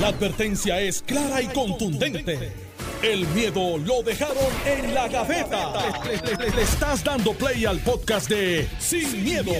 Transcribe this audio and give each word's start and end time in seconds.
La 0.00 0.08
advertencia 0.08 0.80
es 0.80 1.02
clara 1.02 1.40
y 1.40 1.46
contundente. 1.46 2.52
El 3.00 3.28
miedo 3.28 3.78
lo 3.78 4.02
dejaron 4.02 4.36
en 4.66 4.92
la 4.92 5.06
gaveta. 5.06 5.72
Le, 6.04 6.62
estás 6.62 7.04
dando 7.04 7.32
play 7.32 7.64
al 7.64 7.78
podcast 7.78 8.28
de 8.28 8.68
Sin, 8.80 9.22
miedo, 9.22 9.52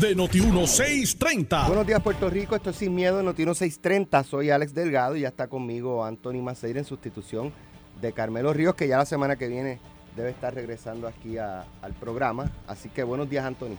de 0.00 0.16
Noti1630. 0.16 1.66
Buenos 1.66 1.86
días, 1.86 2.00
Puerto 2.00 2.30
Rico. 2.30 2.56
Esto 2.56 2.70
es 2.70 2.76
Sin 2.76 2.94
Miedo 2.94 3.18
de 3.18 3.24
Noti1630. 3.24 4.24
Soy 4.24 4.48
Alex 4.48 4.72
Delgado 4.72 5.14
y 5.14 5.20
ya 5.20 5.28
está 5.28 5.48
conmigo 5.48 6.02
Anthony 6.02 6.40
Maceira 6.42 6.78
en 6.78 6.86
sustitución 6.86 7.52
de 8.00 8.12
Carmelo 8.14 8.54
Ríos, 8.54 8.74
que 8.74 8.88
ya 8.88 8.96
la 8.96 9.04
semana 9.04 9.36
que 9.36 9.48
viene 9.48 9.78
debe 10.16 10.30
estar 10.30 10.54
regresando 10.54 11.06
aquí 11.06 11.36
al 11.36 11.92
programa. 12.00 12.50
Así 12.66 12.88
que 12.88 13.02
buenos 13.02 13.28
días, 13.28 13.44
Anthony. 13.44 13.76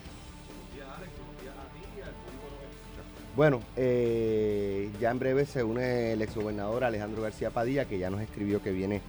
Bueno, 3.35 3.61
eh, 3.75 4.91
ya 4.99 5.09
en 5.09 5.17
breve 5.17 5.47
se 5.47 5.63
une 5.63 6.13
el 6.13 6.21
exgobernador 6.21 6.83
Alejandro 6.83 7.23
García 7.23 7.49
Padilla, 7.49 7.85
que 7.85 7.97
ya 7.97 8.11
nos 8.11 8.21
escribió 8.21 8.61
que 8.61 8.71
viene 8.71 9.01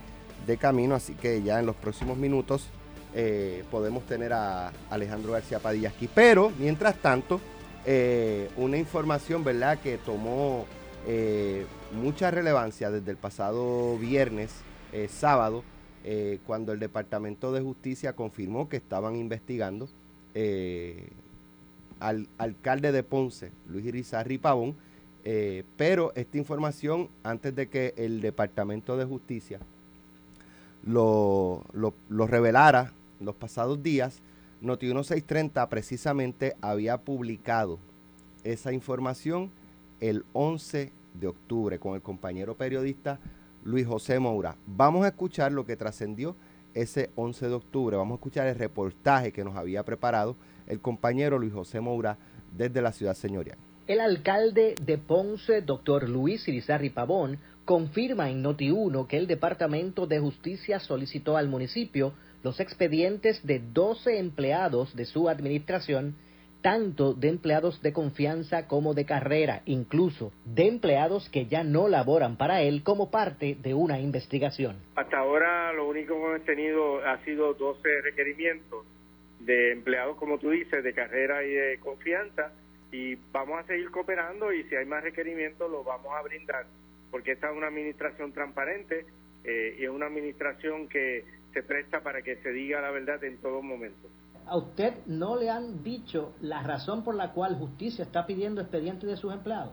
de 0.46 0.56
camino, 0.56 0.94
así 0.94 1.14
que 1.14 1.42
ya 1.42 1.60
en 1.60 1.66
los 1.66 1.76
próximos 1.76 2.16
minutos 2.16 2.68
eh, 3.14 3.64
podemos 3.70 4.06
tener 4.06 4.32
a 4.32 4.72
Alejandro 4.88 5.32
García 5.32 5.58
Padilla 5.58 5.90
aquí. 5.90 6.08
Pero, 6.14 6.50
mientras 6.58 6.96
tanto, 7.02 7.38
eh, 7.84 8.48
una 8.56 8.78
información, 8.78 9.44
¿verdad?, 9.44 9.78
que 9.80 9.98
tomó 9.98 10.64
mucha 11.92 12.30
relevancia 12.30 12.90
desde 12.90 13.10
el 13.10 13.18
pasado 13.18 13.98
viernes, 13.98 14.50
sábado, 15.10 15.62
cuando 16.46 16.72
el 16.72 16.80
Departamento 16.80 17.52
de 17.52 17.60
Justicia 17.60 18.14
confirmó 18.14 18.70
que 18.70 18.78
estaban 18.78 19.14
investigando 19.16 19.86
al 22.00 22.28
alcalde 22.38 22.92
de 22.92 23.02
Ponce, 23.02 23.52
Luis 23.68 23.86
Irizarry 23.86 24.38
Pavón, 24.38 24.74
eh, 25.24 25.64
pero 25.76 26.12
esta 26.14 26.36
información, 26.36 27.08
antes 27.22 27.54
de 27.54 27.68
que 27.68 27.94
el 27.96 28.20
Departamento 28.20 28.96
de 28.96 29.04
Justicia 29.04 29.58
lo, 30.84 31.64
lo, 31.72 31.94
lo 32.08 32.26
revelara 32.26 32.92
los 33.20 33.34
pasados 33.34 33.82
días, 33.82 34.20
Noti 34.60 34.86
1630 34.86 35.68
precisamente 35.68 36.56
había 36.60 36.98
publicado 36.98 37.78
esa 38.44 38.72
información 38.72 39.50
el 40.00 40.24
11 40.32 40.92
de 41.14 41.26
octubre 41.26 41.78
con 41.78 41.94
el 41.94 42.02
compañero 42.02 42.54
periodista 42.54 43.18
Luis 43.64 43.86
José 43.86 44.18
Moura. 44.18 44.56
Vamos 44.66 45.04
a 45.04 45.08
escuchar 45.08 45.52
lo 45.52 45.64
que 45.64 45.76
trascendió 45.76 46.36
ese 46.74 47.10
11 47.16 47.48
de 47.48 47.54
octubre. 47.54 47.96
Vamos 47.96 48.16
a 48.16 48.16
escuchar 48.16 48.46
el 48.46 48.56
reportaje 48.56 49.32
que 49.32 49.44
nos 49.44 49.56
había 49.56 49.82
preparado 49.84 50.36
el 50.66 50.80
compañero 50.80 51.38
Luis 51.38 51.52
José 51.52 51.80
Moura 51.80 52.18
desde 52.52 52.82
la 52.82 52.92
ciudad 52.92 53.14
señorial. 53.14 53.58
El 53.86 54.00
alcalde 54.00 54.74
de 54.80 54.96
Ponce, 54.98 55.60
doctor 55.60 56.08
Luis 56.08 56.48
Irizarry 56.48 56.90
Pavón, 56.90 57.38
confirma 57.64 58.30
en 58.30 58.42
Noti1 58.42 59.06
que 59.06 59.18
el 59.18 59.26
Departamento 59.26 60.06
de 60.06 60.18
Justicia 60.20 60.80
solicitó 60.80 61.36
al 61.36 61.48
municipio 61.48 62.14
los 62.42 62.60
expedientes 62.60 63.44
de 63.46 63.58
12 63.58 64.18
empleados 64.18 64.94
de 64.94 65.04
su 65.06 65.28
administración, 65.28 66.16
tanto 66.64 67.12
de 67.12 67.28
empleados 67.28 67.82
de 67.82 67.92
confianza 67.92 68.66
como 68.68 68.94
de 68.94 69.04
carrera, 69.04 69.60
incluso 69.66 70.32
de 70.46 70.66
empleados 70.66 71.28
que 71.28 71.44
ya 71.44 71.62
no 71.62 71.88
laboran 71.88 72.38
para 72.38 72.62
él 72.62 72.82
como 72.82 73.10
parte 73.10 73.54
de 73.60 73.74
una 73.74 74.00
investigación. 74.00 74.78
Hasta 74.96 75.18
ahora 75.18 75.74
lo 75.74 75.86
único 75.86 76.14
que 76.14 76.24
hemos 76.24 76.44
tenido 76.46 77.04
ha 77.04 77.22
sido 77.22 77.52
12 77.52 78.00
requerimientos 78.00 78.86
de 79.40 79.72
empleados, 79.72 80.16
como 80.16 80.38
tú 80.38 80.48
dices, 80.52 80.82
de 80.82 80.94
carrera 80.94 81.44
y 81.44 81.52
de 81.52 81.78
confianza, 81.80 82.50
y 82.90 83.16
vamos 83.30 83.62
a 83.62 83.66
seguir 83.66 83.90
cooperando 83.90 84.50
y 84.50 84.62
si 84.64 84.74
hay 84.74 84.86
más 84.86 85.04
requerimientos 85.04 85.70
los 85.70 85.84
vamos 85.84 86.14
a 86.14 86.22
brindar, 86.22 86.64
porque 87.10 87.32
esta 87.32 87.50
es 87.50 87.56
una 87.58 87.66
administración 87.66 88.32
transparente 88.32 89.04
eh, 89.44 89.76
y 89.78 89.84
es 89.84 89.90
una 89.90 90.06
administración 90.06 90.88
que 90.88 91.24
se 91.52 91.62
presta 91.62 92.00
para 92.00 92.22
que 92.22 92.36
se 92.36 92.52
diga 92.52 92.80
la 92.80 92.90
verdad 92.90 93.22
en 93.22 93.36
todo 93.36 93.60
momento. 93.60 94.08
¿A 94.46 94.56
usted 94.56 94.94
no 95.06 95.36
le 95.36 95.50
han 95.50 95.82
dicho 95.82 96.34
la 96.40 96.62
razón 96.62 97.02
por 97.04 97.14
la 97.14 97.32
cual 97.32 97.56
justicia 97.56 98.04
está 98.04 98.26
pidiendo 98.26 98.60
expedientes 98.60 99.08
de 99.08 99.16
sus 99.16 99.32
empleados? 99.32 99.72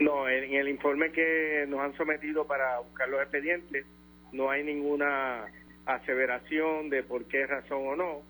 No, 0.00 0.28
en 0.28 0.54
el 0.54 0.68
informe 0.68 1.10
que 1.10 1.64
nos 1.68 1.80
han 1.80 1.96
sometido 1.96 2.46
para 2.46 2.80
buscar 2.80 3.08
los 3.08 3.20
expedientes 3.20 3.86
no 4.32 4.50
hay 4.50 4.62
ninguna 4.62 5.46
aseveración 5.86 6.90
de 6.90 7.02
por 7.02 7.26
qué 7.26 7.46
razón 7.46 7.86
o 7.86 7.96
no. 7.96 8.22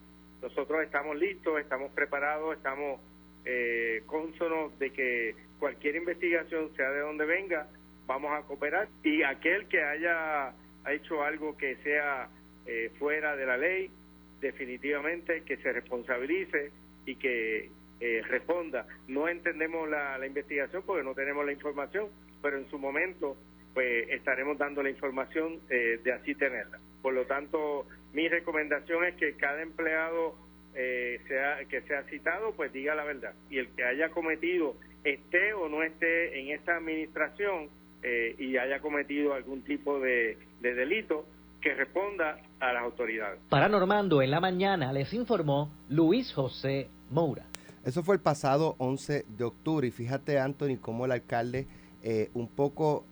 Nosotros 0.43 0.83
estamos 0.83 1.17
listos, 1.17 1.59
estamos 1.59 1.91
preparados, 1.93 2.57
estamos 2.57 3.01
eh, 3.45 4.03
cónsonos 4.07 4.79
de 4.79 4.93
que 4.93 5.35
cualquier 5.59 5.97
investigación, 5.97 6.71
sea 6.77 6.91
de 6.91 7.01
donde 7.01 7.25
venga, 7.25 7.69
vamos 8.07 8.33
a 8.33 8.43
cooperar. 8.43 8.89
Y 9.03 9.23
aquel 9.23 9.67
que 9.69 9.83
haya 9.83 10.53
hecho 10.89 11.23
algo 11.25 11.57
que 11.57 11.77
sea 11.77 12.29
eh, 12.67 12.93
fuera 12.99 13.35
de 13.35 13.47
la 13.47 13.57
ley, 13.57 13.91
definitivamente 14.41 15.43
que 15.43 15.57
se 15.59 15.73
responsabilice 15.73 16.71
y 17.05 17.17
que 17.17 17.71
eh, 18.01 18.23
responda. 18.29 18.87
No 19.09 19.29
entendemos 19.29 19.89
la, 19.89 20.19
la 20.19 20.27
investigación 20.27 20.83
porque 20.87 21.05
no 21.05 21.15
tenemos 21.15 21.45
la 21.45 21.53
información, 21.53 22.09
pero 22.43 22.59
en 22.59 22.69
su 22.69 22.79
momento 22.79 23.37
pues 23.77 24.09
estaremos 24.09 24.57
dando 24.57 24.83
la 24.83 24.89
información 24.89 25.61
eh, 25.69 26.01
de 26.03 26.11
así 26.11 26.35
tenerla. 26.35 26.79
Por 27.03 27.13
lo 27.13 27.27
tanto, 27.27 27.87
mi 28.15 28.27
recomendación 28.27 29.05
es 29.05 29.15
que 29.17 29.35
cada 29.35 29.61
empleado 29.61 30.35
eh, 30.75 31.21
sea 31.29 31.63
que 31.69 31.83
sea 31.83 32.03
citado, 32.05 32.55
pues 32.57 32.73
diga 32.73 32.95
la 32.95 33.05
verdad. 33.05 33.35
Y 33.51 33.59
el 33.59 33.69
que 33.69 33.85
haya 33.85 34.09
cometido, 34.09 34.77
esté 35.05 35.53
o 35.53 35.69
no 35.69 35.83
esté 35.83 36.41
en 36.41 36.49
esta 36.49 36.77
administración 36.77 37.69
eh, 38.03 38.35
y 38.39 38.57
haya 38.57 38.81
cometido 38.81 39.35
algún 39.35 39.63
tipo 39.63 40.01
de, 40.01 40.39
de 40.61 40.75
delito, 40.75 41.27
que 41.67 41.75
responda 41.75 42.39
a 42.61 42.73
las 42.73 42.85
autoridades. 42.85 43.41
Para 43.49 43.69
Normando 43.69 44.23
en 44.23 44.31
la 44.31 44.39
mañana 44.39 44.93
les 44.93 45.13
informó 45.13 45.69
Luis 45.89 46.33
José 46.33 46.89
Moura. 47.11 47.45
Eso 47.85 48.05
fue 48.05 48.15
el 48.15 48.21
pasado 48.21 48.77
11 48.79 49.27
de 49.37 49.43
octubre 49.45 49.89
y 49.89 49.91
fíjate 49.91 50.39
Anthony 50.39 50.77
cómo 50.81 51.07
el 51.07 51.11
alcalde 51.11 51.67
eh, 52.05 52.31
un 52.35 52.47
poco 52.47 53.05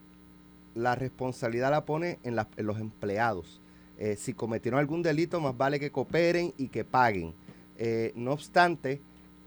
la 0.76 0.94
responsabilidad 0.94 1.72
la 1.72 1.84
pone 1.84 2.20
en, 2.22 2.36
la- 2.36 2.46
en 2.56 2.66
los 2.66 2.78
empleados. 2.78 3.60
Eh, 3.98 4.14
si 4.14 4.34
cometieron 4.34 4.78
algún 4.78 5.02
delito, 5.02 5.40
más 5.40 5.56
vale 5.56 5.80
que 5.80 5.90
cooperen 5.90 6.52
y 6.56 6.68
que 6.68 6.84
paguen. 6.84 7.34
Eh, 7.76 8.12
no 8.14 8.30
obstante, 8.30 9.00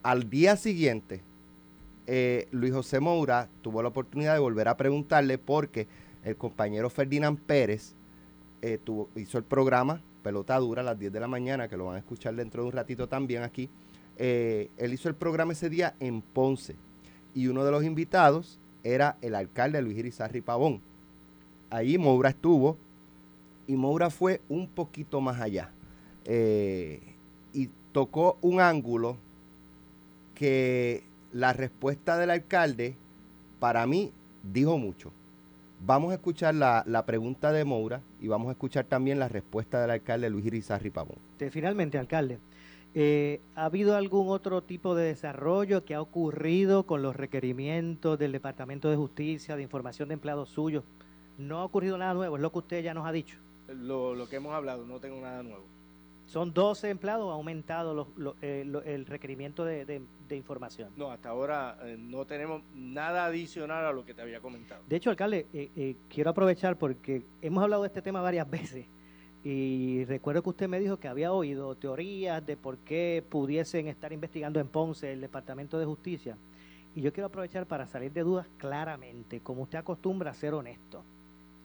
al 0.04 0.30
día 0.30 0.58
siguiente, 0.58 1.22
eh, 2.08 2.50
Luis 2.52 2.74
José 2.74 3.00
Moura 3.00 3.48
tuvo 3.62 3.82
la 3.82 3.88
oportunidad 3.88 4.34
de 4.34 4.40
volver 4.40 4.68
a 4.68 4.76
preguntarle 4.76 5.38
porque 5.38 5.88
el 6.26 6.36
compañero 6.36 6.90
Ferdinand 6.90 7.40
Pérez 7.40 7.94
eh, 8.62 8.80
hizo 9.16 9.38
el 9.38 9.44
programa 9.44 10.02
Pelota 10.24 10.58
Dura 10.60 10.82
a 10.82 10.86
las 10.86 11.00
10 11.00 11.14
de 11.14 11.20
la 11.20 11.28
mañana, 11.28 11.68
que 11.68 11.78
lo 11.78 11.86
van 11.86 11.96
a 11.96 12.00
escuchar 12.00 12.36
dentro 12.36 12.64
de 12.64 12.68
un 12.68 12.74
ratito 12.74 13.08
también 13.08 13.44
aquí. 13.44 13.70
Eh, 14.18 14.70
él 14.78 14.94
hizo 14.94 15.10
el 15.10 15.16
programa 15.16 15.54
ese 15.54 15.70
día 15.70 15.96
en 16.00 16.22
Ponce 16.22 16.76
y 17.36 17.48
uno 17.48 17.64
de 17.64 17.72
los 17.72 17.84
invitados 17.84 18.60
era 18.84 19.18
el 19.22 19.36
alcalde 19.36 19.82
Luis 19.82 19.98
Irizarry 19.98 20.42
Pavón. 20.42 20.82
Ahí 21.70 21.98
Moura 21.98 22.30
estuvo 22.30 22.78
y 23.68 23.76
Moura 23.76 24.10
fue 24.10 24.42
un 24.50 24.68
poquito 24.68 25.22
más 25.22 25.40
allá 25.40 25.72
eh, 26.26 27.02
y 27.54 27.70
tocó 27.92 28.38
un 28.42 28.60
ángulo 28.60 29.18
que 30.34 31.04
la 31.32 31.54
respuesta 31.54 32.18
del 32.18 32.32
alcalde 32.32 32.96
para 33.60 33.86
mí 33.86 34.12
dijo 34.44 34.78
mucho. 34.78 35.12
Vamos 35.80 36.12
a 36.12 36.16
escuchar 36.16 36.56
la, 36.56 36.84
la 36.88 37.06
pregunta 37.06 37.52
de 37.52 37.64
Moura 37.64 38.02
y 38.20 38.28
vamos 38.28 38.50
a 38.50 38.52
escuchar 38.52 38.86
también 38.86 39.20
la 39.20 39.28
respuesta 39.28 39.80
del 39.80 39.92
alcalde 39.92 40.30
Luis 40.30 40.46
Irizarry 40.46 40.90
Pavón. 40.90 41.18
Finalmente, 41.52 41.98
alcalde, 41.98 42.40
eh, 42.94 43.42
¿ha 43.56 43.66
habido 43.66 43.96
algún 43.96 44.30
otro 44.30 44.64
tipo 44.64 44.96
de 44.96 45.06
desarrollo 45.06 45.86
que 45.86 45.94
ha 45.94 46.02
ocurrido 46.02 46.88
con 46.88 47.04
los 47.04 47.16
requerimientos 47.16 48.18
del 48.18 48.32
Departamento 48.32 48.90
de 48.90 48.96
Justicia, 48.96 49.56
de 49.56 49.62
información 49.62 50.08
de 50.08 50.16
empleados 50.16 50.50
suyos? 50.50 50.84
No 51.38 51.60
ha 51.60 51.66
ocurrido 51.66 51.98
nada 51.98 52.16
nuevo, 52.16 52.36
es 52.38 52.42
lo 52.42 52.52
que 52.52 52.58
usted 52.58 52.84
ya 52.84 52.96
nos 52.96 53.06
ha 53.06 53.12
dicho. 53.12 53.38
Lo, 53.68 54.16
lo 54.16 54.28
que 54.28 54.38
hemos 54.38 54.54
hablado, 54.54 54.86
no 54.86 55.00
tengo 55.00 55.22
nada 55.22 55.44
nuevo. 55.44 55.64
Son 56.28 56.54
12 56.54 56.90
empleados, 56.90 57.30
ha 57.30 57.34
aumentado 57.36 57.94
los- 57.94 58.08
lo- 58.18 58.36
eh, 58.42 58.64
lo- 58.66 58.84
el 58.84 59.06
requerimiento 59.06 59.64
de, 59.64 59.86
de- 59.86 60.02
de 60.28 60.36
información. 60.36 60.90
No, 60.98 61.10
hasta 61.10 61.30
ahora 61.30 61.78
eh, 61.84 61.96
no 61.98 62.26
tenemos 62.26 62.62
nada 62.76 63.26
adicional 63.26 63.86
a 63.86 63.92
lo 63.94 64.04
que 64.06 64.14
te 64.14 64.22
había 64.22 64.40
comentado. 64.42 64.82
De 64.88 64.96
hecho, 64.98 65.10
alcalde, 65.10 65.46
eh, 65.54 65.70
eh, 65.76 65.96
quiero 66.10 66.30
aprovechar 66.32 66.76
porque 66.78 67.24
hemos 67.42 67.64
hablado 67.64 67.84
de 67.84 67.88
este 67.88 68.02
tema 68.02 68.22
varias 68.22 68.50
veces 68.52 68.86
y 69.44 70.04
recuerdo 70.06 70.44
que 70.44 70.50
usted 70.50 70.68
me 70.68 70.80
dijo 70.80 70.98
que 70.98 71.08
había 71.08 71.32
oído 71.32 71.74
teorías 71.76 72.46
de 72.46 72.58
por 72.58 72.78
qué 72.80 73.24
pudiesen 73.30 73.88
estar 73.88 74.12
investigando 74.12 74.60
en 74.60 74.68
Ponce 74.68 75.14
el 75.14 75.22
Departamento 75.22 75.80
de 75.80 75.86
Justicia. 75.86 76.36
Y 76.96 77.02
yo 77.02 77.14
quiero 77.14 77.28
aprovechar 77.28 77.66
para 77.68 77.88
salir 77.88 78.12
de 78.12 78.24
dudas 78.24 78.48
claramente, 78.58 79.40
como 79.40 79.62
usted 79.62 79.78
acostumbra 79.78 80.32
a 80.32 80.34
ser 80.34 80.54
honesto. 80.54 81.04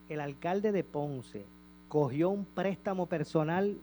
El 0.07 0.21
alcalde 0.21 0.71
de 0.71 0.83
Ponce 0.85 1.43
cogió 1.89 2.29
un 2.29 2.45
préstamo 2.45 3.07
personal 3.07 3.77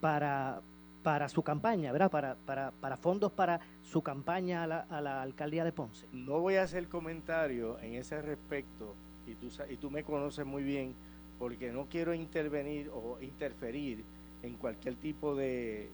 para, 0.00 0.60
para 1.02 1.28
su 1.28 1.42
campaña, 1.42 1.92
¿verdad? 1.92 2.10
Para, 2.10 2.34
para, 2.34 2.70
para 2.72 2.96
fondos 2.96 3.32
para 3.32 3.60
su 3.82 4.02
campaña 4.02 4.64
a 4.64 4.66
la, 4.66 4.80
a 4.90 5.00
la 5.00 5.22
alcaldía 5.22 5.64
de 5.64 5.72
Ponce. 5.72 6.06
No 6.12 6.40
voy 6.40 6.56
a 6.56 6.62
hacer 6.62 6.88
comentario 6.88 7.78
en 7.80 7.94
ese 7.94 8.20
respecto 8.22 8.94
y 9.26 9.34
tú, 9.34 9.50
y 9.68 9.76
tú 9.76 9.90
me 9.90 10.02
conoces 10.04 10.44
muy 10.44 10.62
bien, 10.62 10.94
porque 11.38 11.72
no 11.72 11.86
quiero 11.86 12.14
intervenir 12.14 12.90
o 12.92 13.18
interferir 13.20 14.04
en 14.42 14.54
cualquier 14.54 14.96
tipo 14.96 15.34
de, 15.34 15.90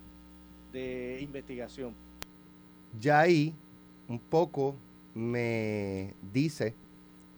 de 0.72 1.18
investigación. 1.20 1.94
Ya 3.00 3.20
ahí 3.20 3.54
un 4.08 4.18
poco 4.18 4.76
me 5.14 6.14
dice 6.32 6.74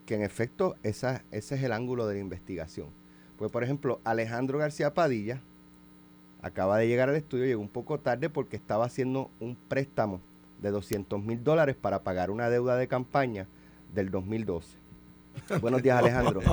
que 0.06 0.14
en 0.14 0.22
efecto 0.22 0.76
esa, 0.82 1.22
ese 1.30 1.54
es 1.54 1.62
el 1.62 1.72
ángulo 1.72 2.06
de 2.06 2.14
la 2.14 2.20
investigación. 2.20 2.88
Pues 3.38 3.50
por 3.50 3.64
ejemplo, 3.64 4.00
Alejandro 4.04 4.58
García 4.58 4.94
Padilla 4.94 5.40
acaba 6.44 6.76
de 6.78 6.86
llegar 6.86 7.08
al 7.08 7.16
estudio, 7.16 7.46
llegó 7.46 7.62
un 7.62 7.68
poco 7.68 7.98
tarde 7.98 8.28
porque 8.28 8.56
estaba 8.56 8.84
haciendo 8.84 9.30
un 9.40 9.56
préstamo 9.56 10.20
de 10.60 10.70
200 10.70 11.22
mil 11.22 11.42
dólares 11.42 11.74
para 11.80 12.02
pagar 12.02 12.30
una 12.30 12.50
deuda 12.50 12.76
de 12.76 12.86
campaña 12.86 13.46
del 13.94 14.10
2012. 14.10 14.68
Buenos 15.60 15.82
días, 15.82 15.98
Alejandro. 15.98 16.40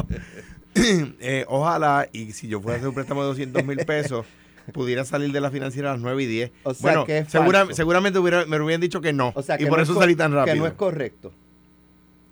Eh, 0.74 1.44
ojalá, 1.50 2.08
y 2.14 2.32
si 2.32 2.48
yo 2.48 2.62
fuera 2.62 2.76
a 2.76 2.78
hacer 2.78 2.88
un 2.88 2.96
préstamo 2.96 3.22
de 3.24 3.28
200 3.28 3.66
mil 3.66 3.78
pesos, 3.86 4.26
pudiera 4.72 5.04
salir 5.04 5.34
de 5.34 5.42
la 5.42 5.52
financiera 5.52 5.90
a 5.90 5.94
las 5.96 6.02
9 6.02 6.24
y 6.24 6.26
10. 6.28 6.52
O 6.64 6.74
sea, 6.74 6.82
bueno, 6.82 7.06
que 7.06 7.18
es 7.20 7.28
segura- 7.30 7.68
seguramente 7.74 8.20
hubiera- 8.20 8.46
me 8.46 8.58
hubieran 8.62 8.80
dicho 8.80 9.02
que 9.02 9.12
no. 9.12 9.34
O 9.36 9.42
sea, 9.42 9.56
y 9.56 9.66
que 9.66 9.68
por 9.68 9.80
no 9.80 9.84
eso 9.84 9.92
es 9.92 10.00
salí 10.00 10.16
tan 10.16 10.32
rápido. 10.34 10.54
Que 10.54 10.60
no 10.62 10.68
es 10.68 10.74
correcto. 10.74 11.34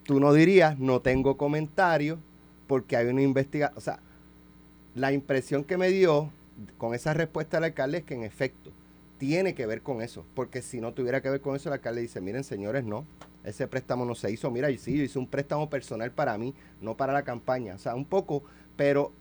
Tú 0.06 0.22
no 0.22 0.32
dirías, 0.32 0.80
no 0.80 1.02
tengo 1.02 1.36
comentario, 1.36 2.18
porque 2.66 2.96
hay 2.96 3.08
una 3.08 3.22
investigación. 3.22 3.78
O 3.78 3.82
sea, 3.82 4.00
la 4.96 5.12
impresión 5.12 5.66
que 5.66 5.76
me 5.76 5.90
dio 5.90 6.32
con 6.78 6.94
esa 6.94 7.14
respuesta 7.14 7.58
del 7.58 7.66
alcalde 7.66 8.00
es 8.00 8.04
que 8.04 8.16
en 8.16 8.24
efecto 8.24 8.72
tiene 9.18 9.54
que 9.54 9.66
ver 9.66 9.82
con 9.82 10.02
eso. 10.02 10.26
Porque 10.34 10.62
si 10.62 10.82
no 10.82 10.94
tuviera 10.94 11.22
que 11.22 11.30
ver 11.30 11.42
con 11.42 11.56
eso, 11.56 11.70
el 11.70 11.74
alcalde 11.74 12.02
dice, 12.02 12.22
miren 12.22 12.44
señores, 12.44 12.84
no, 12.84 13.06
ese 13.44 13.68
préstamo 13.68 14.06
no 14.06 14.16
se 14.16 14.32
hizo. 14.32 14.50
Mira, 14.52 14.70
sí, 14.78 14.98
yo 14.98 15.04
hice 15.04 15.20
un 15.20 15.28
préstamo 15.28 15.70
personal 15.70 16.12
para 16.12 16.38
mí, 16.38 16.56
no 16.82 16.96
para 16.98 17.14
la 17.14 17.24
campaña. 17.24 17.76
O 17.76 17.80
sea, 17.80 17.96
un 17.96 18.06
poco, 18.06 18.44
pero 18.76 19.12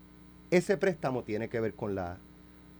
ese 0.50 0.76
préstamo 0.76 1.24
tiene 1.24 1.48
que 1.48 1.60
ver 1.60 1.74
con 1.74 1.94
la, 1.94 2.18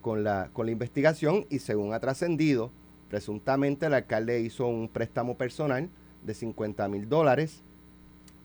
con 0.00 0.24
la, 0.24 0.50
con 0.52 0.66
la 0.66 0.72
investigación 0.72 1.46
y 1.50 1.58
según 1.58 1.92
ha 1.92 2.00
trascendido, 2.00 2.70
presuntamente 3.10 3.86
el 3.86 3.94
alcalde 3.94 4.40
hizo 4.40 4.66
un 4.66 4.88
préstamo 4.88 5.36
personal 5.36 5.88
de 6.22 6.34
50 6.34 6.88
mil 6.88 7.08
dólares 7.08 7.62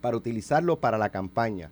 para 0.01 0.17
utilizarlo 0.17 0.79
para 0.79 0.97
la 0.97 1.09
campaña. 1.09 1.71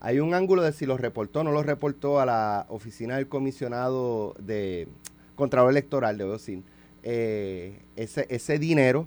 Hay 0.00 0.20
un 0.20 0.34
ángulo 0.34 0.62
de 0.62 0.72
si 0.72 0.86
lo 0.86 0.96
reportó 0.96 1.40
o 1.40 1.44
no 1.44 1.52
lo 1.52 1.62
reportó 1.62 2.20
a 2.20 2.26
la 2.26 2.66
oficina 2.68 3.16
del 3.16 3.28
comisionado 3.28 4.34
de 4.38 4.88
Contralor 5.36 5.70
Electoral, 5.70 6.18
debo 6.18 6.32
decir, 6.32 6.62
eh, 7.02 7.80
ese, 7.96 8.26
ese 8.30 8.58
dinero. 8.58 9.06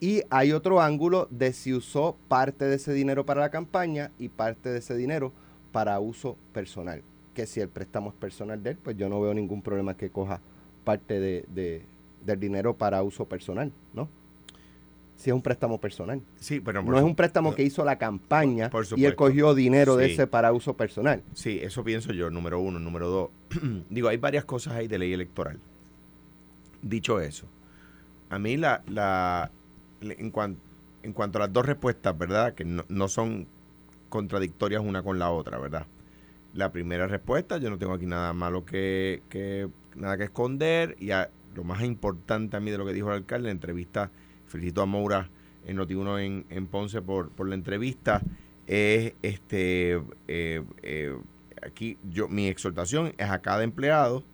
Y 0.00 0.22
hay 0.30 0.52
otro 0.52 0.80
ángulo 0.80 1.28
de 1.30 1.52
si 1.52 1.72
usó 1.72 2.16
parte 2.28 2.64
de 2.64 2.74
ese 2.76 2.92
dinero 2.92 3.24
para 3.24 3.40
la 3.40 3.50
campaña 3.50 4.10
y 4.18 4.28
parte 4.30 4.70
de 4.70 4.78
ese 4.80 4.96
dinero 4.96 5.32
para 5.70 6.00
uso 6.00 6.36
personal. 6.52 7.02
Que 7.34 7.46
si 7.46 7.60
el 7.60 7.68
préstamo 7.68 8.10
es 8.10 8.16
personal 8.16 8.62
de 8.62 8.70
él, 8.70 8.78
pues 8.82 8.96
yo 8.96 9.08
no 9.08 9.20
veo 9.20 9.32
ningún 9.32 9.62
problema 9.62 9.96
que 9.96 10.10
coja 10.10 10.40
parte 10.84 11.20
de, 11.20 11.44
de- 11.54 11.84
del 12.26 12.40
dinero 12.40 12.74
para 12.74 13.02
uso 13.02 13.26
personal, 13.26 13.72
¿no? 13.94 14.08
Si 15.16 15.30
es 15.30 15.34
un 15.34 15.42
préstamo 15.42 15.78
personal. 15.80 16.20
Sí, 16.36 16.58
pero 16.60 16.82
No 16.82 16.96
es 16.98 17.04
un 17.04 17.14
préstamo 17.14 17.54
que 17.54 17.62
hizo 17.62 17.84
la 17.84 17.96
campaña 17.96 18.70
Por 18.70 18.84
y 18.96 19.04
él 19.04 19.14
cogió 19.14 19.54
dinero 19.54 19.94
de 19.96 20.06
ese 20.12 20.26
para 20.26 20.52
uso 20.52 20.76
personal. 20.76 21.22
Sí, 21.34 21.60
eso 21.62 21.84
pienso 21.84 22.12
yo, 22.12 22.28
número 22.30 22.58
uno. 22.58 22.78
Número 22.80 23.08
dos, 23.08 23.30
digo, 23.90 24.08
hay 24.08 24.16
varias 24.16 24.44
cosas 24.44 24.74
ahí 24.74 24.88
de 24.88 24.98
ley 24.98 25.12
electoral. 25.12 25.58
Dicho 26.82 27.20
eso, 27.20 27.46
a 28.30 28.38
mí 28.40 28.56
la, 28.56 28.82
la 28.88 29.50
en, 30.00 30.30
cuan- 30.32 30.56
en 31.04 31.12
cuanto 31.12 31.38
a 31.38 31.42
las 31.42 31.52
dos 31.52 31.64
respuestas, 31.66 32.16
¿verdad? 32.18 32.54
Que 32.54 32.64
no, 32.64 32.82
no 32.88 33.06
son 33.06 33.46
contradictorias 34.08 34.82
una 34.82 35.02
con 35.04 35.18
la 35.20 35.30
otra, 35.30 35.58
¿verdad? 35.58 35.86
La 36.54 36.72
primera 36.72 37.06
respuesta, 37.06 37.58
yo 37.58 37.70
no 37.70 37.78
tengo 37.78 37.92
aquí 37.94 38.06
nada 38.06 38.32
malo 38.32 38.64
que, 38.64 39.22
que 39.28 39.68
nada 39.94 40.16
que 40.18 40.24
esconder 40.24 40.96
y 40.98 41.12
a- 41.12 41.30
lo 41.54 41.62
más 41.64 41.82
importante 41.82 42.56
a 42.56 42.60
mí 42.60 42.70
de 42.72 42.78
lo 42.78 42.86
que 42.86 42.92
dijo 42.94 43.08
el 43.10 43.18
alcalde 43.18 43.42
en 43.50 43.54
la 43.54 43.60
entrevista, 43.60 44.10
felicito 44.52 44.82
a 44.82 44.86
Moura 44.86 45.28
en 45.66 45.78
Noti1 45.78 46.20
en, 46.20 46.46
en 46.50 46.66
Ponce 46.66 47.02
por, 47.02 47.30
por 47.30 47.48
la 47.48 47.54
entrevista, 47.54 48.22
es 48.66 49.14
este 49.22 50.00
eh, 50.28 50.62
eh, 50.82 51.16
aquí 51.62 51.98
yo 52.08 52.28
mi 52.28 52.48
exhortación 52.48 53.12
es 53.18 53.30
a 53.30 53.40
cada 53.40 53.64
empleado 53.64 54.24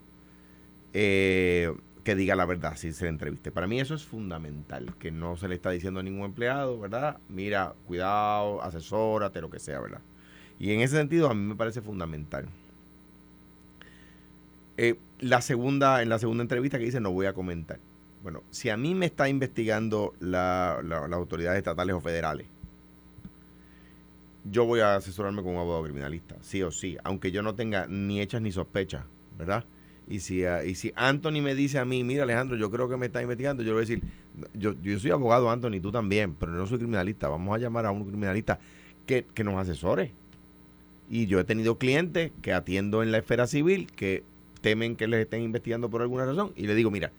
eh, 0.92 1.74
que 2.04 2.14
diga 2.14 2.34
la 2.34 2.46
verdad 2.46 2.76
si 2.76 2.92
se 2.92 3.04
le 3.04 3.10
entreviste. 3.10 3.50
Para 3.50 3.66
mí 3.66 3.80
eso 3.80 3.94
es 3.94 4.04
fundamental, 4.04 4.94
que 4.98 5.10
no 5.10 5.36
se 5.36 5.48
le 5.48 5.54
está 5.54 5.70
diciendo 5.70 6.00
a 6.00 6.02
ningún 6.02 6.24
empleado, 6.24 6.78
¿verdad? 6.78 7.18
Mira, 7.28 7.74
cuidado, 7.86 8.62
asesórate, 8.62 9.40
lo 9.40 9.50
que 9.50 9.58
sea, 9.58 9.80
¿verdad? 9.80 10.00
Y 10.58 10.72
en 10.72 10.80
ese 10.80 10.96
sentido 10.96 11.30
a 11.30 11.34
mí 11.34 11.42
me 11.42 11.54
parece 11.54 11.82
fundamental. 11.82 12.46
La 15.20 15.40
segunda, 15.42 16.02
en 16.02 16.08
la 16.08 16.18
segunda 16.20 16.42
entrevista 16.42 16.78
que 16.78 16.84
dice 16.84 17.00
no 17.00 17.10
voy 17.10 17.26
a 17.26 17.32
comentar. 17.32 17.80
Bueno, 18.28 18.42
si 18.50 18.68
a 18.68 18.76
mí 18.76 18.94
me 18.94 19.06
está 19.06 19.26
investigando 19.30 20.12
la- 20.20 20.82
la- 20.84 21.08
las 21.08 21.16
autoridades 21.18 21.56
estatales 21.56 21.96
o 21.96 22.00
federales, 22.02 22.46
yo 24.44 24.66
voy 24.66 24.80
a 24.80 24.96
asesorarme 24.96 25.42
con 25.42 25.52
un 25.54 25.58
abogado 25.60 25.84
criminalista, 25.84 26.36
sí 26.42 26.62
o 26.62 26.70
sí, 26.70 26.98
aunque 27.04 27.30
yo 27.30 27.42
no 27.42 27.54
tenga 27.54 27.86
ni 27.86 28.20
hechas 28.20 28.42
ni 28.42 28.52
sospechas, 28.52 29.06
¿verdad? 29.38 29.64
Y 30.06 30.20
si, 30.20 30.44
ah, 30.44 30.62
y 30.62 30.74
si 30.74 30.92
Anthony 30.94 31.40
me 31.40 31.54
dice 31.54 31.78
a 31.78 31.86
mí, 31.86 32.04
mira 32.04 32.24
Alejandro, 32.24 32.58
yo 32.58 32.70
creo 32.70 32.86
que 32.86 32.98
me 32.98 33.06
está 33.06 33.22
investigando, 33.22 33.62
yo 33.62 33.68
le 33.68 33.72
voy 33.72 33.84
a 33.84 33.86
decir, 33.88 34.02
yo, 34.52 34.74
yo 34.82 34.98
soy 34.98 35.10
abogado 35.10 35.50
Anthony, 35.50 35.80
tú 35.80 35.90
también, 35.90 36.34
pero 36.34 36.52
no 36.52 36.66
soy 36.66 36.76
criminalista, 36.76 37.28
vamos 37.28 37.54
a 37.56 37.58
llamar 37.58 37.86
a 37.86 37.92
un 37.92 38.04
criminalista 38.04 38.58
que, 39.06 39.24
que 39.32 39.42
nos 39.42 39.54
asesore. 39.54 40.12
Y 41.08 41.24
yo 41.28 41.40
he 41.40 41.44
tenido 41.44 41.78
clientes 41.78 42.30
que 42.42 42.52
atiendo 42.52 43.02
en 43.02 43.10
la 43.10 43.16
esfera 43.16 43.46
civil 43.46 43.86
que 43.90 44.22
temen 44.60 44.96
que 44.96 45.08
les 45.08 45.20
estén 45.20 45.40
investigando 45.40 45.88
por 45.88 46.02
alguna 46.02 46.26
razón 46.26 46.52
y 46.56 46.66
le 46.66 46.74
digo, 46.74 46.90
mira, 46.90 47.10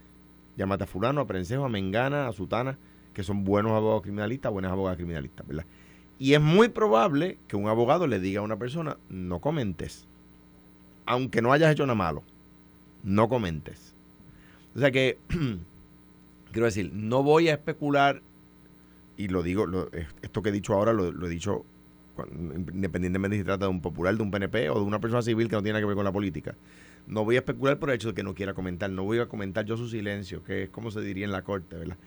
llámate 0.60 0.84
a 0.84 0.88
fulano, 0.88 1.22
a 1.22 1.26
Prensejo, 1.26 1.64
a 1.64 1.70
Mengana, 1.70 2.28
a 2.28 2.34
Sutana, 2.34 2.78
que 3.14 3.24
son 3.24 3.46
buenos 3.46 3.72
abogados 3.72 4.02
criminalistas, 4.02 4.52
buenas 4.52 4.74
abogadas 4.74 4.98
criminalistas, 4.98 5.48
¿verdad? 5.48 5.66
Y 6.20 6.34
es 6.34 6.42
muy 6.42 6.68
probable 6.68 7.38
que 7.48 7.56
un 7.56 7.70
abogado 7.70 8.08
le 8.08 8.20
diga 8.20 8.42
a 8.42 8.44
una 8.44 8.60
persona, 8.60 8.98
no 9.08 9.40
comentes, 9.40 10.06
aunque 11.06 11.42
no 11.42 11.54
hayas 11.54 11.72
hecho 11.72 11.86
nada 11.86 11.96
malo, 11.96 12.24
no 13.04 13.30
comentes. 13.30 13.96
O 14.76 14.80
sea 14.80 14.92
que, 14.92 15.18
quiero 16.52 16.66
decir, 16.66 16.92
no 16.94 17.24
voy 17.24 17.48
a 17.48 17.54
especular, 17.54 18.22
y 19.16 19.30
lo 19.30 19.44
digo, 19.44 19.66
esto 20.22 20.42
que 20.42 20.50
he 20.50 20.52
dicho 20.52 20.74
ahora 20.74 20.92
lo, 20.92 21.10
lo 21.10 21.26
he 21.26 21.30
dicho 21.30 21.64
independientemente 22.28 23.38
si 23.38 23.46
trata 23.46 23.66
de 23.66 23.72
un 23.72 23.80
popular, 23.80 24.14
de 24.18 24.24
un 24.24 24.30
PNP 24.30 24.70
o 24.72 24.76
de 24.76 24.82
una 24.82 25.00
persona 25.00 25.22
civil 25.22 25.48
que 25.48 25.56
no 25.56 25.64
tiene 25.64 25.80
que 25.80 25.86
ver 25.86 25.96
con 25.96 26.04
la 26.04 26.12
política. 26.12 26.54
No 27.10 27.26
voy 27.26 27.36
a 27.36 27.40
especular 27.40 27.78
por 27.80 27.90
el 27.90 27.96
hecho 27.96 28.10
de 28.10 28.14
que 28.14 28.24
no 28.24 28.34
quiera 28.36 28.54
comentar, 28.54 28.90
no 28.90 29.04
voy 29.04 29.20
a 29.20 29.28
comentar 29.28 29.66
yo 29.66 29.76
su 29.76 29.90
silencio, 29.90 30.44
que 30.44 30.64
es 30.64 30.70
como 30.70 30.92
se 30.92 31.02
diría 31.02 31.26
en 31.26 31.32
la 31.32 31.42
corte, 31.44 31.76
¿verdad? 31.76 31.98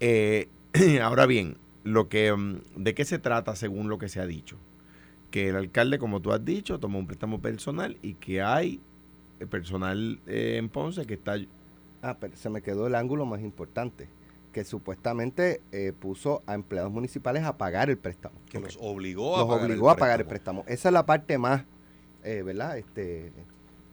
Eh, 0.00 0.48
ahora 1.02 1.24
bien, 1.26 1.56
lo 1.84 2.08
que, 2.08 2.32
mm, 2.34 2.58
¿de 2.76 2.94
qué 2.94 3.04
se 3.04 3.18
trata 3.18 3.54
según 3.56 3.88
lo 3.88 3.96
que 3.98 4.08
se 4.08 4.20
ha 4.20 4.26
dicho? 4.26 4.56
Que 5.30 5.48
el 5.50 5.56
alcalde, 5.56 5.98
como 5.98 6.20
tú 6.20 6.32
has 6.32 6.44
dicho, 6.44 6.78
tomó 6.80 6.98
un 6.98 7.06
préstamo 7.06 7.40
personal 7.40 7.96
y 8.02 8.14
que 8.14 8.42
hay 8.42 8.80
eh, 9.38 9.46
personal 9.46 10.20
eh, 10.26 10.56
en 10.58 10.68
Ponce 10.68 11.06
que 11.06 11.14
está... 11.14 11.36
Ah, 12.02 12.16
pero 12.18 12.36
se 12.36 12.50
me 12.50 12.60
quedó 12.62 12.86
el 12.88 12.94
ángulo 12.96 13.26
más 13.26 13.40
importante, 13.42 14.08
que 14.52 14.64
supuestamente 14.64 15.60
eh, 15.70 15.92
puso 15.96 16.42
a 16.46 16.54
empleados 16.54 16.90
municipales 16.90 17.44
a 17.44 17.56
pagar 17.56 17.88
el 17.90 17.98
préstamo. 17.98 18.34
Que 18.50 18.58
Ok. 18.58 18.64
los 18.64 18.78
obligó 18.80 19.36
a 19.36 19.40
Los 19.40 19.48
pagar 19.48 19.64
obligó 19.66 19.90
el 19.90 19.96
a 19.96 19.96
pagar 19.96 20.20
el 20.20 20.26
préstamo. 20.26 20.62
préstamo. 20.62 20.74
Esa 20.80 20.88
es 20.88 20.92
la 20.92 21.06
parte 21.06 21.38
más, 21.38 21.64
eh, 22.24 22.42
¿verdad? 22.42 22.76
Este, 22.78 23.32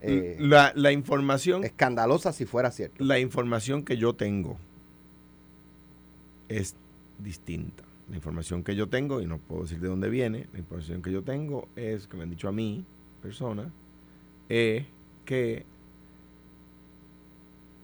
eh, 0.01 0.37
la, 0.39 0.71
la 0.75 0.91
información... 0.91 1.63
escandalosa 1.63 2.31
si 2.33 2.45
fuera 2.45 2.71
cierto. 2.71 3.03
La 3.03 3.19
información 3.19 3.83
que 3.83 3.97
yo 3.97 4.13
tengo 4.13 4.57
es 6.49 6.75
distinta. 7.19 7.83
La 8.09 8.15
información 8.15 8.63
que 8.63 8.75
yo 8.75 8.87
tengo, 8.87 9.21
y 9.21 9.25
no 9.25 9.37
puedo 9.37 9.63
decir 9.63 9.79
de 9.79 9.87
dónde 9.89 10.09
viene, 10.09 10.47
la 10.53 10.59
información 10.59 11.01
que 11.01 11.11
yo 11.11 11.23
tengo 11.23 11.67
es, 11.75 12.07
que 12.07 12.15
me 12.15 12.23
han 12.23 12.29
dicho 12.29 12.47
a 12.47 12.51
mí, 12.53 12.85
persona, 13.21 13.69
es 14.47 14.85
que 15.25 15.65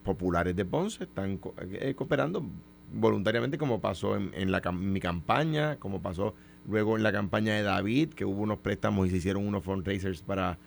populares 0.03 0.55
de 0.55 0.65
Ponce 0.65 1.03
están 1.05 1.38
co- 1.38 1.53
eh, 1.60 1.93
cooperando 1.96 2.46
voluntariamente 2.93 3.58
como 3.58 3.79
pasó 3.82 4.15
en, 4.15 4.32
en 4.34 4.51
la, 4.51 4.62
cam- 4.62 4.77
mi 4.77 5.00
campaña, 5.00 5.77
como 5.77 6.01
pasó 6.01 6.36
luego 6.67 6.96
en 6.96 7.03
la 7.03 7.12
campaña 7.12 7.55
de 7.55 7.63
David, 7.63 8.10
que 8.10 8.24
hubo 8.24 8.41
unos 8.43 8.60
préstamos 8.60 9.08
y 9.08 9.12
se 9.12 9.17
hicieron 9.17 9.46
unos 9.48 9.63
fundraisers 9.63 10.22
para, 10.22 10.58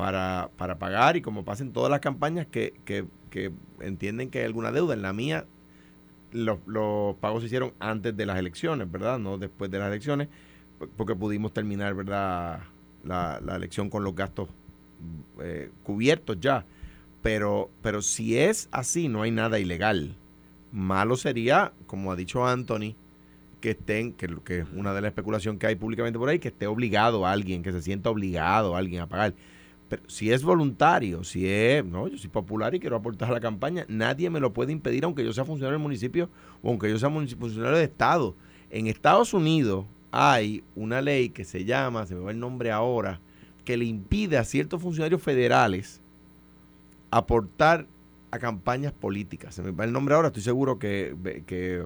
para, 0.00 0.48
para 0.56 0.78
pagar, 0.78 1.18
y 1.18 1.20
como 1.20 1.44
pasa 1.44 1.62
en 1.62 1.74
todas 1.74 1.90
las 1.90 2.00
campañas 2.00 2.46
que, 2.46 2.72
que, 2.86 3.04
que 3.28 3.52
entienden 3.80 4.30
que 4.30 4.38
hay 4.38 4.46
alguna 4.46 4.72
deuda. 4.72 4.94
En 4.94 5.02
la 5.02 5.12
mía, 5.12 5.44
los, 6.32 6.58
los 6.64 7.16
pagos 7.16 7.42
se 7.42 7.48
hicieron 7.48 7.74
antes 7.78 8.16
de 8.16 8.24
las 8.24 8.38
elecciones, 8.38 8.90
¿verdad? 8.90 9.18
No 9.18 9.36
después 9.36 9.70
de 9.70 9.78
las 9.78 9.88
elecciones, 9.88 10.28
porque 10.96 11.14
pudimos 11.14 11.52
terminar, 11.52 11.92
¿verdad? 11.92 12.60
La, 13.04 13.42
la 13.44 13.56
elección 13.56 13.90
con 13.90 14.02
los 14.02 14.14
gastos 14.14 14.48
eh, 15.38 15.70
cubiertos 15.82 16.40
ya. 16.40 16.64
Pero, 17.20 17.68
pero 17.82 18.00
si 18.00 18.38
es 18.38 18.70
así, 18.72 19.08
no 19.08 19.20
hay 19.20 19.32
nada 19.32 19.58
ilegal. 19.58 20.16
Malo 20.72 21.18
sería, 21.18 21.74
como 21.86 22.10
ha 22.10 22.16
dicho 22.16 22.46
Anthony, 22.46 22.94
que 23.60 23.72
estén, 23.72 24.14
que, 24.14 24.34
que 24.42 24.60
es 24.60 24.66
una 24.74 24.94
de 24.94 25.02
las 25.02 25.10
especulaciones 25.10 25.60
que 25.60 25.66
hay 25.66 25.74
públicamente 25.74 26.18
por 26.18 26.30
ahí, 26.30 26.38
que 26.38 26.48
esté 26.48 26.66
obligado 26.66 27.26
a 27.26 27.32
alguien, 27.32 27.62
que 27.62 27.72
se 27.72 27.82
sienta 27.82 28.08
obligado 28.08 28.74
a 28.74 28.78
alguien 28.78 29.02
a 29.02 29.06
pagar. 29.06 29.34
Pero 29.90 30.04
si 30.06 30.30
es 30.30 30.44
voluntario, 30.44 31.24
si 31.24 31.48
es, 31.48 31.84
no, 31.84 32.06
yo 32.06 32.16
soy 32.16 32.30
popular 32.30 32.72
y 32.76 32.78
quiero 32.78 32.94
aportar 32.94 33.28
a 33.28 33.32
la 33.32 33.40
campaña, 33.40 33.84
nadie 33.88 34.30
me 34.30 34.38
lo 34.38 34.52
puede 34.52 34.70
impedir, 34.70 35.02
aunque 35.02 35.24
yo 35.24 35.32
sea 35.32 35.44
funcionario 35.44 35.78
del 35.78 35.82
municipio 35.82 36.30
o 36.62 36.68
aunque 36.68 36.88
yo 36.88 36.96
sea 36.96 37.10
funcionario 37.10 37.76
de 37.76 37.84
Estado. 37.84 38.36
En 38.70 38.86
Estados 38.86 39.34
Unidos 39.34 39.86
hay 40.12 40.62
una 40.76 41.02
ley 41.02 41.30
que 41.30 41.44
se 41.44 41.64
llama, 41.64 42.06
se 42.06 42.14
me 42.14 42.20
va 42.20 42.30
el 42.30 42.38
nombre 42.38 42.70
ahora, 42.70 43.20
que 43.64 43.76
le 43.76 43.84
impide 43.84 44.38
a 44.38 44.44
ciertos 44.44 44.80
funcionarios 44.80 45.20
federales 45.20 46.00
aportar 47.10 47.88
a 48.30 48.38
campañas 48.38 48.92
políticas. 48.92 49.56
Se 49.56 49.62
me 49.62 49.72
va 49.72 49.82
el 49.82 49.92
nombre 49.92 50.14
ahora, 50.14 50.28
estoy 50.28 50.44
seguro 50.44 50.78
que, 50.78 51.16
que 51.46 51.84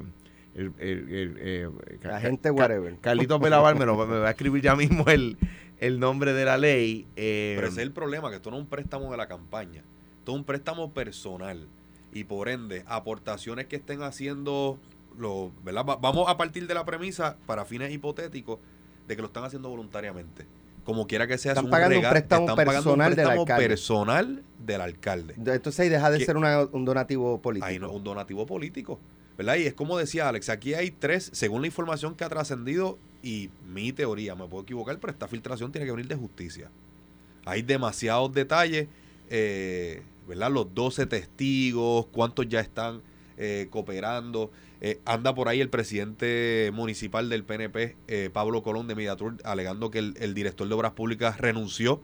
el, 0.55 0.73
eh, 0.79 1.71
la 2.03 2.21
gente 2.21 2.51
whatever. 2.51 2.97
Carlitos 3.01 3.41
Belavar 3.41 3.79
me, 3.79 3.87
lo, 3.87 3.97
me 4.07 4.19
va 4.19 4.29
a 4.29 4.31
escribir 4.33 4.63
ya 4.63 4.77
mismo 4.77 5.07
el, 5.07 5.39
el 5.79 6.01
nombre 6.01 6.33
de 6.33 6.45
la 6.45 6.57
ley. 6.59 7.07
Eh, 7.17 7.55
Pero 7.57 7.69
ese 7.69 7.81
es 7.81 7.87
el 7.87 7.93
problema, 7.93 8.31
que 8.31 8.37
esto 8.37 8.51
no 8.51 8.57
es 8.57 8.63
un 8.63 8.69
préstamo 8.69 9.11
de 9.11 9.17
la 9.17 9.27
campaña, 9.27 9.83
esto 10.19 10.33
es 10.33 10.39
un 10.39 10.45
préstamo 10.45 10.93
personal 10.93 11.69
y 12.13 12.25
por 12.25 12.49
ende 12.49 12.85
aportaciones 12.87 13.67
que 13.67 13.77
estén 13.77 14.03
haciendo, 14.03 14.79
lo, 15.19 15.53
¿verdad? 15.65 15.85
vamos 15.85 16.29
a 16.29 16.37
partir 16.37 16.67
de 16.67 16.75
la 16.75 16.85
premisa, 16.85 17.37
para 17.47 17.65
fines 17.65 17.93
hipotéticos, 17.93 18.59
de 19.09 19.17
que 19.17 19.23
lo 19.23 19.27
están 19.29 19.45
haciendo 19.45 19.69
voluntariamente. 19.69 20.47
Como 20.85 21.07
quiera 21.07 21.27
que 21.27 21.39
sea, 21.39 21.53
están 21.53 21.71
pagando 21.71 21.99
un 21.99 22.09
préstamo 22.09 22.55
personal 22.55 23.17
del 23.17 23.29
alcalde. 23.29 23.69
personal 23.69 24.43
del 24.59 24.81
alcalde. 24.81 25.35
Entonces 25.37 25.81
ahí 25.81 25.89
deja 25.89 26.11
de 26.11 26.25
ser 26.25 26.37
un 26.37 26.85
donativo 26.85 27.41
político. 27.41 27.67
Ahí 27.67 27.79
no 27.79 27.91
un 27.91 28.05
donativo 28.05 28.47
político. 28.47 29.01
¿verdad? 29.37 29.57
Y 29.57 29.67
es 29.67 29.75
como 29.75 29.99
decía 29.99 30.29
Alex, 30.29 30.49
aquí 30.49 30.75
hay 30.75 30.91
tres, 30.91 31.31
según 31.33 31.63
la 31.63 31.67
información 31.67 32.15
que 32.15 32.25
ha 32.25 32.29
trascendido, 32.29 32.99
y 33.25 33.49
mi 33.73 33.91
teoría, 33.91 34.35
me 34.35 34.47
puedo 34.47 34.65
equivocar, 34.65 35.01
pero 35.01 35.11
esta 35.11 35.27
filtración 35.27 35.73
tiene 35.73 35.87
que 35.87 35.93
venir 35.93 36.07
de 36.07 36.15
justicia. 36.15 36.71
Hay 37.47 37.63
demasiados 37.63 38.35
detalles, 38.35 38.89
eh, 39.31 40.03
¿verdad? 40.29 40.51
Los 40.51 40.75
12 40.75 41.07
testigos, 41.07 42.05
cuántos 42.13 42.47
ya 42.51 42.61
están 42.61 43.01
eh, 43.39 43.69
cooperando. 43.71 44.51
Eh, 44.83 45.01
anda 45.07 45.35
por 45.35 45.49
ahí 45.49 45.63
el 45.63 45.71
presidente 45.71 46.71
municipal 46.75 47.31
del 47.31 47.45
PNP, 47.45 48.31
Pablo 48.35 48.63
Colón 48.63 48.89
de 48.89 48.95
Mediatur, 48.95 49.39
alegando 49.43 49.91
que 49.91 50.01
el, 50.01 50.35
director 50.35 50.69
de 50.69 50.75
Obras 50.75 50.93
Públicas 50.93 51.41
renunció. 51.41 52.03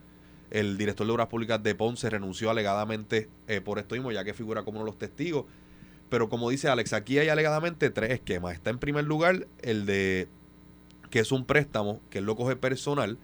El 0.51 0.79
director 0.79 1.07
de 1.07 1.13
Obras 1.13 1.27
Públicas 1.27 1.63
de 1.63 1.75
Ponce 1.75 2.09
renunció 2.09 2.51
alegadamente 2.51 3.29
por 3.63 3.79
esto 3.79 3.95
mismo, 3.95 4.11
ya 4.11 4.25
que 4.25 4.33
figura 4.33 4.63
como 4.63 4.79
uno 4.79 4.87
de 4.87 4.93
los 4.93 4.99
testigos. 4.99 5.45
Pero 6.09 6.31
como 6.31 6.49
dice 6.49 6.69
Alex, 6.69 6.95
aquí 6.95 7.19
hay 7.19 7.29
alegadamente 7.29 7.91
tres 7.91 8.11
esquemas. 8.11 8.55
Está 8.55 8.71
en 8.71 8.79
primer 8.79 9.05
lugar 9.05 9.47
el 9.61 9.85
de 9.85 10.29
que 11.11 11.19
es 11.19 11.33
un 11.33 11.45
préstamo 11.45 12.01
que 12.09 12.19
él 12.19 12.25
lo 12.25 12.37
coge 12.37 12.57
personal, 12.57 13.19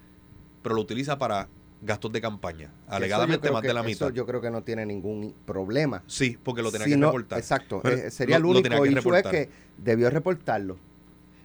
pero 0.63 0.75
lo 0.75 0.81
utiliza 0.81 1.19
para 1.19 1.49
gastos 1.83 2.13
de 2.13 2.21
campaña. 2.21 2.71
Alegadamente 2.89 3.51
más 3.51 3.63
de 3.63 3.73
la 3.73 3.83
mitad. 3.83 4.09
Eso 4.09 4.15
yo 4.15 4.27
creo 4.27 4.41
que 4.41 4.51
no 4.51 4.63
tiene 4.63 4.85
ningún 4.85 5.35
problema. 5.45 6.03
Sí, 6.07 6.37
porque 6.43 6.63
lo 6.63 6.73
tenía 6.73 6.87
que 6.87 6.97
reportar. 6.97 7.39
Exacto. 7.39 7.83
Eh, 7.85 8.11
sería 8.11 8.37
el 8.37 8.45
único 8.45 8.85
issue 8.85 9.17
es 9.17 9.23
que 9.23 9.49
debió 9.79 10.11
reportarlo. 10.11 10.77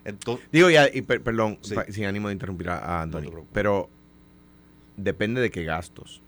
Entonces, 0.03 0.47
Digo, 0.51 0.67
y, 0.71 1.01
perdón, 1.03 1.59
sin 1.89 2.05
ánimo 2.05 2.29
de 2.29 2.33
interrumpir 2.33 2.69
a, 2.69 3.03
Antonio, 3.03 3.45
pero 3.53 3.89
depende 4.97 5.41
de 5.41 5.51
qué 5.51 5.63
gastos. 5.63 6.21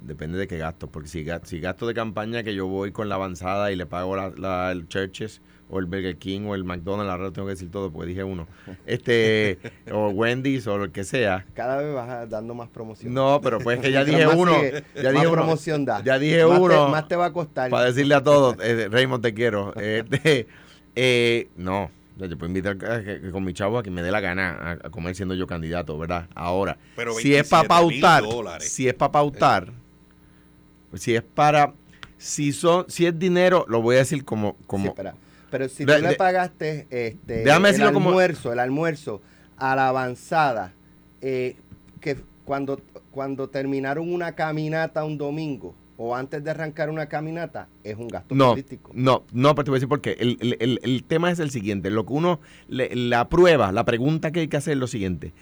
Depende 0.00 0.38
de 0.38 0.46
qué 0.46 0.58
gastos, 0.58 0.88
porque 0.90 1.08
si, 1.08 1.26
si 1.44 1.58
gasto 1.58 1.88
de 1.88 1.94
campaña 1.94 2.44
que 2.44 2.54
yo 2.54 2.68
voy 2.68 2.92
con 2.92 3.08
la 3.08 3.16
avanzada 3.16 3.72
y 3.72 3.76
le 3.76 3.86
pago 3.86 4.14
la, 4.14 4.30
la 4.30 4.70
el 4.70 4.86
churches 4.86 5.40
o 5.68 5.78
el 5.78 5.86
Burger 5.86 6.16
King 6.16 6.42
o 6.46 6.54
el 6.54 6.64
McDonald's, 6.64 7.10
ahora 7.10 7.32
tengo 7.32 7.46
que 7.48 7.54
decir 7.54 7.70
todo 7.70 7.90
porque 7.90 8.08
dije 8.08 8.24
uno, 8.24 8.46
este, 8.86 9.58
o 9.92 10.08
Wendy's 10.08 10.66
o 10.66 10.78
lo 10.78 10.92
que 10.92 11.04
sea. 11.04 11.44
Cada 11.54 11.78
vez 11.78 11.94
vas 11.94 12.30
dando 12.30 12.54
más 12.54 12.68
promoción. 12.68 13.12
No, 13.12 13.40
pero 13.42 13.58
pues 13.58 13.80
que 13.80 13.90
ya 13.90 14.04
dije 14.04 14.26
uno, 14.26 14.52
ya 14.94 15.10
dije 15.10 15.28
promoción 15.28 15.84
da. 15.84 16.02
Ya 16.02 16.18
dije 16.18 16.44
uno. 16.44 16.88
más 16.88 17.08
te 17.08 17.16
va 17.16 17.26
a 17.26 17.32
costar. 17.32 17.70
Para 17.70 17.86
decirle 17.86 18.14
a 18.14 18.22
todos, 18.22 18.56
eh, 18.62 18.88
Raymond 18.90 19.22
te 19.22 19.34
quiero. 19.34 19.74
Este, 19.74 20.46
eh, 20.94 21.48
no, 21.56 21.90
yo 22.16 22.28
puedo 22.38 22.46
invitar 22.46 22.78
con 23.30 23.44
mi 23.44 23.52
chavo 23.52 23.78
a 23.78 23.82
que 23.82 23.90
me 23.90 24.02
dé 24.02 24.10
la 24.10 24.20
gana 24.20 24.78
a, 24.82 24.90
comer 24.90 25.14
siendo 25.14 25.34
yo 25.34 25.46
candidato, 25.46 25.98
¿verdad? 25.98 26.28
Ahora, 26.34 26.78
si 27.20 27.34
es 27.34 27.48
para 27.48 27.68
pautar, 27.68 28.24
si 28.60 28.88
es 28.88 28.94
para 28.94 29.12
pautar, 29.12 29.72
si 30.94 31.14
es 31.14 31.22
para, 31.22 31.74
si 32.16 32.52
son, 32.52 32.86
si 32.88 33.06
es 33.06 33.18
dinero, 33.18 33.66
lo 33.68 33.82
voy 33.82 33.96
a 33.96 33.98
decir 33.98 34.24
como, 34.24 34.56
como, 34.66 34.94
pero 35.50 35.68
si 35.68 35.84
tú 35.84 35.92
le 36.00 36.14
pagaste 36.14 36.86
este, 36.90 37.42
el 37.42 37.50
almuerzo, 37.82 38.52
el 38.52 38.58
almuerzo 38.58 39.22
a 39.56 39.76
la 39.76 39.88
avanzada, 39.88 40.72
eh, 41.20 41.56
que 42.00 42.16
cuando, 42.44 42.80
cuando 43.10 43.48
terminaron 43.48 44.12
una 44.12 44.32
caminata 44.32 45.04
un 45.04 45.18
domingo 45.18 45.74
o 45.96 46.14
antes 46.14 46.44
de 46.44 46.50
arrancar 46.50 46.90
una 46.90 47.06
caminata, 47.06 47.68
es 47.82 47.96
un 47.96 48.08
gasto 48.08 48.36
político. 48.36 48.90
No, 48.94 49.24
no, 49.32 49.54
pero 49.54 49.64
te 49.64 49.70
voy 49.70 49.76
a 49.76 49.78
decir 49.78 49.88
por 49.88 50.00
qué. 50.02 50.16
El, 50.18 51.04
tema 51.04 51.30
es 51.30 51.38
el 51.38 51.50
siguiente. 51.50 51.90
Lo 51.90 52.04
que 52.04 52.12
uno, 52.12 52.40
la 52.68 53.28
prueba, 53.28 53.72
la 53.72 53.84
pregunta 53.84 54.30
que 54.30 54.40
hay 54.40 54.48
que 54.48 54.58
hacer 54.58 54.74
es 54.74 54.78
lo 54.78 54.88
siguiente. 54.88 55.32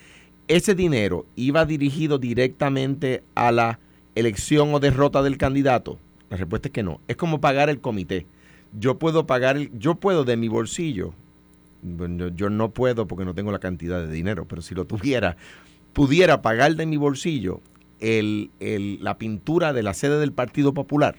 ¿Ese 0.46 0.74
dinero 0.74 1.26
iba 1.34 1.64
dirigido 1.64 2.18
directamente 2.18 3.24
a 3.34 3.50
la 3.50 3.80
elección 4.14 4.72
o 4.74 4.78
derrota 4.78 5.22
del 5.22 5.38
candidato? 5.38 5.98
La 6.30 6.36
respuesta 6.36 6.68
es 6.68 6.72
que 6.72 6.82
no. 6.84 7.00
Es 7.08 7.16
como 7.16 7.40
pagar 7.40 7.68
el 7.68 7.80
comité 7.80 8.26
yo 8.78 8.98
puedo 8.98 9.26
pagar, 9.26 9.58
yo 9.78 9.94
puedo 9.96 10.24
de 10.24 10.36
mi 10.36 10.48
bolsillo, 10.48 11.14
bueno, 11.82 12.28
yo 12.28 12.50
no 12.50 12.70
puedo 12.70 13.06
porque 13.06 13.24
no 13.24 13.34
tengo 13.34 13.52
la 13.52 13.58
cantidad 13.58 14.00
de 14.00 14.10
dinero, 14.10 14.46
pero 14.46 14.62
si 14.62 14.74
lo 14.74 14.86
tuviera, 14.86 15.36
pudiera 15.92 16.42
pagar 16.42 16.76
de 16.76 16.86
mi 16.86 16.96
bolsillo 16.96 17.60
el, 18.00 18.50
la 19.00 19.18
pintura 19.18 19.72
de 19.72 19.82
la 19.82 19.94
sede 19.94 20.18
del 20.18 20.32
Partido 20.32 20.74
Popular, 20.74 21.16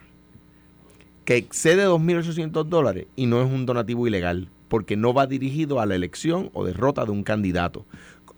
que 1.24 1.38
excede 1.38 1.88
2.800 1.88 2.66
dólares 2.66 3.08
y 3.16 3.26
no 3.26 3.42
es 3.42 3.52
un 3.52 3.66
donativo 3.66 4.08
ilegal, 4.08 4.50
porque 4.68 4.98
no 4.98 5.14
va 5.14 5.28
dirigido 5.28 5.80
a 5.80 5.86
la 5.86 5.96
elección 5.96 6.50
o 6.54 6.66
derrota 6.66 7.06
de 7.06 7.12
un 7.12 7.24
candidato. 7.24 7.86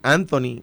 Anthony 0.04 0.62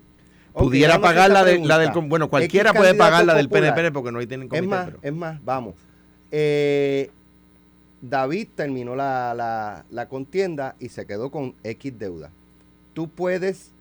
pudiera 0.53 1.01
pagar 1.01 1.31
la, 1.31 1.45
de, 1.45 1.59
la 1.59 1.79
del... 1.79 1.91
Bueno, 2.09 2.31
cualquiera 2.31 2.73
puede 2.73 2.95
pagar 2.95 3.25
la 3.25 3.35
del 3.35 3.49
PNP 3.49 3.91
porque 3.93 4.13
no 4.13 4.21
hay 4.21 4.27
tienen 4.27 4.49
comité. 4.49 4.65
Es 4.65 4.71
más, 4.71 4.91
es 5.03 5.13
más, 5.13 5.45
vamos. 5.45 5.75
Eh, 6.31 7.11
David 8.09 8.49
terminó 8.55 8.95
la, 8.95 9.85
la, 9.91 10.09
contienda 10.09 10.77
y 10.79 10.91
se 10.91 11.07
quedó 11.07 11.31
con 11.31 11.55
X 11.65 11.99
deuda. 11.99 12.31
Tú 12.93 13.09
puedes 13.09 13.73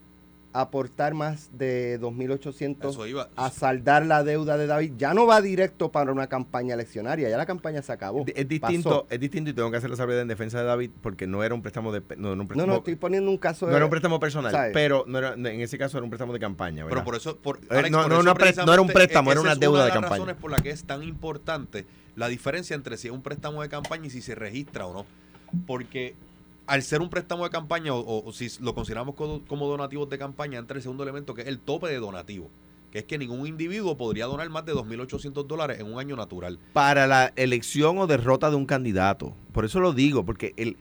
aportar 0.53 1.15
más 1.15 1.49
de 1.57 1.99
2.800 1.99 3.27
a 3.35 3.49
saldar 3.49 4.05
la 4.05 4.23
deuda 4.23 4.57
de 4.57 4.67
David. 4.67 4.93
Ya 4.97 5.13
no 5.13 5.25
va 5.25 5.41
directo 5.41 5.91
para 5.91 6.11
una 6.11 6.27
campaña 6.27 6.75
eleccionaria, 6.75 7.29
ya 7.29 7.37
la 7.37 7.45
campaña 7.45 7.81
se 7.81 7.91
acabó. 7.91 8.23
Es, 8.33 8.47
distinto, 8.47 9.07
es 9.09 9.19
distinto 9.19 9.49
y 9.49 9.53
tengo 9.53 9.71
que 9.71 9.77
hacer 9.77 9.89
la 9.89 9.95
salvedad 9.95 10.21
en 10.21 10.27
defensa 10.27 10.59
de 10.59 10.65
David 10.65 10.91
porque 11.01 11.27
no 11.27 11.43
era 11.43 11.55
un 11.55 11.61
préstamo 11.61 11.91
de... 11.91 12.03
No, 12.17 12.35
no, 12.35 12.45
no, 12.45 12.75
estoy 12.77 12.95
poniendo 12.95 13.29
un 13.31 13.37
caso 13.37 13.65
de... 13.65 13.71
No 13.71 13.77
era 13.77 13.85
un 13.85 13.91
préstamo 13.91 14.19
personal, 14.19 14.69
pero 14.73 15.03
no 15.07 15.17
era, 15.17 15.33
en 15.33 15.61
ese 15.61 15.77
caso 15.77 15.97
era 15.97 16.03
un 16.03 16.11
préstamo 16.11 16.33
de 16.33 16.39
campaña. 16.39 16.85
Pero 16.87 17.03
por 17.03 17.15
eso... 17.15 17.35
Por, 17.37 17.59
eh, 17.69 17.89
no, 17.89 18.07
no, 18.07 18.21
era 18.21 18.31
un 18.81 18.87
préstamo, 18.87 19.31
era 19.31 19.41
una 19.41 19.55
deuda 19.55 19.81
de, 19.81 19.85
de 19.87 19.91
campaña. 19.91 20.17
razones 20.17 20.35
por 20.35 20.51
la 20.51 20.61
que 20.61 20.69
es 20.69 20.83
tan 20.83 21.03
importante 21.03 21.85
la 22.15 22.27
diferencia 22.27 22.75
entre 22.75 22.97
si 22.97 23.07
es 23.07 23.13
un 23.13 23.23
préstamo 23.23 23.61
de 23.63 23.69
campaña 23.69 24.05
y 24.05 24.09
si 24.11 24.21
se 24.21 24.35
registra 24.35 24.85
o 24.85 24.93
no. 24.93 25.05
Porque 25.65 26.15
al 26.65 26.83
ser 26.83 27.01
un 27.01 27.09
préstamo 27.09 27.43
de 27.43 27.49
campaña 27.49 27.93
o, 27.93 28.31
si 28.31 28.49
lo 28.61 28.73
consideramos 28.73 29.15
como, 29.15 29.67
donativos 29.67 30.09
de 30.09 30.17
campaña, 30.17 30.59
entra 30.59 30.77
el 30.77 30.83
segundo 30.83 31.03
elemento 31.03 31.33
que 31.33 31.41
es 31.41 31.47
el 31.47 31.59
tope 31.59 31.87
de 31.87 31.97
donativo. 31.97 32.49
Que 32.91 32.99
es 32.99 33.05
que 33.05 33.17
ningún 33.17 33.47
individuo 33.47 33.97
podría 33.97 34.25
donar 34.25 34.47
más 34.49 34.65
de 34.65 34.73
2.800 34.73 35.47
dólares 35.47 35.79
en 35.79 35.91
un 35.91 35.99
año 35.99 36.15
natural. 36.15 36.59
Para 36.73 37.07
la 37.07 37.33
elección 37.35 37.97
o 37.97 38.05
derrota 38.05 38.51
de 38.51 38.55
un 38.55 38.67
candidato. 38.67 39.35
Por 39.51 39.65
eso 39.65 39.79
lo 39.79 39.93
digo, 39.93 40.23
porque 40.25 40.53
el, 40.57 40.77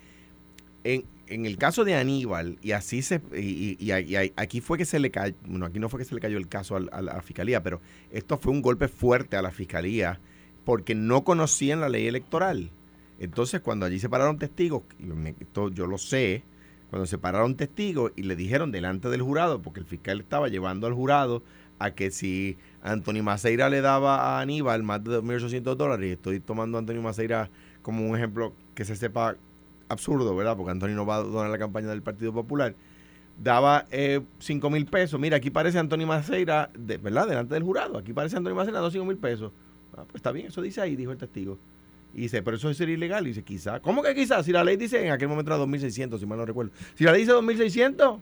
en, 0.85 1.07
el 1.27 1.57
caso 1.57 1.85
de 1.85 1.95
Aníbal, 1.95 2.59
y 2.61 2.73
así 2.73 3.01
se. 3.01 3.23
Y, 3.35 3.91
aquí 4.37 4.61
fue 4.61 4.77
que 4.77 4.85
se 4.85 5.01
le 5.01 5.11
cayó. 5.11 5.35
Bueno, 5.47 5.65
aquí 5.65 5.79
no 5.79 5.89
fue 5.89 6.01
que 6.01 6.05
se 6.05 6.15
le 6.15 6.21
cayó 6.21 6.37
el 6.37 6.49
caso 6.49 6.77
a 6.77 7.01
la 7.01 7.23
fiscalía, 7.23 7.62
pero 7.62 7.81
esto 8.11 8.37
fue 8.37 8.53
un 8.53 8.61
golpe 8.61 8.89
fuerte 8.89 9.39
a 9.39 9.43
la 9.43 9.51
fiscalía 9.51 10.21
porque 10.65 10.95
no 10.95 11.25
conocían 11.25 11.81
la 11.81 11.89
ley 11.89 12.07
electoral. 12.07 12.71
Entonces, 13.19 13.61
cuando 13.61 13.87
allí 13.87 13.99
se 13.99 14.09
pararon 14.09 14.38
testigos, 14.38 14.83
yo 15.73 15.87
lo 15.87 15.99
sé, 15.99 16.42
cuando 16.90 17.07
se 17.07 17.19
pararon 17.19 17.57
testigos 17.57 18.12
y 18.16 18.23
le 18.23 18.37
dijeron 18.37 18.73
delante 18.73 19.09
del 19.09 19.23
jurado, 19.23 19.62
porque 19.62 19.81
el 19.81 19.87
fiscal 19.87 20.21
estaba 20.21 20.49
llevando 20.49 20.87
al 20.87 20.92
jurado 20.92 21.42
a 21.78 21.92
que 21.92 22.11
si 22.11 22.57
Antonio 22.83 23.23
Maceira 23.23 23.69
le 23.69 23.81
daba 23.81 24.37
a 24.37 24.40
Aníbal 24.40 24.83
más 24.83 25.02
de 25.02 25.21
2.800 25.23 25.75
dólares, 25.76 26.09
y 26.09 26.12
estoy 26.12 26.40
tomando 26.40 26.78
a 26.78 26.81
Antonio 26.81 27.02
Maceira 27.02 27.49
como 27.83 28.09
un 28.09 28.16
ejemplo 28.16 28.52
que 28.75 28.85
se 28.85 28.95
sepa 28.97 29.37
absurdo, 29.88 30.35
¿verdad? 30.35 30.57
Porque 30.57 30.73
Antonio 30.73 30.97
no 30.97 31.07
va 31.07 31.16
a 31.16 31.23
donar 31.23 31.50
la 31.50 31.59
campaña 31.59 31.88
del 31.88 32.02
Partido 32.02 32.33
Popular, 32.33 32.75
daba 33.42 33.87
eh, 33.90 34.21
5 34.38 34.71
mil 34.71 34.87
pesos. 34.87 35.19
Mira, 35.19 35.37
aquí 35.37 35.50
parece 35.50 35.78
Antonio 35.78 36.07
Maceira, 36.07 36.71
¿verdad? 36.75 37.28
Delante 37.28 37.54
del 37.54 37.62
jurado, 37.62 37.99
aquí 37.99 38.12
parece 38.12 38.37
Antonio 38.37 38.57
Maceira, 38.57 38.81
dos 38.81 38.92
5 38.92 39.04
mil 39.04 39.16
pesos. 39.16 39.52
Ah, 39.97 40.04
pues 40.04 40.16
está 40.16 40.33
bien, 40.33 40.47
eso 40.49 40.62
dice 40.62 40.81
ahí, 40.81 40.97
dijo 40.97 41.12
el 41.12 41.19
testigo. 41.19 41.59
Y 42.14 42.23
dice, 42.23 42.42
pero 42.42 42.57
eso 42.57 42.73
sería 42.75 42.95
ilegal. 42.95 43.25
Y 43.26 43.31
dice, 43.31 43.42
quizá. 43.42 43.81
¿Cómo 43.81 44.02
que 44.02 44.14
quizás? 44.14 44.45
Si 44.45 44.52
la 44.52 44.64
ley 44.64 44.76
dice, 44.76 45.04
en 45.04 45.12
aquel 45.12 45.28
momento 45.28 45.54
era 45.54 45.64
2.600, 45.64 46.19
si 46.19 46.26
mal 46.26 46.38
no 46.38 46.47
recuerdo. 46.47 46.73
Si 46.95 47.04
la 47.04 47.12
ley 47.12 47.23
dice 47.23 47.33
2.600. 47.33 48.21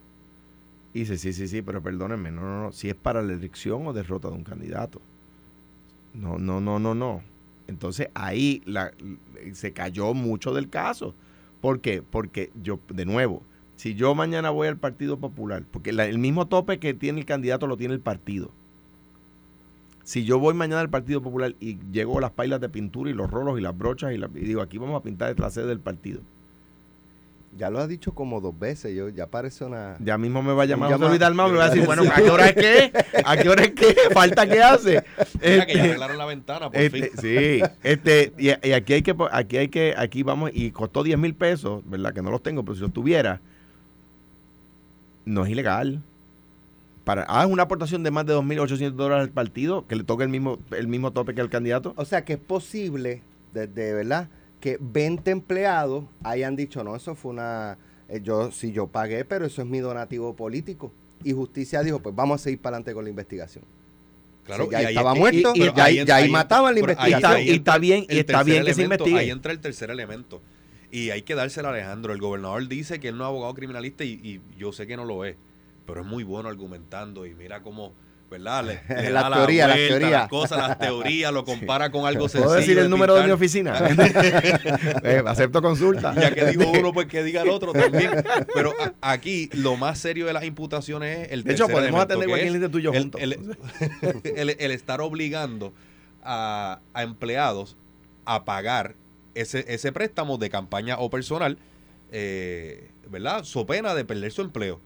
Y 0.93 1.01
dice, 1.01 1.19
sí, 1.19 1.33
sí, 1.33 1.49
sí, 1.49 1.63
pero 1.63 1.83
perdónenme, 1.83 2.31
no, 2.31 2.43
no, 2.43 2.63
no. 2.63 2.73
Si 2.73 2.89
es 2.89 2.95
para 2.95 3.23
la 3.23 3.33
elección 3.33 3.87
o 3.87 3.93
derrota 3.93 4.29
de 4.29 4.35
un 4.35 4.45
candidato. 4.45 5.01
No, 6.15 6.39
no, 6.39 6.61
no, 6.61 6.79
no, 6.79 6.95
no. 6.95 7.23
Entonces 7.67 8.09
ahí 8.15 8.63
la, 8.67 8.93
se 9.53 9.73
cayó 9.73 10.13
mucho 10.15 10.53
del 10.53 10.69
caso. 10.69 11.15
¿Por 11.61 11.81
qué? 11.81 12.03
Porque 12.03 12.51
yo, 12.61 12.81
de 12.89 13.05
nuevo, 13.05 13.43
si 13.77 13.95
yo 13.95 14.15
mañana 14.15 14.51
voy 14.51 14.69
al 14.69 14.77
Partido 14.77 15.19
Popular, 15.19 15.65
porque 15.71 15.91
el 15.91 16.19
mismo 16.19 16.49
tope 16.49 16.79
que 16.79 16.95
tiene 16.95 17.21
el 17.21 17.27
candidato 17.27 17.67
lo 17.67 17.77
tiene 17.77 17.95
el 17.95 18.01
partido. 18.01 18.51
Si 20.11 20.25
yo 20.25 20.41
voy 20.41 20.55
mañana 20.55 20.81
al 20.81 20.91
Partido 20.91 21.23
Popular 21.23 21.55
y 21.61 21.79
llego 21.93 22.19
las 22.19 22.33
pailas 22.33 22.61
de 22.61 22.69
pintura 22.69 23.09
y 23.11 23.15
los 23.15 23.31
rolos 23.31 23.57
y 23.61 23.63
las 23.63 23.79
brochas 23.79 24.13
y, 24.13 24.17
la- 24.19 24.29
y 24.35 24.41
digo, 24.41 24.61
aquí 24.61 24.77
vamos 24.77 24.99
a 24.99 25.05
pintar 25.05 25.39
la 25.39 25.51
sede 25.51 25.67
del 25.67 25.79
partido. 25.79 26.21
Ya 27.57 27.71
lo 27.71 27.79
ha 27.79 27.87
dicho 27.87 28.11
como 28.13 28.41
dos 28.41 28.59
veces, 28.59 28.93
yo 28.97 29.09
ya 29.09 29.29
parece 29.29 29.65
una... 29.65 29.97
Ya 30.01 30.19
mismo 30.19 30.43
me 30.43 30.53
va 30.53 30.65
a 30.65 30.67
llamar 30.67 30.89
Un 30.89 30.97
José 30.99 31.09
Luis 31.11 31.21
Dalmau 31.21 31.49
y 31.49 31.53
me 31.53 31.59
va 31.59 31.67
a 31.67 31.71
decir, 31.71 31.87
bueno, 31.87 32.03
¿a 32.13 32.17
qué 32.17 32.29
hora 32.29 32.49
es 32.49 32.55
qué? 32.57 32.93
¿A 33.25 33.37
qué 33.37 33.49
hora 33.51 33.63
es 33.63 33.71
qué? 33.71 33.95
¿Falta 34.13 34.49
qué 34.49 34.61
hace? 34.61 35.05
Mira 35.41 35.67
que 35.67 35.75
ya 35.75 35.81
Este, 35.81 35.81
arreglaron 35.83 36.19
la 36.19 36.27
ventana, 36.27 36.71
por 36.71 36.81
este, 36.81 37.03
fin. 37.03 37.11
sí, 37.21 37.61
este, 37.85 38.33
y, 38.37 38.49
y 38.69 38.73
aquí 38.73 38.95
hay 38.95 39.03
que, 39.03 39.15
aquí 39.31 39.59
hay 39.59 39.69
que, 39.69 39.95
aquí 39.97 40.25
vamos, 40.25 40.51
y 40.53 40.73
costó 40.73 41.05
10 41.05 41.19
mil 41.21 41.35
pesos, 41.35 41.83
¿verdad? 41.89 42.13
Que 42.13 42.23
no 42.23 42.33
los 42.33 42.43
tengo, 42.43 42.65
pero 42.65 42.75
si 42.75 42.81
los 42.81 42.93
tuviera, 42.93 43.41
no 45.25 45.45
es 45.45 45.51
ilegal. 45.53 46.03
Para, 47.11 47.23
haz 47.25 47.47
una 47.47 47.65
aportación 47.65 48.05
de 48.05 48.13
más 48.13 48.25
de 48.25 48.35
2.800 48.37 48.93
dólares 48.93 49.25
al 49.25 49.31
partido, 49.33 49.85
que 49.89 49.97
le 49.97 50.05
toque 50.05 50.23
el 50.23 50.29
mismo, 50.29 50.61
el 50.71 50.87
mismo 50.87 51.11
tope 51.13 51.35
que 51.35 51.41
al 51.41 51.51
candidato. 51.51 51.93
O 51.97 52.05
sea 52.05 52.25
que 52.25 52.35
es 52.35 52.39
posible, 52.39 53.21
desde 53.53 53.93
verdad, 53.95 54.29
que 54.61 54.79
20 54.81 55.29
empleados 55.33 56.05
hayan 56.23 56.55
dicho, 56.55 56.85
no, 56.85 56.95
eso 56.95 57.17
fue 57.17 57.33
una... 57.33 57.79
eh, 58.09 58.21
yo 58.23 58.53
Sí, 58.53 58.71
yo 58.71 58.87
pagué, 58.87 59.25
pero 59.25 59.45
eso 59.45 59.61
es 59.61 59.67
mi 59.67 59.81
donativo 59.81 60.37
político. 60.37 60.93
Y 61.25 61.33
justicia 61.33 61.83
dijo, 61.83 61.99
pues 61.99 62.15
vamos 62.15 62.41
a 62.41 62.45
seguir 62.45 62.61
para 62.61 62.77
adelante 62.77 62.95
con 62.95 63.03
la 63.03 63.11
investigación. 63.11 63.65
Claro, 64.45 64.67
Sí, 64.67 64.71
ya 64.71 64.83
y 64.83 64.85
ahí 64.85 64.95
estaba 64.95 65.13
es- 65.13 65.19
muerto, 65.19 65.53
pero 65.59 65.75
ya 65.75 65.85
ahí- 65.85 66.05
ya 66.07 66.15
ahí 66.17 66.31
mataban 66.31 66.75
la 66.75 66.79
ahí 66.79 66.79
investigación. 66.79 67.43
Y 67.43 67.51
está 67.51 67.79
bien- 67.79 68.07
y 68.09 68.19
está 68.21 68.43
bien 68.45 68.65
que 68.65 68.75
se 68.75 68.83
investigue. 68.83 69.19
Ahí 69.19 69.31
entra 69.31 69.51
el 69.51 69.59
tercer 69.59 69.91
elemento. 69.91 70.41
Y 70.93 71.11
hay 71.11 71.23
que 71.23 71.35
dársela 71.35 71.71
a 71.71 71.73
Alejandro. 71.73 72.13
El 72.13 72.21
gobernador 72.21 72.69
dice 72.69 73.01
que 73.01 73.09
él 73.09 73.17
no 73.19 73.25
es 73.25 73.29
abogado 73.29 73.53
criminalista 73.55 74.05
y, 74.05 74.13
y 74.23 74.41
yo 74.57 74.71
sé 74.73 74.87
que 74.87 74.97
no 74.97 75.05
lo 75.05 75.25
es, 75.25 75.35
pero 75.91 76.03
es 76.03 76.07
muy 76.07 76.25
bueno 76.25 76.49
argumentando 76.49 77.27
y 77.27 77.35
mira 77.35 77.63
cómo, 77.63 77.93
¿verdad? 78.31 78.65
Le, 78.65 78.81
le 79.03 79.11
La 79.11 79.29
da 79.29 79.37
teoría, 79.37 79.67
la 79.69 79.75
vuelta 79.75 79.99
teoría. 79.99 80.19
las 80.21 80.29
cosas, 80.29 80.59
las 80.59 80.79
teorías, 80.79 81.33
lo 81.33 81.45
compara 81.45 81.91
con 81.91 82.07
algo 82.07 82.29
sencillo. 82.29 82.45
¿Puedo 82.47 82.57
decir 82.61 82.79
el 82.79 82.89
número 82.91 83.15
de 83.17 83.25
mi 83.25 83.31
oficina? 83.33 83.75
Eh, 85.03 85.23
acepto 85.27 85.61
consulta. 85.63 86.15
Ya 86.15 86.33
que 86.33 86.45
digo 86.47 86.71
uno, 86.71 86.93
pues 86.93 87.07
que 87.07 87.23
diga 87.23 87.43
el 87.43 87.49
otro 87.51 87.73
también. 87.73 88.11
Pero 88.55 88.73
a- 89.01 89.13
aquí 89.13 89.49
lo 89.53 89.77
más 89.77 89.99
serio 89.99 90.27
de 90.27 90.33
las 90.33 90.45
imputaciones 90.45 91.27
es 91.27 91.33
el 91.33 91.43
De 91.45 91.53
hecho, 91.55 91.69
podemos 91.69 92.01
atender 92.01 92.29
cualquier 92.29 92.51
cliente 92.51 92.69
tuyo 92.69 92.93
el, 92.93 93.03
juntos. 93.03 93.21
el- 93.21 93.57
el- 94.37 94.57
el 94.59 94.71
estar 94.71 95.01
obligando 95.01 95.73
a, 96.23 96.81
a 96.93 97.03
empleados 97.03 97.77
a 98.27 98.45
pagar 98.45 98.95
ese, 99.35 99.65
ese 99.69 99.91
préstamo 99.93 100.37
de 100.39 100.51
campaña 100.51 100.99
o 100.99 101.09
personal, 101.11 101.59
eh, 102.13 102.91
¿verdad? 103.09 103.45
So 103.45 103.67
pena 103.67 103.95
de 103.95 104.05
perder 104.05 104.31
su 104.33 104.43
empleo. 104.43 104.81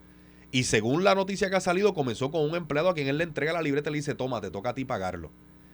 Y 0.55 0.63
según 0.63 1.03
la 1.03 1.15
noticia 1.15 1.49
que 1.49 1.57
ha 1.57 1.59
salido, 1.59 1.93
comenzó 1.93 2.31
con 2.31 2.41
un 2.41 2.55
empleado 2.55 2.87
a 2.87 2.93
quien 2.93 3.09
él 3.09 3.17
le 3.17 3.25
entrega 3.25 3.51
la 3.51 3.61
libreta 3.61 3.89
y 3.89 3.91
le 3.91 3.97
dice, 3.97 4.15
toma, 4.15 4.39
te 4.39 4.51
toca 4.51 4.69
a 4.69 4.73
ti 4.73 4.85
pagarlo. 4.85 5.29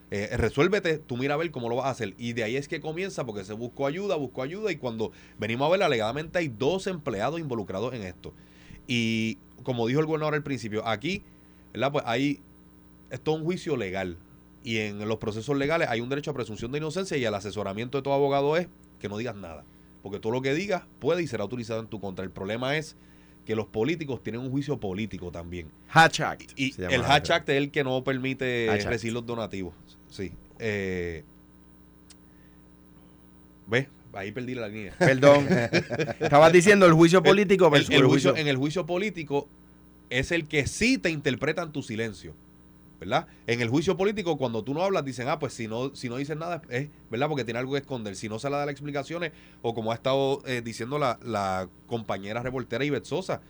Eh, 0.09 0.35
resuélvete, 0.35 0.97
tú 0.97 1.17
mira 1.17 1.35
a 1.35 1.37
ver 1.37 1.51
cómo 1.51 1.69
lo 1.69 1.75
vas 1.75 1.85
a 1.85 1.89
hacer. 1.91 2.15
Y 2.17 2.33
de 2.33 2.43
ahí 2.43 2.55
es 2.55 2.67
que 2.67 2.81
comienza 2.81 3.23
porque 3.23 3.45
se 3.45 3.53
buscó 3.53 3.85
ayuda, 3.85 4.15
buscó 4.15 4.41
ayuda 4.41 4.71
y 4.71 4.77
cuando 4.77 5.11
venimos 5.37 5.67
a 5.67 5.71
ver, 5.71 5.83
alegadamente 5.83 6.39
hay 6.39 6.47
dos 6.47 6.87
empleados 6.87 7.39
involucrados 7.39 7.93
en 7.93 8.01
esto. 8.01 8.33
Y 8.87 9.37
como 9.61 9.85
dijo 9.85 9.99
el 9.99 10.07
gobernador 10.07 10.33
al 10.33 10.41
principio, 10.41 10.83
aquí, 10.87 11.21
¿verdad? 11.73 11.91
Pues 11.91 12.03
hay, 12.07 12.41
esto 13.11 13.33
es 13.33 13.37
un 13.37 13.43
juicio 13.43 13.77
legal. 13.77 14.17
Y 14.63 14.77
en 14.77 15.07
los 15.07 15.17
procesos 15.17 15.55
legales 15.55 15.89
hay 15.89 16.01
un 16.01 16.09
derecho 16.09 16.31
a 16.31 16.33
presunción 16.33 16.71
de 16.71 16.79
inocencia 16.79 17.15
y 17.17 17.23
el 17.23 17.35
asesoramiento 17.35 17.99
de 17.99 18.01
todo 18.01 18.15
abogado 18.15 18.57
es 18.57 18.67
que 18.97 19.09
no 19.09 19.19
digas 19.19 19.35
nada. 19.35 19.63
Porque 20.01 20.17
todo 20.19 20.31
lo 20.31 20.41
que 20.41 20.55
digas 20.55 20.85
puede 20.97 21.21
y 21.21 21.27
será 21.27 21.45
utilizado 21.45 21.81
en 21.81 21.85
tu 21.85 21.99
contra. 21.99 22.25
El 22.25 22.31
problema 22.31 22.75
es 22.77 22.97
que 23.45 23.55
los 23.55 23.65
políticos 23.67 24.21
tienen 24.23 24.41
un 24.41 24.51
juicio 24.51 24.79
político 24.79 25.31
también. 25.31 25.67
Hatch 25.89 26.19
Act. 26.21 26.51
Y 26.55 26.73
el 26.81 27.01
Hatch 27.03 27.31
Act 27.31 27.49
es 27.49 27.57
el 27.57 27.71
que 27.71 27.83
no 27.83 28.03
permite 28.03 28.67
recibir 28.85 29.13
los 29.13 29.25
donativos. 29.25 29.73
Sí. 30.09 30.31
Eh, 30.59 31.23
¿Ves? 33.67 33.87
Ahí 34.13 34.31
perdí 34.31 34.55
la 34.55 34.67
línea. 34.67 34.93
Perdón. 34.99 35.47
Estabas 36.19 36.51
diciendo 36.51 36.85
el 36.85 36.93
juicio 36.93 37.23
político 37.23 37.65
El- 37.67 37.71
versus 37.71 37.89
el 37.89 37.95
el 38.01 38.07
juicio- 38.07 38.31
juicio. 38.31 38.35
en 38.41 38.47
el 38.47 38.57
juicio 38.57 38.85
político 38.85 39.47
es 40.09 40.31
el 40.31 40.47
que 40.47 40.67
sí 40.67 40.97
te 40.97 41.09
interpretan 41.09 41.71
tu 41.71 41.81
silencio. 41.81 42.33
¿Verdad? 43.01 43.25
En 43.47 43.61
el 43.61 43.69
juicio 43.69 43.97
político, 43.97 44.37
cuando 44.37 44.63
tú 44.63 44.75
no 44.75 44.83
hablas, 44.83 45.03
dicen, 45.03 45.27
ah, 45.27 45.39
pues 45.39 45.53
si 45.53 45.67
no, 45.67 45.93
si 45.95 46.07
no 46.07 46.17
dices 46.17 46.37
nada, 46.37 46.61
es, 46.69 46.87
¿verdad? 47.09 47.27
Porque 47.27 47.43
tiene 47.43 47.59
algo 47.59 47.71
que 47.73 47.79
esconder. 47.79 48.15
Si 48.15 48.29
no 48.29 48.37
se 48.37 48.47
le 48.47 48.55
da 48.57 48.65
las 48.67 48.71
explicaciones, 48.73 49.31
o 49.63 49.73
como 49.73 49.91
ha 49.91 49.95
estado 49.95 50.43
eh, 50.45 50.61
diciendo 50.63 50.99
la, 50.99 51.17
la 51.23 51.67
compañera 51.87 52.43
reportera 52.43 52.85
Ivette 52.85 53.05
Sosa, 53.05 53.41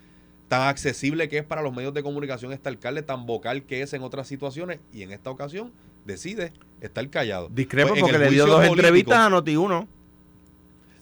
tan 0.47 0.69
accesible 0.69 1.27
que 1.27 1.37
es 1.39 1.43
para 1.43 1.61
los 1.61 1.73
medios 1.75 1.93
de 1.93 2.01
comunicación 2.01 2.53
este 2.53 2.69
alcalde, 2.69 3.01
tan 3.03 3.25
vocal 3.25 3.63
que 3.63 3.81
es 3.81 3.91
en 3.91 4.03
otras 4.03 4.25
situaciones, 4.29 4.79
y 4.93 5.01
en 5.03 5.11
esta 5.11 5.29
ocasión 5.29 5.73
decide 6.05 6.53
estar 6.79 7.07
callado. 7.09 7.49
Discrepo 7.49 7.89
Pues 7.89 8.01
porque 8.03 8.17
le 8.19 8.29
dio 8.29 8.45
dos 8.45 8.55
político, 8.55 8.75
entrevistas 8.79 9.17
a 9.17 9.29
Noti1. 9.29 9.87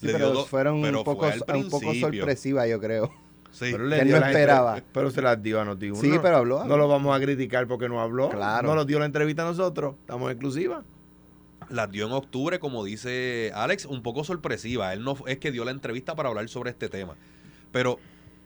Sí, 0.02 0.08
pero 0.12 0.32
dos- 0.32 0.48
fueron 0.50 0.82
pero 0.82 0.98
un 1.00 1.04
poco, 1.04 1.30
fue 1.32 1.58
un 1.58 1.70
poco 1.70 1.80
principio. 1.92 2.22
sorpresivas, 2.22 2.68
yo 2.68 2.80
creo. 2.80 3.12
Sí. 3.52 3.72
Pero, 3.72 3.90
Que 3.90 4.00
él 4.00 4.10
no 4.12 4.18
esperaba. 4.18 4.82
Pero 4.94 5.12
se 5.12 5.22
las 5.22 5.42
dio 5.42 5.60
a 5.60 5.66
Noti1. 5.66 5.96
Sí, 5.96 6.12
pero 6.22 6.38
habló. 6.38 6.64
No 6.66 6.78
lo 6.78 6.88
vamos 6.88 7.16
a 7.16 7.20
criticar 7.20 7.68
porque 7.68 7.90
no 7.90 8.00
habló. 8.02 8.30
Claro. 8.30 8.68
No 8.68 8.76
nos 8.76 8.88
dio 8.88 9.00
la 9.00 9.06
entrevista 9.06 9.42
a 9.42 9.46
nosotros. 9.46 9.96
Estamos 10.02 10.32
exclusivas. 10.32 10.84
las 11.70 11.92
dio 11.92 12.06
en 12.06 12.12
octubre, 12.14 12.60
como 12.60 12.84
dice 12.84 13.52
Alex, 13.54 13.86
un 13.86 14.02
poco 14.04 14.24
sorpresiva. 14.24 14.94
Él 14.94 15.04
no 15.04 15.18
es 15.28 15.38
que 15.40 15.52
dio 15.52 15.66
la 15.66 15.72
entrevista 15.72 16.16
para 16.16 16.30
hablar 16.30 16.48
sobre 16.50 16.70
este 16.72 16.90
tema. 16.90 17.16
Pero 17.72 18.00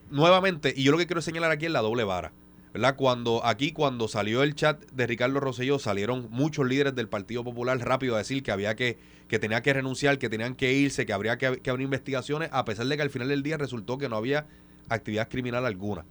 nuevamente, 0.09 0.73
y 0.75 0.83
yo 0.83 0.91
lo 0.91 0.97
que 0.97 1.07
quiero 1.07 1.21
señalar 1.21 1.51
aquí 1.51 1.65
es 1.65 1.71
la 1.71 1.81
doble 1.81 2.03
vara. 2.03 2.31
¿Verdad? 2.73 2.95
Cuando 2.95 3.45
aquí, 3.45 3.71
cuando 3.71 4.07
salió 4.07 4.41
el 4.41 4.55
chat 4.55 4.83
de 4.91 5.05
Ricardo 5.05 5.39
Rosselló, 5.39 5.77
salieron 5.77 6.27
muchos 6.31 6.65
líderes 6.65 6.95
del 6.95 7.07
Partido 7.07 7.43
Popular 7.43 7.77
rápido 7.77 8.15
a 8.15 8.17
decir 8.17 8.41
que 8.41 8.51
había 8.51 8.75
que, 8.75 8.97
que 9.27 9.37
tenía 9.37 9.61
que 9.61 9.73
renunciar, 9.73 10.17
que 10.17 10.27
tenían 10.27 10.55
que 10.55 10.73
irse, 10.73 11.05
que 11.05 11.13
habría 11.13 11.37
que, 11.37 11.57
que 11.57 11.69
abrir 11.69 11.85
investigaciones, 11.85 12.49
a 12.51 12.65
pesar 12.65 12.87
de 12.87 12.95
que 12.95 13.03
al 13.03 13.11
final 13.11 13.27
del 13.27 13.43
día 13.43 13.57
resultó 13.57 13.99
que 13.99 14.09
no 14.09 14.15
había 14.15 14.47
actividad 14.89 15.29
criminal 15.29 15.65
alguna. 15.65 16.05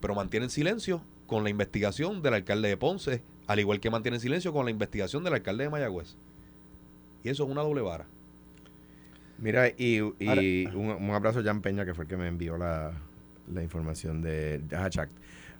Pero 0.00 0.14
mantienen 0.14 0.50
silencio 0.50 1.02
con 1.26 1.44
la 1.44 1.50
investigación 1.50 2.22
del 2.22 2.34
alcalde 2.34 2.68
de 2.68 2.76
Ponce, 2.76 3.22
al 3.46 3.60
igual 3.60 3.80
que 3.80 3.90
mantienen 3.90 4.20
silencio 4.20 4.52
con 4.52 4.64
la 4.64 4.70
investigación 4.70 5.24
del 5.24 5.34
alcalde 5.34 5.64
de 5.64 5.70
Mayagüez. 5.70 6.16
Y 7.24 7.28
eso 7.28 7.44
es 7.44 7.50
una 7.50 7.62
doble 7.62 7.80
vara. 7.82 8.06
Mira, 9.38 9.68
y, 9.68 10.00
y 10.18 10.28
Ahora- 10.28 10.76
un, 10.76 11.04
un 11.04 11.10
abrazo 11.10 11.40
a 11.40 11.42
Jan 11.42 11.62
Peña, 11.62 11.84
que 11.84 11.94
fue 11.94 12.04
el 12.04 12.08
que 12.08 12.16
me 12.16 12.28
envió 12.28 12.56
la, 12.58 12.92
la 13.52 13.62
información 13.62 14.22
de, 14.22 14.58
de 14.58 14.76
Hatch 14.76 14.98
Act. 14.98 15.12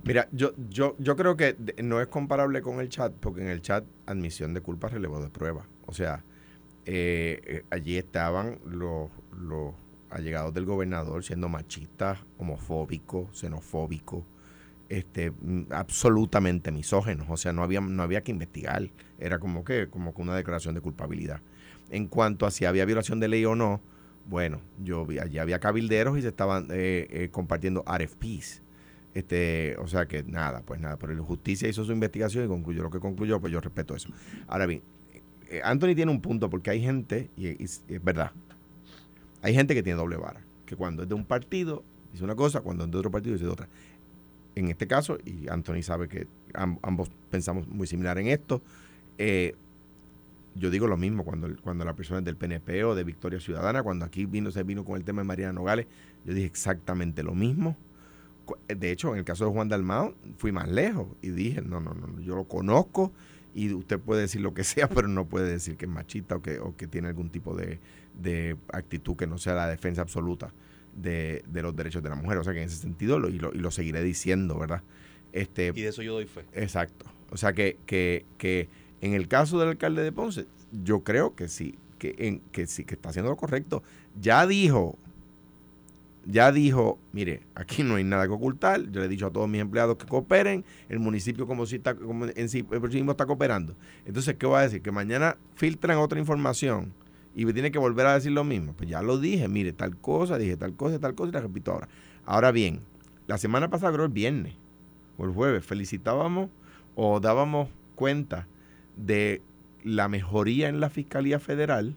Mira, 0.05 0.29
yo, 0.33 0.53
yo, 0.69 0.97
yo 0.99 1.15
creo 1.17 1.37
que 1.37 1.57
no 1.83 2.01
es 2.01 2.09
comparable 2.09 2.61
con 2.63 2.81
el 2.81 2.89
chat, 2.89 3.13
porque 3.13 3.41
en 3.43 3.49
el 3.49 3.63
chat 3.63 3.85
admisión 4.07 4.53
de 4.55 4.61
culpa 4.61 4.89
relevo 4.89 5.21
de 5.23 5.29
prueba. 5.31 5.65
O 5.87 5.93
sea, 5.93 6.25
eh, 6.87 7.41
eh, 7.45 7.65
allí 7.71 7.97
estaban 7.97 8.59
los, 8.67 9.11
los 9.39 9.75
allegados 10.13 10.55
del 10.55 10.65
gobernador 10.65 11.25
siendo 11.25 11.49
machistas, 11.49 12.19
homofóbicos, 12.39 13.39
xenofóbicos, 13.39 14.25
este, 14.89 15.31
mm, 15.31 15.69
absolutamente 15.71 16.71
misógenos. 16.71 17.27
O 17.31 17.37
sea, 17.37 17.53
no 17.53 17.63
había, 17.63 17.81
no 17.81 18.03
había 18.03 18.23
que 18.23 18.31
investigar. 18.31 18.91
Era 19.19 19.39
como 19.39 19.65
que, 19.65 19.89
como 19.89 20.15
que 20.15 20.23
una 20.23 20.37
declaración 20.37 20.75
de 20.75 20.81
culpabilidad. 20.81 21.41
En 21.91 22.09
cuanto 22.09 22.47
a 22.47 22.51
si 22.51 22.65
había 22.65 22.85
violación 22.85 23.21
de 23.21 23.29
ley 23.29 23.45
o 23.45 23.55
no, 23.55 23.81
bueno, 24.27 24.61
yo 24.83 25.05
vi, 25.05 25.19
allí 25.19 25.39
había 25.39 25.59
cabilderos 25.59 26.19
y 26.19 26.23
se 26.23 26.29
estaban 26.29 26.69
eh, 26.71 27.09
eh, 27.11 27.29
compartiendo 27.31 27.85
RFPs. 27.87 28.63
Este, 29.15 29.77
o 29.79 29.87
sea 29.87 30.07
que 30.07 30.23
nada, 30.23 30.63
pues 30.65 30.81
nada, 30.81 30.97
pero 30.97 31.15
la 31.15 31.23
justicia 31.23 31.69
hizo 31.69 31.85
su 31.85 31.93
investigación 31.93 32.47
y 32.47 32.49
concluyó 32.49 32.83
lo 32.83 32.91
que 32.91 32.99
concluyó, 33.01 33.41
pues 33.41 33.53
yo 33.53 33.61
respeto 33.61 33.95
eso. 33.95 34.09
Ahora 34.47 34.67
bien, 34.67 34.83
eh, 35.49 35.61
Anthony 35.63 35.95
tiene 35.95 36.11
un 36.11 36.23
punto 36.23 36.49
porque 36.49 36.71
hay 36.71 36.81
gente, 36.81 37.31
y, 37.37 37.63
es 37.63 37.83
verdad, 38.03 38.33
hay 39.43 39.55
gente 39.55 39.75
que 39.75 39.83
tiene 39.83 39.99
doble 39.99 40.17
vara, 40.17 40.41
que 40.67 40.77
cuando 40.77 41.03
es 41.03 41.09
de 41.09 41.15
un 41.15 41.25
partido 41.25 41.83
dice 42.13 42.25
una 42.25 42.35
cosa, 42.37 42.61
cuando 42.61 42.85
es 42.85 42.91
de 42.91 42.99
otro 42.99 43.11
partido 43.11 43.35
dice 43.35 43.47
otra. 43.49 43.69
En 44.55 44.69
este 44.69 44.87
caso, 44.87 45.19
y 45.25 45.49
Anthony 45.49 45.83
sabe 45.83 46.09
que 46.09 46.27
am- 46.55 46.79
ambos 46.83 47.11
pensamos 47.31 47.67
muy 47.69 47.87
similar 47.87 48.19
en 48.19 48.29
esto, 48.29 48.61
eh, 49.19 49.55
yo 50.55 50.71
digo 50.71 50.87
lo 50.87 50.97
mismo 50.99 51.25
cuando, 51.25 51.49
cuando 51.63 51.85
la 51.85 51.95
persona 51.95 52.19
es 52.19 52.25
del 52.27 52.37
PNP 52.37 52.85
o 52.85 52.95
de 52.95 53.05
Victoria 53.05 53.41
Ciudadana, 53.41 53.83
cuando 53.83 54.05
aquí 54.05 54.27
vino, 54.27 54.51
se 54.51 54.63
vino 54.63 54.85
con 54.85 54.97
el 54.97 55.05
tema 55.05 55.23
de 55.23 55.29
Mariana 55.29 55.55
Nogales, 55.55 55.87
yo 56.27 56.35
dije 56.35 56.47
exactamente 56.47 57.23
lo 57.23 57.35
mismo. 57.35 57.77
Cu- 58.45 58.57
De 58.69 58.91
hecho, 58.91 59.13
en 59.13 59.19
el 59.21 59.25
caso 59.25 59.47
de 59.47 59.53
Juan 59.53 59.69
Dalmao, 59.71 60.15
fui 60.37 60.53
más 60.53 60.69
lejos 60.69 61.07
y 61.23 61.31
dije, 61.31 61.63
no, 61.63 61.81
no, 61.81 61.95
no, 61.95 62.21
yo 62.21 62.37
lo 62.37 62.45
conozco 62.45 63.13
y 63.55 63.73
usted 63.73 63.99
puede 63.99 64.23
decir 64.23 64.43
lo 64.43 64.53
que 64.53 64.65
sea, 64.65 64.89
pero 64.91 65.09
no 65.09 65.25
puede 65.27 65.51
decir 65.51 65.77
que 65.77 65.87
es 65.87 65.91
machista 65.91 66.37
o 66.37 66.43
que, 66.43 66.59
o 66.61 66.77
que 66.77 66.87
tiene 66.87 67.09
algún 67.09 67.31
tipo 67.31 67.55
de, 67.57 67.79
de 68.15 68.57
actitud 68.73 69.17
que 69.17 69.27
no 69.27 69.39
sea 69.39 69.55
la 69.55 69.69
defensa 69.69 70.03
absoluta 70.03 70.53
de, 70.95 71.43
de 71.49 71.63
los 71.63 71.75
derechos 71.75 72.03
de 72.03 72.09
la 72.09 72.17
mujer. 72.17 72.39
O 72.39 72.45
sea 72.45 72.53
que 72.53 72.61
en 72.61 72.69
ese 72.69 72.77
sentido, 72.77 73.19
lo, 73.19 73.29
y, 73.29 73.39
lo, 73.39 73.53
y 73.53 73.59
lo 73.59 73.71
seguiré 73.71 74.03
diciendo, 74.03 74.59
¿verdad? 74.59 74.83
Este, 75.33 75.73
Y 75.75 75.83
de 75.83 75.89
eso 75.89 76.03
yo 76.03 76.13
doy 76.15 76.27
fe. 76.27 76.45
Exacto. 76.53 77.07
O 77.31 77.37
sea 77.37 77.53
que, 77.53 77.79
que, 77.87 78.27
que 78.39 78.69
en 79.01 79.15
el 79.15 79.29
caso 79.29 79.59
del 79.59 79.71
alcalde 79.71 80.03
de 80.03 80.13
Ponce, 80.13 80.47
yo 80.85 81.01
creo 81.01 81.35
que 81.35 81.49
sí, 81.49 81.77
que, 81.99 82.15
en, 82.19 82.41
que 82.53 82.67
sí, 82.67 82.85
que 82.85 82.95
está 82.95 83.09
haciendo 83.09 83.31
lo 83.31 83.37
correcto. 83.37 83.83
Ya 84.21 84.47
dijo, 84.47 84.99
ya 86.27 86.53
dijo, 86.53 86.99
mire, 87.13 87.41
aquí 87.55 87.83
no 87.83 87.97
hay 87.97 88.05
nada 88.05 88.27
que 88.27 88.33
ocultar. 88.33 88.83
Yo 88.91 89.01
le 89.01 89.07
he 89.07 89.09
dicho 89.09 89.27
a 89.27 89.31
todos 89.31 89.49
mis 89.49 89.61
empleados 89.61 89.97
que 89.97 90.07
cooperen. 90.07 90.65
El 90.89 90.99
municipio 90.99 91.47
como 91.47 91.65
si 91.67 91.77
está, 91.77 91.95
como 91.95 92.27
en 92.27 92.49
sí, 92.49 92.65
el 92.71 92.81
mismo 92.81 93.13
está 93.13 93.27
cooperando. 93.27 93.75
Entonces, 94.05 94.37
¿qué 94.37 94.47
va 94.47 94.61
a 94.61 94.63
decir? 94.63 94.83
Que 94.83 94.93
mañana 94.93 95.37
filtran 95.55 95.99
otra 95.99 96.19
información 96.19 96.93
y 97.35 97.45
me 97.45 97.53
tiene 97.53 97.71
que 97.71 97.79
volver 97.79 98.07
a 98.07 98.15
decir 98.15 98.33
lo 98.33 98.45
mismo. 98.45 98.75
Pues 98.75 98.89
ya 98.89 99.03
lo 99.03 99.19
dije, 99.19 99.49
mire, 99.49 99.73
tal 99.73 99.97
cosa, 99.97 100.39
dije 100.39 100.57
tal 100.57 100.75
cosa, 100.75 100.99
tal 100.99 101.15
cosa 101.15 101.31
y 101.31 101.33
la 101.33 101.41
repito 101.41 101.73
ahora. 101.73 101.89
Ahora 102.25 102.53
bien, 102.53 102.81
la 103.27 103.39
semana 103.39 103.71
pasada, 103.71 103.93
creo 103.93 104.05
el 104.05 104.13
viernes 104.13 104.55
o 105.19 105.25
el 105.25 105.33
jueves, 105.33 105.65
felicitábamos 105.65 106.51
o 106.95 107.21
dábamos 107.21 107.69
cuenta 107.95 108.47
de 108.97 109.43
la 109.85 110.09
mejoría 110.09 110.69
en 110.69 110.81
la 110.81 110.91
Fiscalía 110.91 111.39
Federal 111.39 111.97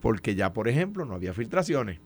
porque 0.00 0.34
ya, 0.34 0.52
por 0.52 0.68
ejemplo, 0.68 1.04
no 1.04 1.14
había 1.14 1.32
filtraciones. 1.32 1.98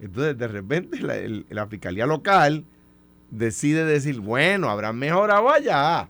Entonces, 0.00 0.38
de 0.38 0.46
repente, 0.46 1.00
la, 1.00 1.14
la 1.48 1.66
Fiscalía 1.66 2.06
Local 2.06 2.64
decide 3.30 3.84
decir, 3.84 4.20
bueno, 4.20 4.70
habrán 4.70 4.96
mejorado 4.96 5.50
allá, 5.50 6.08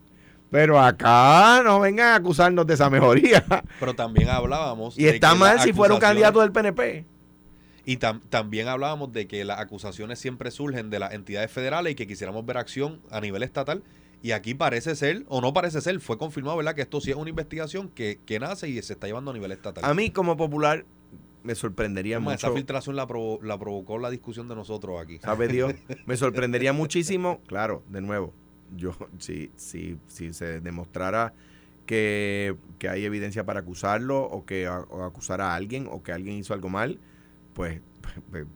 pero 0.51 0.81
acá 0.81 1.63
no 1.65 1.81
vengan 1.81 2.09
a 2.09 2.15
acusarnos 2.17 2.67
de 2.67 2.75
esa 2.75 2.89
mejoría. 2.91 3.45
Pero 3.81 3.95
también 3.95 4.29
hablábamos. 4.29 4.99
y 4.99 5.05
de 5.05 5.11
está 5.11 5.33
que 5.33 5.39
mal 5.39 5.61
si 5.61 5.73
fuera 5.73 5.95
un 5.95 6.01
candidato 6.01 6.41
del 6.41 6.53
PNP. 6.53 7.05
Y 7.85 7.97
tam- 7.97 8.21
también 8.29 8.69
hablábamos 8.69 9.13
de 9.13 9.27
que 9.27 9.45
las 9.45 9.61
acusaciones 9.61 10.19
siempre 10.19 10.51
surgen 10.51 10.91
de 10.91 10.99
las 10.99 11.15
entidades 11.15 11.51
federales 11.51 11.93
y 11.93 11.95
que 11.95 12.07
quisiéramos 12.07 12.45
ver 12.45 12.59
acción 12.59 13.01
a 13.11 13.21
nivel 13.21 13.43
estatal. 13.43 13.83
Y 14.23 14.33
aquí 14.33 14.55
parece 14.55 14.95
ser, 14.97 15.25
o 15.29 15.41
no 15.41 15.53
parece 15.53 15.81
ser, 15.81 15.99
fue 16.01 16.19
confirmado, 16.19 16.57
¿verdad? 16.57 16.75
Que 16.75 16.83
esto 16.83 17.01
sí 17.01 17.11
es 17.11 17.17
una 17.17 17.31
investigación 17.31 17.89
que, 17.89 18.19
que 18.27 18.41
nace 18.41 18.69
y 18.69 18.83
se 18.83 18.93
está 18.93 19.07
llevando 19.07 19.31
a 19.31 19.35
nivel 19.35 19.53
estatal. 19.53 19.85
A 19.85 19.95
mí, 19.95 20.11
como 20.11 20.37
popular, 20.37 20.85
me 21.45 21.55
sorprendería 21.55 22.17
Es 22.17 22.23
más, 22.23 22.35
mucho. 22.35 22.47
esa 22.49 22.55
filtración 22.57 22.97
la, 22.97 23.07
provo- 23.07 23.41
la 23.43 23.57
provocó 23.59 23.97
la 23.99 24.11
discusión 24.11 24.49
de 24.49 24.57
nosotros 24.57 25.01
aquí. 25.01 25.19
¿Sabe 25.21 25.47
Dios? 25.49 25.73
Me 26.07 26.17
sorprendería 26.17 26.73
muchísimo, 26.73 27.41
claro, 27.47 27.85
de 27.89 28.01
nuevo, 28.03 28.35
yo 28.77 28.93
si, 29.19 29.51
si, 29.57 29.99
si 30.09 30.33
se 30.33 30.61
demostrara 30.61 31.33
que, 31.87 32.57
que 32.79 32.89
hay 32.89 33.05
evidencia 33.05 33.45
para 33.45 33.61
acusarlo 33.61 34.23
o 34.23 34.45
que 34.45 34.67
a- 34.67 34.81
o 34.81 35.05
acusar 35.05 35.41
a 35.41 35.55
alguien 35.55 35.89
o 35.91 36.03
que 36.03 36.13
alguien 36.13 36.37
hizo 36.37 36.53
algo 36.55 36.69
mal, 36.69 36.99
pues, 37.55 37.81
pues, 38.31 38.47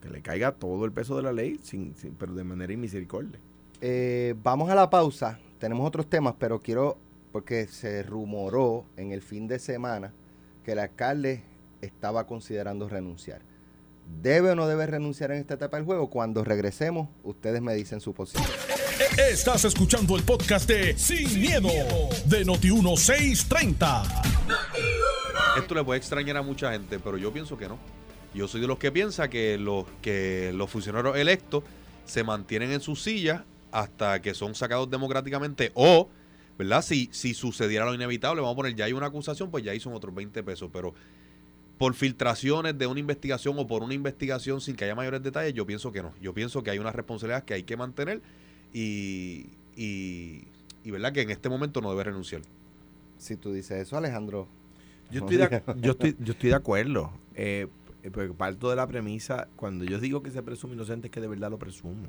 que 0.00 0.08
le 0.10 0.20
caiga 0.22 0.52
todo 0.52 0.84
el 0.84 0.92
peso 0.92 1.16
de 1.16 1.22
la 1.22 1.32
ley, 1.32 1.58
sin, 1.62 1.94
sin- 1.94 2.14
pero 2.14 2.34
de 2.34 2.44
manera 2.44 2.72
inmisericordia. 2.72 3.38
Eh, 3.80 4.34
vamos 4.42 4.70
a 4.70 4.74
la 4.74 4.88
pausa. 4.90 5.38
Tenemos 5.58 5.86
otros 5.86 6.06
temas, 6.08 6.34
pero 6.38 6.60
quiero, 6.60 6.98
porque 7.32 7.66
se 7.66 8.02
rumoró 8.02 8.84
en 8.96 9.12
el 9.12 9.22
fin 9.22 9.46
de 9.48 9.58
semana 9.58 10.12
que 10.64 10.72
el 10.72 10.78
alcalde 10.78 11.42
estaba 11.80 12.26
considerando 12.26 12.88
renunciar. 12.88 13.40
¿Debe 14.06 14.50
o 14.50 14.54
no 14.54 14.66
debe 14.68 14.86
renunciar 14.86 15.30
en 15.32 15.38
esta 15.38 15.54
etapa 15.54 15.76
del 15.76 15.86
juego? 15.86 16.10
Cuando 16.10 16.44
regresemos, 16.44 17.08
ustedes 17.22 17.62
me 17.62 17.74
dicen 17.74 18.00
su 18.00 18.12
posición. 18.12 18.44
Estás 19.18 19.64
escuchando 19.64 20.16
el 20.16 20.22
podcast 20.22 20.68
de 20.68 20.96
Sin, 20.98 21.40
miedo, 21.40 21.68
de 22.26 22.44
Noti1630. 22.44 24.22
Esto 25.58 25.74
le 25.74 25.84
puede 25.84 25.98
extrañar 25.98 26.36
a 26.36 26.42
mucha 26.42 26.72
gente, 26.72 26.98
pero 26.98 27.16
yo 27.16 27.32
pienso 27.32 27.56
que 27.56 27.68
no. 27.68 27.78
Yo 28.34 28.48
soy 28.48 28.60
de 28.60 28.66
los 28.66 28.78
que 28.78 28.92
piensa 28.92 29.30
que 29.30 29.56
los, 29.56 29.86
que 30.02 30.52
los 30.54 30.68
funcionarios 30.68 31.16
electos 31.16 31.62
se 32.04 32.24
mantienen 32.24 32.72
en 32.72 32.80
sus 32.80 33.02
sillas 33.02 33.42
hasta 33.72 34.20
que 34.20 34.34
son 34.34 34.54
sacados 34.54 34.90
democráticamente 34.90 35.70
o, 35.74 36.08
¿verdad? 36.58 36.82
Si, 36.82 37.08
si 37.12 37.34
sucediera 37.34 37.84
lo 37.84 37.94
inevitable, 37.94 38.40
vamos 38.40 38.54
a 38.54 38.56
poner, 38.56 38.74
ya 38.74 38.84
hay 38.84 38.92
una 38.92 39.06
acusación, 39.06 39.50
pues 39.50 39.64
ya 39.64 39.78
son 39.80 39.94
otros 39.94 40.14
20 40.14 40.42
pesos, 40.42 40.70
pero 40.72 40.94
por 41.78 41.94
filtraciones 41.94 42.78
de 42.78 42.86
una 42.86 43.00
investigación 43.00 43.58
o 43.58 43.66
por 43.66 43.82
una 43.82 43.94
investigación 43.94 44.60
sin 44.60 44.76
que 44.76 44.84
haya 44.84 44.94
mayores 44.94 45.22
detalles, 45.22 45.54
yo 45.54 45.66
pienso 45.66 45.92
que 45.92 46.02
no. 46.02 46.12
Yo 46.20 46.34
pienso 46.34 46.62
que 46.62 46.70
hay 46.70 46.78
una 46.78 46.92
responsabilidad 46.92 47.44
que 47.44 47.54
hay 47.54 47.64
que 47.64 47.76
mantener 47.76 48.22
y, 48.72 49.50
y, 49.76 50.48
y 50.84 50.90
¿verdad? 50.90 51.12
Que 51.12 51.22
en 51.22 51.30
este 51.30 51.48
momento 51.48 51.80
no 51.80 51.90
debe 51.90 52.04
renunciar. 52.04 52.42
Si 53.18 53.36
tú 53.36 53.52
dices 53.52 53.80
eso, 53.80 53.96
Alejandro. 53.96 54.48
Yo 55.10 55.20
no 55.20 55.28
estoy, 55.28 55.36
de, 55.36 55.62
yo 55.80 55.92
estoy, 55.92 56.16
yo 56.18 56.32
estoy 56.32 56.50
de 56.50 56.56
acuerdo. 56.56 57.12
Eh, 57.34 57.68
porque 58.12 58.32
parto 58.34 58.68
de 58.68 58.76
la 58.76 58.86
premisa, 58.86 59.48
cuando 59.56 59.84
yo 59.84 59.98
digo 59.98 60.22
que 60.22 60.30
se 60.30 60.42
presume 60.42 60.74
inocente, 60.74 61.08
es 61.08 61.10
que 61.10 61.20
de 61.20 61.28
verdad 61.28 61.50
lo 61.50 61.58
presumo. 61.58 62.08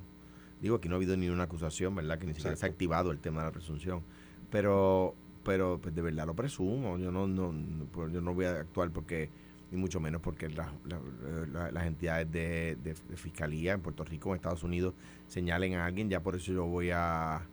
Digo, 0.61 0.75
aquí 0.75 0.89
no 0.89 0.95
ha 0.95 0.97
habido 0.97 1.15
ni 1.15 1.29
una 1.29 1.43
acusación, 1.43 1.95
¿verdad? 1.95 2.17
Que 2.17 2.25
ni 2.27 2.33
siquiera 2.33 2.55
se 2.55 2.65
ha 2.65 2.69
activado 2.69 3.11
el 3.11 3.19
tema 3.19 3.41
de 3.41 3.47
la 3.47 3.51
presunción. 3.51 4.01
Pero, 4.49 5.15
pero 5.43 5.79
pues 5.81 5.95
de 5.95 6.01
verdad 6.01 6.25
lo 6.25 6.35
presumo. 6.35 6.97
Yo 6.97 7.11
no, 7.11 7.27
no, 7.27 7.51
no, 7.51 7.85
pues, 7.85 8.11
yo 8.11 8.21
no 8.21 8.33
voy 8.33 8.45
a 8.45 8.51
actuar 8.59 8.91
porque, 8.91 9.29
ni 9.71 9.77
mucho 9.77 9.99
menos 9.99 10.21
porque 10.21 10.49
la- 10.49 10.71
la- 10.85 10.99
la- 11.51 11.71
las 11.71 11.85
entidades 11.87 12.31
de, 12.31 12.77
de- 12.83 12.95
fiscalía 13.17 13.73
en 13.73 13.81
Puerto 13.81 14.03
Rico, 14.03 14.29
en 14.29 14.35
Estados 14.35 14.63
Unidos, 14.63 14.93
señalen 15.27 15.75
a 15.75 15.85
alguien. 15.85 16.09
Ya 16.09 16.21
por 16.21 16.35
eso 16.35 16.51
yo 16.53 16.65
voy 16.65 16.91
a 16.93 17.47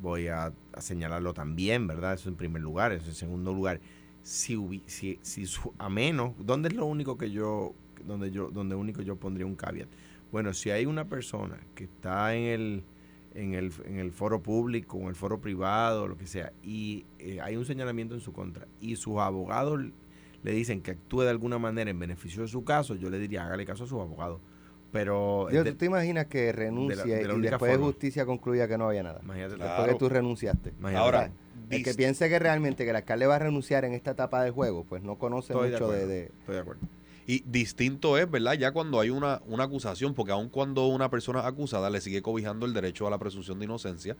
voy 0.00 0.28
a, 0.28 0.52
señalarlo 0.78 1.34
también, 1.34 1.86
¿verdad? 1.88 2.14
Eso 2.14 2.28
en 2.28 2.36
primer 2.36 2.62
lugar. 2.62 2.92
Eso 2.92 3.08
en 3.08 3.14
segundo 3.14 3.52
lugar 3.52 3.80
si, 4.22 4.82
si, 4.86 5.18
si 5.22 5.46
su- 5.46 5.72
a 5.78 5.88
menos, 5.88 6.34
¿dónde 6.38 6.68
es 6.68 6.74
lo 6.74 6.86
único 6.86 7.16
que 7.18 7.30
yo, 7.30 7.74
donde 8.06 8.30
yo, 8.30 8.50
donde 8.50 8.74
único 8.74 9.02
yo 9.02 9.16
pondría 9.16 9.46
un 9.46 9.56
caveat? 9.56 9.88
Bueno, 10.30 10.52
si 10.52 10.70
hay 10.70 10.86
una 10.86 11.08
persona 11.08 11.58
que 11.74 11.84
está 11.84 12.34
en 12.34 12.44
el, 12.44 12.84
en 13.34 13.54
el, 13.54 13.72
en 13.86 13.96
el 13.96 14.12
foro 14.12 14.42
público, 14.42 14.98
en 14.98 15.08
el 15.08 15.14
foro 15.14 15.40
privado, 15.40 16.06
lo 16.06 16.18
que 16.18 16.26
sea, 16.26 16.52
y 16.62 17.06
eh, 17.18 17.40
hay 17.40 17.56
un 17.56 17.64
señalamiento 17.64 18.14
en 18.14 18.20
su 18.20 18.32
contra, 18.32 18.68
y 18.80 18.96
sus 18.96 19.18
abogados 19.18 19.80
le 20.48 20.54
dicen 20.54 20.80
que 20.80 20.92
actúe 20.92 21.20
de 21.24 21.28
alguna 21.30 21.58
manera 21.58 21.90
en 21.90 21.98
beneficio 21.98 22.40
de 22.40 22.48
su 22.48 22.64
caso, 22.64 22.94
yo 22.94 23.10
le 23.10 23.18
diría, 23.18 23.44
hágale 23.44 23.66
caso 23.66 23.84
a 23.84 23.86
sus 23.86 24.00
abogados. 24.00 24.40
Pero, 24.90 25.48
Digo, 25.50 25.62
de- 25.62 25.72
¿Tú 25.72 25.76
te 25.76 25.84
imaginas 25.84 26.24
que 26.26 26.50
renuncie 26.52 27.16
de 27.16 27.28
la 27.28 27.34
y 27.34 27.40
después 27.42 27.72
de 27.72 27.76
justicia 27.76 28.24
concluya 28.24 28.66
que 28.66 28.78
no 28.78 28.88
había 28.88 29.02
nada? 29.02 29.20
imagínate, 29.22 29.56
Claro. 29.56 29.70
Después 29.72 29.92
que 29.92 29.98
tú 29.98 30.08
renunciaste. 30.08 30.70
imagínate. 30.78 31.04
Ahora, 31.04 31.30
El 31.68 31.82
que 31.84 31.92
piense 31.92 32.30
que 32.30 32.38
realmente 32.38 32.84
que 32.84 32.90
el 32.90 32.96
alcalde 32.96 33.26
va 33.26 33.36
a 33.36 33.40
renunciar 33.40 33.84
en 33.84 33.92
esta 33.92 34.12
etapa 34.12 34.42
del 34.42 34.52
juego, 34.52 34.84
pues 34.88 35.02
no 35.02 35.16
conoce 35.18 35.52
Estoy 35.52 35.70
mucho 35.72 35.88
de, 35.90 35.96
acuerdo. 35.96 36.08
de- 36.08 36.24
estoy 36.40 36.54
de 36.54 36.60
acuerdo. 36.62 36.80
Y 37.26 37.40
distinto 37.46 38.16
es, 38.16 38.30
¿verdad? 38.30 38.54
Ya 38.54 38.72
cuando 38.72 38.98
hay 39.00 39.10
una, 39.10 39.42
una 39.46 39.64
acusación, 39.64 40.14
porque 40.14 40.32
aun 40.32 40.48
cuando 40.48 40.86
una 40.86 41.10
persona 41.10 41.46
acusada 41.46 41.90
le 41.90 42.00
sigue 42.00 42.22
cobijando 42.22 42.64
el 42.64 42.72
derecho 42.72 43.06
a 43.06 43.10
la 43.10 43.18
presunción 43.18 43.58
de 43.58 43.66
inocencia, 43.66 44.16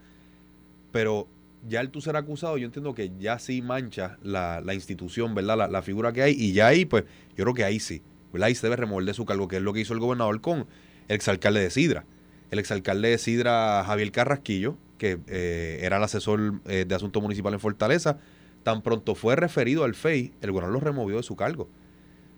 pero 0.93 1.27
ya 1.67 1.81
el 1.81 1.91
tú 1.91 2.01
ser 2.01 2.17
acusado, 2.17 2.57
yo 2.59 2.67
entiendo 2.67 2.95
que 2.95 3.11
ya 3.19 3.39
sí 3.39 3.63
mancha 3.63 4.19
la, 4.23 4.61
la 4.61 4.75
institución, 4.75 5.35
¿verdad? 5.35 5.57
La, 5.59 5.69
la 5.69 5.83
figura 5.83 6.13
que 6.13 6.23
hay, 6.23 6.35
y 6.39 6.53
ya 6.53 6.69
ahí, 6.69 6.85
pues, 6.85 7.05
yo 7.37 7.45
creo 7.45 7.55
que 7.55 7.65
ahí 7.65 7.81
sí, 7.81 8.03
¿verdad? 8.33 8.47
Ahí 8.49 8.55
se 8.55 8.67
debe 8.67 8.77
remover 8.77 9.13
su 9.15 9.25
cargo, 9.25 9.49
que 9.49 9.57
es 9.57 9.63
lo 9.63 9.73
que 9.73 9.81
hizo 9.81 9.95
el 9.95 10.01
gobernador 10.01 10.41
con 10.41 10.67
el 11.09 11.17
exalcalde 11.17 11.61
de 11.61 11.71
Sidra. 11.71 12.05
El 12.51 12.59
exalcalde 12.59 13.09
de 13.11 13.19
Sidra, 13.19 13.83
Javier 13.85 14.13
Carrasquillo, 14.13 14.77
que 14.99 15.19
eh, 15.27 15.81
era 15.83 15.97
el 15.99 16.03
asesor 16.03 16.61
eh, 16.67 16.85
de 16.87 16.95
asuntos 16.95 17.23
municipales 17.23 17.57
en 17.57 17.61
Fortaleza, 17.61 18.19
tan 18.63 18.83
pronto 18.83 19.15
fue 19.15 19.37
referido 19.37 19.85
al 19.85 19.95
FEI, 19.95 20.33
el 20.41 20.51
gobernador 20.53 20.75
lo 20.75 20.81
removió 20.81 21.17
de 21.17 21.23
su 21.23 21.37
cargo 21.37 21.69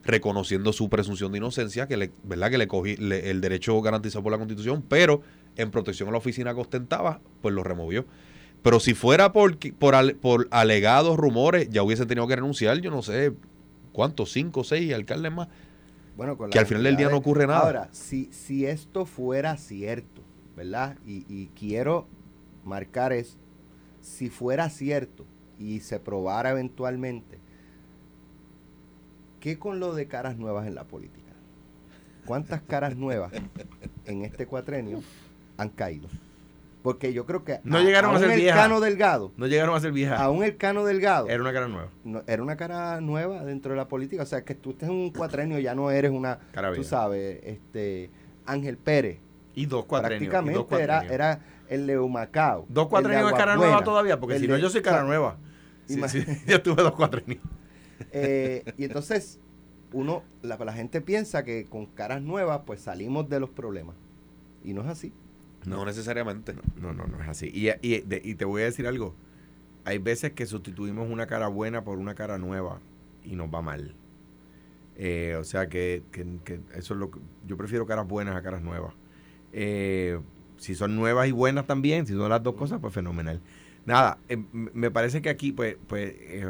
reconociendo 0.03 0.73
su 0.73 0.89
presunción 0.89 1.31
de 1.33 1.39
inocencia, 1.39 1.87
que 1.87 1.97
le, 1.97 2.11
¿verdad? 2.25 2.51
que 2.51 2.59
le 2.59 2.67
cogí 2.67 2.97
le- 2.97 3.31
el 3.31 3.41
derecho 3.41 3.81
garantizado 3.83 4.23
por 4.23 4.33
la 4.33 4.39
Constitución, 4.39 4.83
pero 4.89 5.23
en 5.57 5.71
protección 5.71 6.09
a 6.09 6.13
la 6.13 6.19
oficina 6.19 6.55
que 6.55 6.61
ostentaba, 6.61 7.21
pues 7.43 7.55
lo 7.55 7.63
removió. 7.63 8.07
Pero 8.63 8.81
si 8.81 8.95
fuera 8.95 9.33
por, 9.33 9.59
por, 9.75 10.17
por 10.17 10.49
alegados 10.51 11.17
rumores, 11.17 11.69
ya 11.71 11.83
hubiesen 11.83 12.07
tenido 12.09 12.27
que 12.27 12.37
renunciar, 12.37 12.79
yo 12.81 12.91
no 12.91 13.03
sé 13.03 13.33
cuántos, 13.93 14.33
cinco, 14.33 14.65
seis 14.65 14.93
alcaldes 14.93 15.33
más. 15.33 15.49
bueno, 16.17 16.37
con 16.37 16.51
Que 16.51 16.59
al 16.59 16.67
final 16.67 16.83
del 16.83 16.97
día 16.97 17.09
no 17.09 17.17
ocurre 17.17 17.47
nada. 17.47 17.61
Ahora, 17.61 17.89
si, 17.93 18.31
si 18.33 18.67
esto 18.67 19.07
fuera 19.07 19.57
cierto, 19.57 20.23
¿verdad? 20.57 20.97
Y, 21.07 21.25
y 21.29 21.51
quiero 21.59 22.07
marcar 22.65 23.13
es, 23.13 23.39
si 24.03 24.29
fuera 24.29 24.69
cierto 24.69 25.25
y 25.59 25.81
se 25.81 25.99
probara 25.99 26.51
eventualmente, 26.51 27.39
¿qué 29.41 29.59
con 29.59 29.81
lo 29.81 29.95
de 29.95 30.07
caras 30.07 30.37
nuevas 30.37 30.67
en 30.67 30.75
la 30.75 30.85
política? 30.85 31.33
¿Cuántas 32.27 32.61
caras 32.63 32.97
nuevas 32.97 33.33
en 34.05 34.25
este 34.25 34.47
cuatrenio 34.47 35.03
han 35.57 35.71
caído? 35.71 36.09
Porque 36.83 37.13
yo 37.13 37.27
creo 37.27 37.45
que 37.45 37.61
No 37.63 37.79
llegaron 37.81 38.15
a 38.17 38.19
ser 38.19 38.31
el 38.31 38.41
viejas. 38.41 38.63
Cano 38.63 38.81
Delgado, 38.81 39.33
No 39.37 39.47
llegaron 39.47 39.75
a 39.77 39.81
ser 39.81 39.93
viejas. 39.93 40.19
aún 40.19 40.43
el 40.43 40.57
Cano 40.57 40.85
Delgado, 40.85 41.29
Era 41.29 41.43
una 41.43 41.53
cara 41.53 41.69
nueva. 41.69 41.89
no- 42.05 42.23
era 42.27 42.43
una 42.43 42.57
cara 42.57 43.01
nueva 43.03 43.45
dentro 43.45 43.73
de 43.73 43.77
la 43.77 43.87
política. 43.89 44.23
O 44.23 44.27
sea, 44.27 44.43
que 44.45 44.55
tú 44.55 44.71
estés 44.71 44.89
en 44.89 44.95
un 44.95 45.11
cuatrenio 45.13 45.59
ya 45.59 45.75
no 45.75 45.91
eres 45.91 46.11
una, 46.11 46.39
Cara 46.53 46.69
tú 46.71 46.77
vieja. 46.77 46.89
sabes, 46.89 47.41
este 47.45 48.11
Ángel 48.47 48.79
Pérez. 48.79 49.19
Y 49.55 49.67
dos 49.67 49.85
cuatrenios. 49.85 50.33
dos 50.33 50.67
Prácticamente 50.67 50.83
era, 50.83 51.03
era 51.05 51.41
en 51.69 51.87
Leumacao. 51.87 52.65
Dos 52.69 52.85
en 52.85 52.89
cuatrenios 52.89 53.31
es 53.33 53.37
cara 53.39 53.57
nueva 53.57 53.85
todavía, 53.85 54.19
porque 54.19 54.37
el 54.37 54.41
si 54.43 54.49
no, 54.49 54.55
de- 54.55 54.61
yo 54.63 54.71
soy 54.71 54.81
cara 54.81 54.97
o 54.97 55.01
sea, 55.01 55.07
nueva. 55.07 55.37
Sí, 55.87 55.97
ima- 55.99 56.09
sí, 56.09 56.25
yo 56.47 56.63
tuve 56.63 56.83
dos 56.83 56.93
cuatrenios. 56.95 57.43
Eh, 58.13 58.65
y 58.79 58.85
entonces, 58.85 59.39
uno, 59.93 60.23
la, 60.41 60.57
la 60.57 60.73
gente 60.73 61.03
piensa 61.03 61.45
que 61.45 61.67
con 61.67 61.85
caras 61.85 62.23
nuevas, 62.23 62.63
pues 62.65 62.81
salimos 62.81 63.29
de 63.29 63.41
los 63.41 63.51
problemas. 63.51 63.95
Y 64.65 64.73
no 64.73 64.81
es 64.81 64.89
así. 64.89 65.13
No 65.67 65.85
necesariamente. 65.85 66.55
No, 66.81 66.93
no, 66.93 67.07
no 67.07 67.21
es 67.23 67.29
así. 67.29 67.51
Y, 67.53 67.69
y, 67.87 68.01
de- 68.01 68.23
y 68.25 68.35
te 68.35 68.45
voy 68.45 68.63
a 68.63 68.65
decir 68.67 68.87
algo. 68.87 69.15
Hay 69.85 69.99
veces 69.99 70.33
que 70.33 70.47
sustituimos 70.47 71.11
una 71.11 71.27
cara 71.27 71.49
buena 71.49 71.85
por 71.85 71.99
una 71.99 72.15
cara 72.15 72.39
nueva 72.39 72.81
y 73.25 73.37
nos 73.37 73.53
va 73.55 73.63
mal. 73.63 73.95
Eh, 74.97 75.37
o 75.39 75.45
sea 75.45 75.69
que, 75.69 76.03
que- 76.13 76.27
que 76.45 76.61
eso 76.75 76.95
es 76.95 77.01
lo 77.01 77.11
que 77.11 77.21
yo 77.47 77.57
prefiero 77.57 77.87
caras 77.87 78.07
buenas 78.07 78.37
a 78.37 78.43
caras 78.43 78.63
nuevas. 78.63 78.95
Eh, 79.53 80.21
si 80.59 80.75
son 80.75 80.97
nuevas 80.97 81.29
y 81.29 81.33
buenas 81.33 81.67
también, 81.67 82.07
si 82.07 82.15
son 82.15 82.29
las 82.31 82.43
dos 82.43 82.55
cosas, 82.55 82.81
pues 82.81 82.93
fenomenal. 82.95 83.41
Nada, 83.87 84.19
eh, 84.29 84.39
me 84.53 84.91
parece 84.91 85.23
que 85.23 85.31
aquí 85.31 85.53
pues, 85.53 85.77
pues 85.89 86.15
eh, 86.19 86.47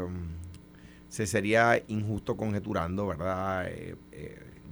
se 1.08 1.26
sería 1.26 1.82
injusto 1.88 2.36
conjeturando, 2.36 3.06
¿verdad? 3.06 3.68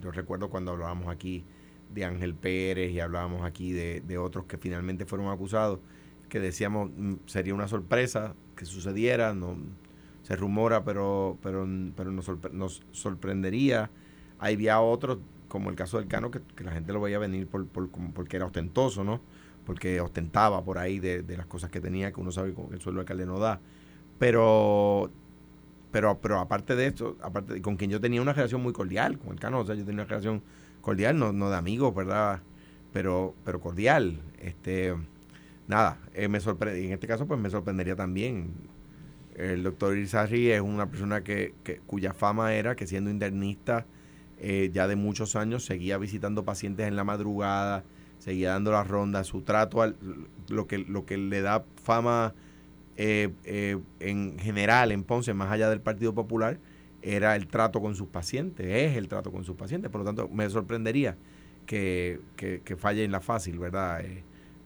Yo 0.00 0.10
recuerdo 0.12 0.48
cuando 0.50 0.72
hablábamos 0.72 1.08
aquí 1.08 1.44
de 1.90 2.04
Ángel 2.04 2.34
Pérez 2.34 2.90
y 2.92 3.00
hablábamos 3.00 3.44
aquí 3.44 3.72
de, 3.72 4.00
de 4.02 4.18
otros 4.18 4.44
que 4.46 4.58
finalmente 4.58 5.06
fueron 5.06 5.28
acusados, 5.28 5.80
que 6.28 6.40
decíamos 6.40 6.90
mm, 6.96 7.14
sería 7.26 7.54
una 7.54 7.68
sorpresa 7.68 8.34
que 8.56 8.64
sucediera, 8.66 9.34
no 9.34 9.56
se 10.22 10.36
rumora, 10.36 10.84
pero 10.84 11.38
pero, 11.42 11.66
pero 11.96 12.10
nos, 12.12 12.28
sorpre- 12.28 12.52
nos 12.52 12.82
sorprendería. 12.92 13.90
Había 14.38 14.80
otros, 14.80 15.18
como 15.48 15.70
el 15.70 15.76
caso 15.76 15.98
del 15.98 16.08
Cano, 16.08 16.30
que, 16.30 16.40
que 16.54 16.64
la 16.64 16.72
gente 16.72 16.92
lo 16.92 17.00
veía 17.00 17.18
venir 17.18 17.46
por, 17.48 17.66
por- 17.66 17.88
porque 17.90 18.36
era 18.36 18.46
ostentoso, 18.46 19.04
¿no? 19.04 19.20
Porque 19.64 20.00
ostentaba 20.00 20.64
por 20.64 20.78
ahí 20.78 20.98
de, 20.98 21.22
de 21.22 21.36
las 21.36 21.46
cosas 21.46 21.70
que 21.70 21.80
tenía, 21.80 22.12
que 22.12 22.20
uno 22.20 22.30
sabe 22.32 22.54
que 22.54 22.60
el 22.74 22.80
sueldo 22.80 22.98
de 23.00 23.02
alcalde 23.02 23.26
no 23.26 23.38
da. 23.38 23.60
Pero 24.18 25.10
pero 25.90 26.20
pero 26.20 26.38
aparte 26.40 26.76
de 26.76 26.86
esto, 26.86 27.16
aparte 27.22 27.54
de- 27.54 27.62
con 27.62 27.76
quien 27.76 27.90
yo 27.90 28.00
tenía 28.00 28.20
una 28.22 28.32
relación 28.32 28.62
muy 28.62 28.72
cordial, 28.72 29.18
con 29.18 29.30
el 29.32 29.40
Cano, 29.40 29.60
o 29.60 29.64
sea, 29.66 29.74
yo 29.74 29.84
tenía 29.84 30.02
una 30.02 30.08
relación 30.10 30.42
cordial, 30.80 31.18
no, 31.18 31.32
no 31.32 31.50
de 31.50 31.56
amigos, 31.56 31.94
¿verdad? 31.94 32.42
Pero, 32.92 33.34
pero 33.44 33.60
cordial. 33.60 34.20
Este, 34.40 34.94
nada, 35.68 35.98
eh, 36.14 36.28
me 36.28 36.40
sorprende, 36.40 36.84
en 36.86 36.92
este 36.92 37.06
caso 37.06 37.26
pues 37.26 37.40
me 37.40 37.50
sorprendería 37.50 37.96
también. 37.96 38.52
El 39.36 39.62
doctor 39.62 39.96
Irizarry 39.96 40.50
es 40.50 40.60
una 40.60 40.90
persona 40.90 41.22
que, 41.22 41.54
que- 41.64 41.78
cuya 41.80 42.12
fama 42.14 42.54
era 42.54 42.74
que 42.76 42.86
siendo 42.86 43.10
internista 43.10 43.86
eh, 44.38 44.70
ya 44.72 44.88
de 44.88 44.96
muchos 44.96 45.36
años 45.36 45.64
seguía 45.64 45.98
visitando 45.98 46.44
pacientes 46.44 46.86
en 46.88 46.96
la 46.96 47.04
madrugada, 47.04 47.84
seguía 48.18 48.50
dando 48.52 48.72
las 48.72 48.86
rondas, 48.88 49.26
su 49.28 49.42
trato, 49.42 49.82
al, 49.82 49.96
lo, 50.48 50.66
que, 50.66 50.78
lo 50.78 51.06
que 51.06 51.18
le 51.18 51.40
da 51.42 51.64
fama 51.82 52.34
eh, 52.96 53.30
eh, 53.44 53.78
en 54.00 54.38
general 54.38 54.92
en 54.92 55.04
Ponce, 55.04 55.34
más 55.34 55.50
allá 55.52 55.70
del 55.70 55.80
Partido 55.80 56.14
Popular, 56.14 56.58
era 57.02 57.36
el 57.36 57.46
trato 57.46 57.80
con 57.80 57.94
sus 57.94 58.08
pacientes, 58.08 58.66
es 58.66 58.96
el 58.96 59.08
trato 59.08 59.30
con 59.32 59.44
sus 59.44 59.56
pacientes. 59.56 59.90
Por 59.90 60.00
lo 60.00 60.04
tanto, 60.06 60.28
me 60.28 60.48
sorprendería 60.50 61.16
que, 61.66 62.20
que, 62.36 62.60
que 62.64 62.76
falle 62.76 63.04
en 63.04 63.12
la 63.12 63.20
fácil, 63.20 63.58
¿verdad? 63.58 64.00
Eh, 64.04 64.22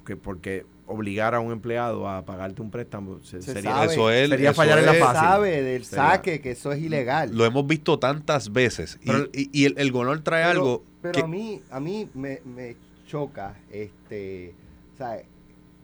que 0.06 0.16
porque 0.16 0.64
obligar 0.86 1.34
a 1.34 1.40
un 1.40 1.52
empleado 1.52 2.08
a 2.08 2.24
pagarte 2.24 2.60
un 2.60 2.70
préstamo 2.70 3.20
se- 3.22 3.40
Se 3.40 3.52
sería, 3.52 3.70
sabe. 3.72 3.92
Eso 3.92 4.10
es, 4.10 4.28
sería 4.28 4.50
eso 4.50 4.56
fallar 4.56 4.78
en 4.80 4.86
la 4.86 4.94
fácil. 4.94 5.20
sabe 5.20 5.62
del 5.62 5.84
Sería- 5.84 6.04
saque 6.10 6.40
que 6.40 6.50
eso 6.50 6.72
es 6.72 6.80
ilegal. 6.82 7.36
Lo 7.36 7.44
hemos 7.44 7.66
visto 7.66 7.98
tantas 7.98 8.52
veces. 8.52 8.98
Y- 9.02 9.06
Pero- 9.06 9.28
y, 9.32 9.48
y 9.52 9.64
el, 9.66 9.74
el 9.78 9.92
Gonor 9.92 10.20
trae 10.20 10.44
pero, 10.48 10.50
algo. 10.60 10.84
pero 11.00 11.12
que- 11.14 11.20
a 11.22 11.26
mí 11.26 11.60
a 11.70 11.80
mí 11.80 12.08
me, 12.14 12.40
me 12.44 12.76
choca 13.06 13.56
este 13.70 14.54
¿sabes? 14.98 15.24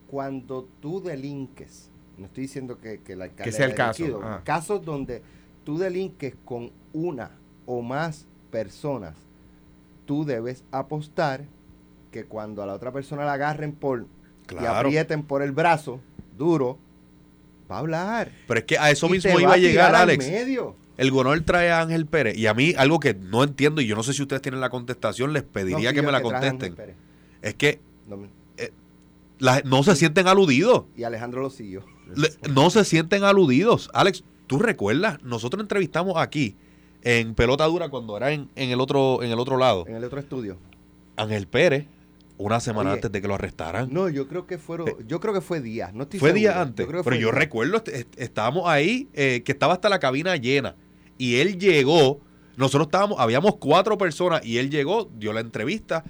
cuando 0.08 0.66
tú 0.80 1.00
delinques 1.02 1.90
no 2.16 2.26
estoy 2.26 2.42
diciendo 2.44 2.78
que, 2.80 3.00
que 3.00 3.12
el 3.12 3.22
alcalde 3.22 3.44
Que 3.44 3.52
sea 3.52 3.66
el 3.66 3.74
caso, 3.74 4.20
ajá. 4.22 4.42
casos 4.44 4.84
donde 4.84 5.22
tú 5.68 5.76
delinques 5.76 6.34
con 6.46 6.70
una 6.94 7.30
o 7.66 7.82
más 7.82 8.24
personas 8.50 9.14
tú 10.06 10.24
debes 10.24 10.64
apostar 10.72 11.44
que 12.10 12.24
cuando 12.24 12.62
a 12.62 12.66
la 12.66 12.72
otra 12.72 12.90
persona 12.90 13.26
la 13.26 13.34
agarren 13.34 13.72
por 13.72 14.06
y 14.50 14.64
aprieten 14.64 15.22
por 15.24 15.42
el 15.42 15.52
brazo 15.52 16.00
duro 16.38 16.78
va 17.70 17.76
a 17.76 17.78
hablar 17.80 18.32
Pero 18.46 18.60
es 18.60 18.64
que 18.64 18.78
a 18.78 18.90
eso 18.90 19.08
Y 19.08 19.10
mismo 19.10 19.38
iba 19.38 19.52
a 19.52 19.56
llegar, 19.58 19.94
Alex. 19.94 20.26
medio. 20.26 20.74
El 20.96 21.10
Gonor 21.10 21.38
trae 21.42 21.70
a 21.70 21.82
Ángel 21.82 22.06
Pérez. 22.06 22.38
Y 22.38 22.46
a 22.46 22.54
mí, 22.54 22.72
algo 22.78 22.98
que 22.98 23.12
no 23.12 23.44
entiendo, 23.44 23.82
y 23.82 23.86
yo 23.86 23.94
no 23.94 24.02
sé 24.02 24.14
si 24.14 24.22
ustedes 24.22 24.40
tienen 24.40 24.62
la 24.62 24.70
contestación, 24.70 25.34
les 25.34 25.42
pediría 25.42 25.90
No, 25.90 25.94
que 25.94 26.00
me 26.02 26.10
la 26.12 26.22
contesten. 26.22 26.74
Es 27.42 27.54
que 27.56 27.78
No 28.06 28.20
la- 29.38 29.60
no 29.66 29.82
se 29.82 29.94
sienten 29.96 30.28
aludidos. 30.28 30.84
y 30.96 31.02
Alejandro 31.04 31.42
lo 31.42 31.50
siguió 31.50 31.84
Le- 32.16 32.30
no 32.50 32.70
se 32.70 32.86
sienten 32.86 33.22
aludidos. 33.22 33.90
Alex, 33.92 34.24
¿tú 34.48 34.58
recuerdas? 34.58 35.22
Nosotros 35.22 35.62
entrevistamos 35.62 36.16
aquí 36.16 36.56
en 37.02 37.34
Pelota 37.34 37.64
Dura 37.66 37.88
cuando 37.90 38.16
era 38.16 38.32
en, 38.32 38.48
en 38.56 38.70
el 38.70 38.80
otro 38.80 39.22
en 39.22 39.30
el 39.30 39.38
otro 39.38 39.56
lado. 39.56 39.84
en 39.86 39.94
el 39.94 40.02
otro 40.04 40.18
estudio 40.18 40.58
Ángel 41.16 41.46
Pérez, 41.46 41.86
una 42.36 42.58
semana 42.60 42.90
Oye, 42.90 42.96
antes 42.98 43.10
de 43.12 43.20
que 43.22 43.28
lo 43.28 43.34
arrestaran. 43.34 43.88
No, 43.92 44.08
yo 44.08 44.26
creo 44.28 44.46
que 44.46 44.58
fueron, 44.58 44.88
yo 45.06 45.18
creo 45.20 45.34
que 45.34 45.40
fue 45.40 45.60
días, 45.60 45.92
no 45.94 46.04
estoy 46.04 46.20
fue 46.20 46.30
seguro. 46.30 46.40
día 46.40 46.60
antes. 46.62 46.86
creo 46.86 47.00
que 47.00 47.04
pero 47.04 47.16
fue 47.16 47.20
yo 47.22 47.28
días. 47.28 47.38
recuerdo, 47.38 47.76
est- 47.78 47.88
est- 47.88 48.20
estábamos 48.20 48.68
ahí, 48.68 49.08
eh, 49.14 49.42
que 49.44 49.52
estaba 49.52 49.72
hasta 49.74 49.88
la 49.88 49.98
cabina 49.98 50.36
llena. 50.36 50.76
Y 51.18 51.36
él 51.36 51.58
llegó, 51.58 52.20
nosotros 52.56 52.86
estábamos, 52.86 53.18
habíamos 53.18 53.56
cuatro 53.56 53.98
personas, 53.98 54.44
y 54.46 54.58
él 54.58 54.70
llegó, 54.70 55.10
dio 55.18 55.32
la 55.32 55.40
entrevista, 55.40 56.04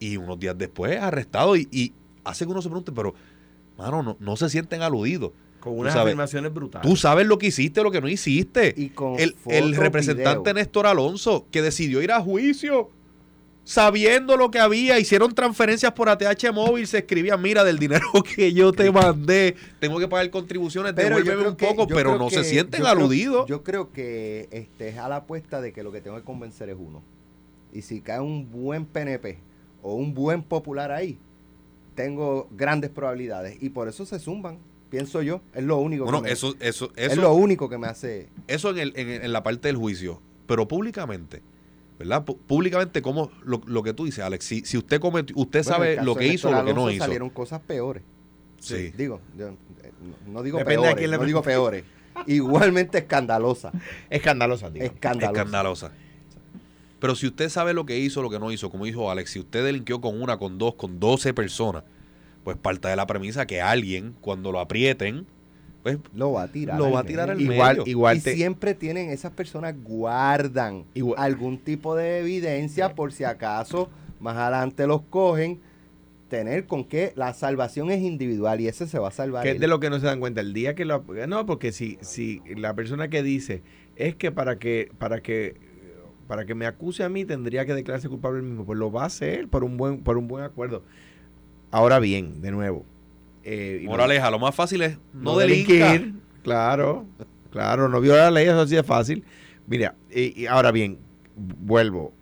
y 0.00 0.16
unos 0.16 0.40
días 0.40 0.58
después 0.58 0.98
arrestado. 1.00 1.54
Y, 1.56 1.68
y 1.70 1.92
hace 2.24 2.44
que 2.44 2.50
uno 2.50 2.60
se 2.62 2.68
pregunte, 2.68 2.90
pero, 2.90 3.14
mano, 3.78 4.02
no, 4.02 4.16
no 4.18 4.36
se 4.36 4.48
sienten 4.50 4.82
aludidos. 4.82 5.30
Con 5.60 5.74
Tú 5.74 5.80
unas 5.80 5.92
sabes, 5.92 6.06
afirmaciones 6.08 6.52
brutales. 6.52 6.88
Tú 6.88 6.96
sabes 6.96 7.26
lo 7.26 7.38
que 7.38 7.48
hiciste, 7.48 7.82
lo 7.82 7.90
que 7.90 8.00
no 8.00 8.08
hiciste. 8.08 8.74
Y 8.76 8.88
con 8.90 9.16
el, 9.20 9.34
representante 9.76 10.40
videos. 10.40 10.54
Néstor 10.54 10.86
Alonso, 10.86 11.46
que 11.50 11.62
decidió 11.62 12.02
ir 12.02 12.10
a 12.12 12.20
juicio, 12.20 12.90
sabiendo 13.64 14.36
lo 14.36 14.50
que 14.50 14.58
había, 14.58 14.98
hicieron 14.98 15.32
transferencias 15.34 15.92
por 15.92 16.08
ATH 16.08 16.52
móvil, 16.52 16.86
se 16.86 16.98
escribía, 16.98 17.36
mira, 17.36 17.62
del 17.62 17.78
dinero 17.78 18.06
que 18.36 18.52
yo 18.52 18.72
te 18.72 18.90
mandé, 18.90 19.54
tengo 19.78 19.98
que 19.98 20.08
pagar 20.08 20.28
contribuciones, 20.30 20.94
devuélveme 20.94 21.48
un 21.48 21.56
que- 21.56 21.66
poco, 21.66 21.86
pero 21.86 22.18
no 22.18 22.30
se 22.30 22.42
sienten 22.42 22.80
yo 22.80 22.84
creo- 22.86 22.96
aludidos. 22.98 23.46
yo 23.46 23.62
creo 23.62 23.92
que 23.92 24.48
este 24.50 24.88
es 24.88 24.98
a 24.98 25.08
la 25.08 25.16
apuesta 25.16 25.60
de 25.60 25.72
que 25.72 25.82
lo 25.82 25.92
que 25.92 26.00
tengo 26.00 26.16
que 26.16 26.24
convencer 26.24 26.68
es 26.70 26.76
uno. 26.78 27.02
Y 27.72 27.82
si 27.82 28.00
cae 28.00 28.18
un 28.20 28.50
buen 28.50 28.86
PNP 28.86 29.38
o 29.82 29.94
un 29.94 30.14
buen 30.14 30.42
popular 30.42 30.90
ahí, 30.90 31.18
tengo 31.94 32.48
grandes 32.50 32.90
probabilidades. 32.90 33.56
Y 33.62 33.68
por 33.68 33.86
eso 33.88 34.04
se 34.06 34.18
zumban, 34.18 34.58
pienso 34.90 35.22
yo. 35.22 35.40
Es 35.54 35.64
lo 35.64 35.78
único 35.78 36.04
bueno, 36.04 36.20
que 36.22 36.28
me, 36.28 36.32
eso, 36.32 36.54
eso, 36.60 36.90
es 36.96 37.12
eso, 37.12 37.20
lo 37.22 37.32
único 37.34 37.68
que 37.68 37.78
me 37.78 37.86
hace. 37.86 38.28
eso 38.48 38.70
en, 38.70 38.78
el- 38.78 38.92
en- 38.96 39.24
en 39.24 39.32
la 39.32 39.42
parte 39.42 39.68
del 39.68 39.76
juicio, 39.76 40.20
pero 40.46 40.66
públicamente. 40.68 41.42
¿Verdad? 41.98 42.24
Públicamente, 42.24 43.02
como 43.02 43.30
lo, 43.44 43.60
lo 43.66 43.82
que 43.82 43.92
tú 43.92 44.06
dices, 44.06 44.24
Alex, 44.24 44.42
si, 44.46 44.60
si 44.64 44.78
usted 44.78 44.98
cometió, 45.00 45.36
usted 45.38 45.62
Bueno, 45.64 45.76
sabe 45.76 45.96
lo 46.02 46.14
de 46.14 46.20
que 46.20 46.26
hizo 46.28 46.48
o 46.48 46.52
lo 46.52 46.64
que 46.64 46.72
no 46.72 46.90
hizo. 46.90 47.04
Salieron 47.04 47.28
cosas 47.28 47.60
peores. 47.60 48.02
Sí. 48.58 48.90
Digo, 48.96 49.20
yo, 49.36 49.48
eh, 49.48 49.54
no- 50.26 50.42
digo 50.42 50.56
Depende 50.58 50.80
peores, 50.80 50.94
quién 50.96 51.10
le 51.10 51.18
no 51.18 51.24
digo 51.24 51.42
peores. 51.42 51.84
Igualmente 52.26 52.96
escandalosa. 52.98 53.70
Escandalosa, 54.08 54.70
tío. 54.72 54.82
Escandalosa. 54.82 55.30
escandalosa. 55.40 55.92
Pero 57.00 57.14
si 57.14 57.26
usted 57.26 57.48
sabe 57.50 57.74
lo 57.74 57.84
que 57.86 57.98
hizo, 57.98 58.22
lo 58.22 58.30
que 58.30 58.38
no 58.38 58.50
hizo, 58.50 58.70
como 58.70 58.86
dijo 58.86 59.10
Alex, 59.10 59.30
si 59.32 59.38
usted 59.40 59.62
delinquió 59.64 60.00
con 60.00 60.20
una, 60.20 60.38
con 60.38 60.56
dos, 60.56 60.74
con 60.76 61.00
doce 61.00 61.34
personas, 61.34 61.84
pues 62.44 62.56
parte 62.56 62.88
de 62.88 62.96
la 62.96 63.06
premisa 63.06 63.46
que 63.46 63.60
alguien, 63.60 64.14
cuando 64.20 64.50
lo 64.52 64.60
aprieten, 64.60 65.26
pues 65.82 65.98
Lo 66.14 66.32
va 66.32 66.42
a 66.42 66.48
tirar. 66.48 66.78
Lo 66.78 66.86
al 66.86 66.94
va 66.94 67.00
a 67.00 67.04
tirar 67.04 67.30
al. 67.30 67.40
Igual, 67.40 67.78
medio. 67.78 67.90
igual 67.90 68.16
y 68.18 68.20
te- 68.20 68.34
siempre 68.34 68.74
tienen, 68.74 69.10
esas 69.10 69.32
personas 69.32 69.74
guardan 69.82 70.84
Igual- 70.94 71.18
algún 71.22 71.58
tipo 71.58 71.94
de 71.96 72.18
evidencia 72.20 72.94
por 72.94 73.12
si 73.12 73.24
acaso 73.24 73.88
más 74.20 74.36
adelante 74.36 74.86
los 74.86 75.02
cogen, 75.02 75.60
tener 76.28 76.66
con 76.66 76.84
que 76.84 77.12
la 77.16 77.32
salvación 77.34 77.90
es 77.90 78.00
individual 78.02 78.60
y 78.60 78.68
ese 78.68 78.86
se 78.86 78.98
va 78.98 79.08
a 79.08 79.10
salvar. 79.10 79.42
que 79.42 79.52
es 79.52 79.60
de 79.60 79.66
lo 79.66 79.80
que 79.80 79.90
no 79.90 79.98
se 79.98 80.06
dan 80.06 80.20
cuenta 80.20 80.40
el 80.40 80.52
día 80.52 80.74
que 80.74 80.84
lo 80.84 81.02
no 81.26 81.44
porque 81.46 81.72
si 81.72 81.98
si 82.02 82.40
la 82.56 82.74
persona 82.74 83.08
que 83.08 83.22
dice 83.24 83.62
es 83.96 84.14
que 84.14 84.30
para 84.30 84.58
que 84.58 84.92
para 84.98 85.20
que 85.22 85.56
para 86.28 86.44
que 86.46 86.54
me 86.54 86.66
acuse 86.66 87.02
a 87.02 87.08
mí 87.08 87.24
tendría 87.24 87.66
que 87.66 87.74
declararse 87.74 88.08
culpable 88.08 88.42
mismo 88.42 88.64
pues 88.64 88.78
lo 88.78 88.92
va 88.92 89.02
a 89.02 89.06
hacer 89.06 89.48
por 89.48 89.64
un 89.64 89.76
buen 89.76 90.02
por 90.04 90.18
un 90.18 90.28
buen 90.28 90.44
acuerdo 90.44 90.84
ahora 91.70 91.98
bien 91.98 92.40
de 92.42 92.50
nuevo 92.50 92.84
eh, 93.44 93.82
moraleja, 93.86 94.30
lo 94.30 94.38
más 94.38 94.54
fácil 94.54 94.82
es 94.82 94.98
no, 95.12 95.32
no 95.32 95.38
delinquir. 95.38 95.78
delinquir 95.82 96.14
claro 96.42 97.06
claro 97.50 97.88
no 97.88 98.00
viola 98.00 98.24
la 98.24 98.30
ley 98.30 98.46
eso 98.46 98.66
sí 98.66 98.76
es 98.76 98.84
fácil 98.86 99.24
mira 99.66 99.94
y, 100.10 100.42
y 100.42 100.46
ahora 100.46 100.72
bien 100.72 100.98
vuelvo 101.36 102.12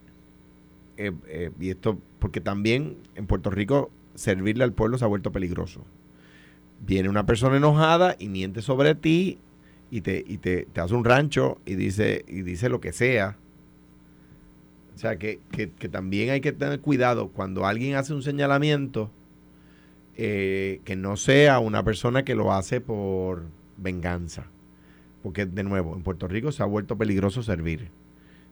eh, 0.96 1.12
eh, 1.28 1.50
y 1.60 1.70
esto 1.70 1.98
porque 2.18 2.40
también 2.40 2.96
en 3.14 3.26
Puerto 3.26 3.50
Rico 3.50 3.90
servirle 4.14 4.64
al 4.64 4.72
pueblo 4.72 4.98
se 4.98 5.04
ha 5.04 5.08
vuelto 5.08 5.30
peligroso 5.32 5.84
viene 6.80 7.08
una 7.08 7.26
persona 7.26 7.56
enojada 7.56 8.16
y 8.18 8.28
miente 8.28 8.62
sobre 8.62 8.94
ti 8.94 9.38
y 9.90 10.02
te, 10.02 10.22
y 10.26 10.38
te, 10.38 10.66
te 10.72 10.80
hace 10.80 10.94
un 10.94 11.04
rancho 11.04 11.58
y 11.64 11.74
dice, 11.74 12.24
y 12.28 12.42
dice 12.42 12.68
lo 12.68 12.78
que 12.80 12.92
sea. 12.92 13.38
O 14.94 14.98
sea, 14.98 15.16
que, 15.16 15.40
que- 15.50 15.70
que 15.70 15.88
también 15.88 16.28
hay 16.30 16.40
que 16.42 16.52
tener 16.52 16.80
cuidado 16.80 17.28
cuando 17.28 17.64
alguien 17.66 17.94
hace 17.96 18.12
un 18.12 18.22
señalamiento, 18.22 19.10
eh, 20.20 20.80
que 20.84 20.96
no 20.96 21.16
sea 21.16 21.60
una 21.60 21.84
persona 21.84 22.24
que 22.24 22.34
lo 22.34 22.52
hace 22.52 22.80
por 22.80 23.44
venganza. 23.76 24.46
Porque, 25.22 25.46
de 25.46 25.62
nuevo, 25.62 25.94
en 25.94 26.02
Puerto 26.02 26.26
Rico 26.26 26.50
se 26.50 26.62
ha 26.64 26.66
vuelto 26.66 26.98
peligroso 26.98 27.44
servir. 27.44 27.90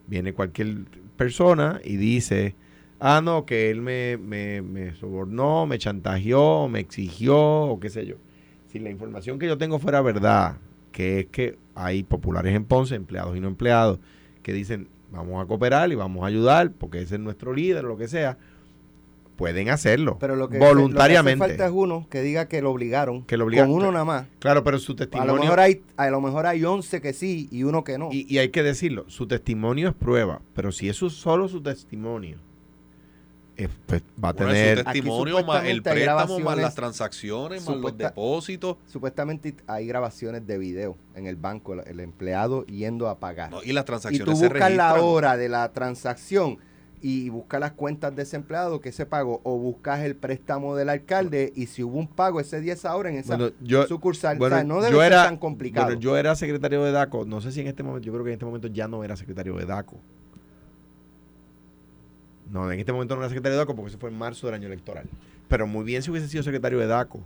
Viene 0.07 0.33
cualquier 0.33 0.85
persona 1.17 1.81
y 1.83 1.97
dice, 1.97 2.55
ah, 3.01 3.21
no, 3.21 3.47
que 3.47 3.69
él 3.71 3.83
me, 3.83 4.17
me, 4.17 4.63
me 4.63 4.95
sobornó, 4.95 5.67
me 5.67 5.79
chantajeó, 5.79 6.69
me 6.69 6.79
exigió, 6.79 7.37
o 7.37 7.81
qué 7.81 7.91
sé 7.91 8.07
yo. 8.07 8.15
Si 8.69 8.79
la 8.79 8.91
información 8.91 9.41
que 9.41 9.47
yo 9.47 9.59
tengo 9.59 9.81
fuera 9.81 10.01
verdad, 10.03 10.59
que 10.93 11.21
es 11.21 11.27
que 11.27 11.59
hay 11.75 12.05
populares 12.05 12.55
en 12.55 12.65
Ponce, 12.65 12.95
empleados 12.95 13.37
y 13.37 13.41
no 13.41 13.49
empleados, 13.49 13.99
que 14.45 14.53
dicen, 14.53 14.87
vamos 15.11 15.43
a 15.43 15.47
cooperar 15.47 15.91
y 15.91 15.97
vamos 15.97 16.23
a 16.23 16.29
ayudar, 16.29 16.71
porque 16.71 17.03
ese 17.03 17.17
es 17.17 17.21
nuestro 17.21 17.53
líder 17.53 17.87
o 17.87 17.89
lo 17.89 17.97
que 17.97 18.07
sea, 18.07 18.39
pueden 19.37 19.69
hacerlo 19.69 20.17
Pero 20.19 20.35
lo 20.35 20.49
que, 20.49 20.59
voluntariamente. 20.59 21.39
Lo 21.39 21.45
que 21.47 21.53
hace 21.53 21.59
falta 21.59 21.67
es 21.67 21.73
uno 21.75 22.07
que 22.11 22.23
diga 22.23 22.49
que 22.49 22.63
lo 22.63 22.71
obligaron. 22.71 23.25
Que 23.25 23.37
lo 23.37 23.45
obligaron. 23.45 23.71
Con 23.73 23.83
uno 23.83 23.93
nada 23.93 24.05
más. 24.05 24.27
Claro, 24.39 24.65
pero 24.65 24.79
su 24.79 24.93
A 24.93 24.97
testimonio... 24.97 25.35
lo 25.35 25.41
mejor 25.41 25.61
hay, 25.61 25.83
a 25.97 26.11
lo 26.11 26.21
mejor 26.21 26.47
hay 26.47 26.65
11 26.65 27.01
que 27.01 27.13
sí 27.13 27.49
y 27.51 27.63
uno 27.63 27.85
que 27.85 27.99
no. 27.99 28.09
Y, 28.11 28.27
y 28.33 28.39
hay 28.39 28.49
que 28.49 28.63
decirlo, 28.63 29.05
su 29.09 29.27
testimonio 29.27 29.89
es 29.91 29.95
prueba, 29.95 30.41
pero 30.55 30.73
si 30.73 30.89
eso 30.89 31.07
es 31.07 31.13
solo 31.13 31.49
su 31.49 31.63
testimonio, 31.63 32.39
eh, 33.59 33.69
pues 33.87 34.03
va 34.23 34.31
a 34.31 34.33
Bueno, 34.33 34.53
tener... 34.53 34.79
su 34.79 34.85
testimonio, 34.85 35.45
más 35.45 35.65
el 35.65 35.83
préstamo, 35.83 36.39
más 36.41 36.59
las 36.59 36.75
transacciones, 36.75 37.67
más 37.67 37.77
los 37.77 37.97
depósitos. 37.97 38.77
Supuestamente 38.87 39.55
hay 39.67 39.87
grabaciones 39.87 40.47
de 40.47 40.59
video 40.59 40.97
en 41.15 41.27
el 41.27 41.37
banco, 41.37 41.73
el, 41.75 41.81
el 41.87 42.01
empleado 42.01 42.67
yendo 42.67 43.09
a 43.09 43.19
pagar. 43.19 43.51
no, 43.51 43.63
y 43.63 43.73
las 43.73 43.85
y 43.85 43.87
transacciones 43.87 44.35
tú 44.35 44.39
se 44.39 44.49
buscas 44.49 44.73
la 44.73 44.95
hora 44.97 45.37
de 45.37 45.49
la 45.49 45.73
transacción 45.73 46.59
y 47.01 47.29
buscas 47.29 47.61
las 47.61 47.73
cuentas 47.73 48.15
de 48.17 48.23
ese 48.23 48.37
empleado 48.37 48.81
que 48.81 48.93
se 48.93 49.07
pagó 49.07 49.41
o 49.45 49.59
buscas 49.59 50.01
el 50.01 50.17
préstamo 50.17 50.77
del 50.77 50.89
alcalde 50.89 51.53
y 51.55 51.67
si 51.67 51.83
hubo 51.83 51.99
un 51.99 52.09
pago 52.09 52.41
ese 52.41 52.61
día 52.61 52.73
esa 52.73 52.95
hora 52.97 53.11
en 53.11 53.17
esa 53.17 53.37
Bueno, 53.37 53.53
yo, 53.61 53.87
sucursal. 53.87 54.39
bueno, 54.39 54.57
o 54.57 54.59
sea, 54.59 54.65
no 54.65 54.81
debe 54.81 54.93
yo 54.93 54.99
ser 55.01 55.13
era, 55.13 55.25
tan 55.25 55.37
complicado. 55.37 55.87
bueno, 55.87 56.01
yo 56.01 56.17
era 56.17 56.35
secretario 56.35 56.83
de 56.83 56.93
DACO, 56.93 57.25
no 57.25 57.41
sé 57.41 57.53
si 57.53 57.61
en 57.61 57.67
este 57.67 57.83
momento, 57.83 58.07
yo 58.07 58.13
creo 58.13 58.25
que 58.25 58.31
en 58.31 58.35
este 58.35 58.47
momento 58.47 58.69
ya 58.69 58.89
no 58.89 59.05
era 59.05 59.17
secretario 59.17 59.55
de 59.57 59.67
DACO. 59.67 59.97
No, 62.51 62.71
en 62.71 62.79
este 62.79 62.93
momento 62.93 63.15
no 63.17 63.23
era 63.23 63.29
secretario 63.29 63.55
de 63.55 63.59
DACO 63.59 63.75
porque 63.75 63.91
eso 63.91 63.99
fue 63.99 64.11
en 64.11 64.19
marzo 64.19 64.47
del 64.47 64.55
año 64.55 64.67
electoral. 64.67 65.07
Pero 65.49 65.67
muy 65.67 65.85
bien 65.85 66.03
si 66.03 66.11
hubiese 66.11 66.29
sido 66.29 66.43
secretario 66.43 66.79
de 66.79 66.87
DACO. 66.87 67.21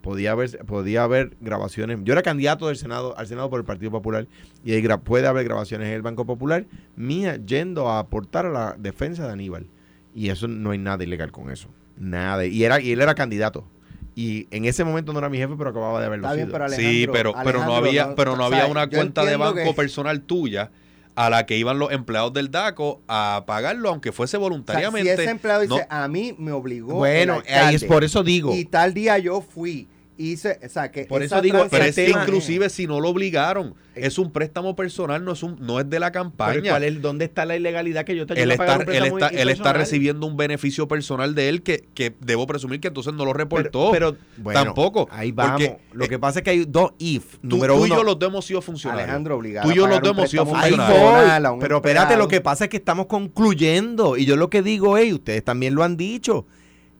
Podía 0.00 0.32
haber, 0.32 0.58
podía 0.64 1.02
haber 1.04 1.36
grabaciones. 1.40 1.98
Yo 2.04 2.12
era 2.14 2.22
candidato 2.22 2.68
del 2.68 2.76
Senado, 2.76 3.16
al 3.18 3.26
Senado 3.26 3.50
por 3.50 3.60
el 3.60 3.66
Partido 3.66 3.90
Popular 3.90 4.26
y 4.64 4.72
gra- 4.82 4.98
puede 5.00 5.26
haber 5.26 5.44
grabaciones 5.44 5.88
en 5.88 5.94
el 5.94 6.02
Banco 6.02 6.24
Popular 6.24 6.64
mía 6.96 7.36
yendo 7.36 7.88
a 7.88 7.98
aportar 7.98 8.46
a 8.46 8.50
la 8.50 8.76
defensa 8.78 9.26
de 9.26 9.32
Aníbal. 9.32 9.66
Y 10.14 10.30
eso 10.30 10.48
no 10.48 10.70
hay 10.70 10.78
nada 10.78 11.04
ilegal 11.04 11.30
con 11.32 11.50
eso. 11.50 11.68
Nada. 11.98 12.46
Y, 12.46 12.64
era, 12.64 12.80
y 12.80 12.92
él 12.92 13.00
era 13.02 13.14
candidato. 13.14 13.66
Y 14.14 14.48
en 14.50 14.64
ese 14.64 14.84
momento 14.84 15.12
no 15.12 15.18
era 15.18 15.28
mi 15.28 15.38
jefe, 15.38 15.54
pero 15.56 15.70
acababa 15.70 16.00
de 16.00 16.06
haberlo 16.06 16.26
Está 16.26 16.34
bien, 16.34 16.46
sido. 16.48 16.58
pero 16.58 16.68
Sí, 16.70 16.74
Alejandro- 17.06 17.12
pero, 17.12 17.34
pero 17.44 17.64
no 17.64 17.74
había, 17.76 18.14
pero 18.14 18.36
no 18.36 18.44
había 18.44 18.66
una 18.66 18.88
cuenta 18.88 19.24
de 19.24 19.36
banco 19.36 19.54
que- 19.62 19.72
personal 19.74 20.22
tuya 20.22 20.70
a 21.26 21.28
la 21.30 21.44
que 21.44 21.56
iban 21.58 21.78
los 21.78 21.92
empleados 21.92 22.32
del 22.32 22.50
DACO 22.50 23.02
a 23.06 23.44
pagarlo, 23.46 23.90
aunque 23.90 24.10
fuese 24.10 24.36
O 24.36 24.40
sea, 24.40 24.48
voluntariamente. 24.48 25.14
si 25.16 25.20
ese 25.22 25.30
empleado 25.30 25.60
dice, 25.60 25.74
no- 25.74 25.86
a 25.90 26.08
mí 26.08 26.34
me 26.38 26.52
obligó. 26.52 26.94
Bueno, 26.94 27.42
ahí 27.48 27.74
es 27.74 27.84
por 27.84 28.04
eso 28.04 28.22
digo. 28.22 28.54
Y 28.54 28.64
tal 28.64 28.94
día 28.94 29.18
yo 29.18 29.40
fui. 29.42 29.86
Hice, 30.20 30.60
o 30.62 30.68
sea, 30.68 30.90
que 30.90 31.06
Por 31.06 31.22
esa 31.22 31.36
eso 31.36 31.42
digo, 31.42 31.66
pero 31.70 31.84
es 31.84 31.94
que 31.94 32.10
inclusive 32.10 32.68
si 32.68 32.86
no 32.86 33.00
lo 33.00 33.08
obligaron, 33.08 33.74
es 33.94 34.18
un 34.18 34.30
préstamo 34.32 34.76
personal, 34.76 35.24
no 35.24 35.32
es 35.32 35.42
un, 35.42 35.56
no 35.60 35.80
es 35.80 35.88
de 35.88 35.98
la 35.98 36.12
Pero 36.12 36.24
campaña. 36.24 36.70
¿cuál 36.70 36.84
es, 36.84 37.00
¿Dónde 37.00 37.24
está 37.24 37.46
la 37.46 37.56
ilegalidad 37.56 38.04
que 38.04 38.14
yo 38.14 38.26
te 38.26 38.40
él 38.40 38.50
está, 38.50 38.66
pagar 38.66 38.86
un 38.86 38.94
él 38.94 39.04
está, 39.04 39.28
él 39.28 39.48
está 39.48 39.72
recibiendo 39.72 40.26
un 40.26 40.36
beneficio 40.36 40.86
personal 40.88 41.34
de 41.34 41.48
él 41.48 41.62
que, 41.62 41.86
que 41.94 42.14
debo 42.20 42.46
presumir 42.46 42.80
que 42.80 42.88
entonces 42.88 43.14
no 43.14 43.24
lo 43.24 43.32
reportó. 43.32 43.90
Pero, 43.92 44.12
pero, 44.12 44.16
bueno, 44.36 44.64
Tampoco, 44.64 45.08
Ahí 45.10 45.32
vamos. 45.32 45.52
porque, 45.52 45.78
Lo 45.92 46.04
eh, 46.04 46.08
que 46.08 46.18
pasa 46.18 46.40
es 46.40 46.44
que 46.44 46.50
hay 46.50 46.64
dos 46.66 46.92
if. 46.98 47.38
tú, 47.38 47.48
número 47.48 47.74
tú 47.74 47.84
uno. 47.84 47.94
y 47.94 47.96
yo 47.96 48.04
los 48.04 48.18
dos 48.18 48.28
hemos 48.28 48.44
sido 48.44 48.60
funcionarios. 48.60 49.04
Alejandro 49.04 49.36
obligado. 49.36 49.68
Tú 49.68 49.72
y 49.72 49.76
yo 49.76 49.86
los 49.86 50.00
dos 50.00 50.10
hemos 50.10 50.30
sido 50.30 50.46
funcionarios. 50.46 51.58
Pero 51.60 51.76
espérate, 51.76 52.16
lo 52.16 52.28
que 52.28 52.40
pasa 52.40 52.64
es 52.64 52.70
que 52.70 52.76
estamos 52.76 53.06
concluyendo. 53.06 54.16
Y 54.16 54.26
yo 54.26 54.36
lo 54.36 54.50
que 54.50 54.62
digo 54.62 54.98
es, 54.98 55.08
y 55.08 55.14
ustedes 55.14 55.44
también 55.44 55.74
lo 55.74 55.82
han 55.82 55.96
dicho, 55.96 56.46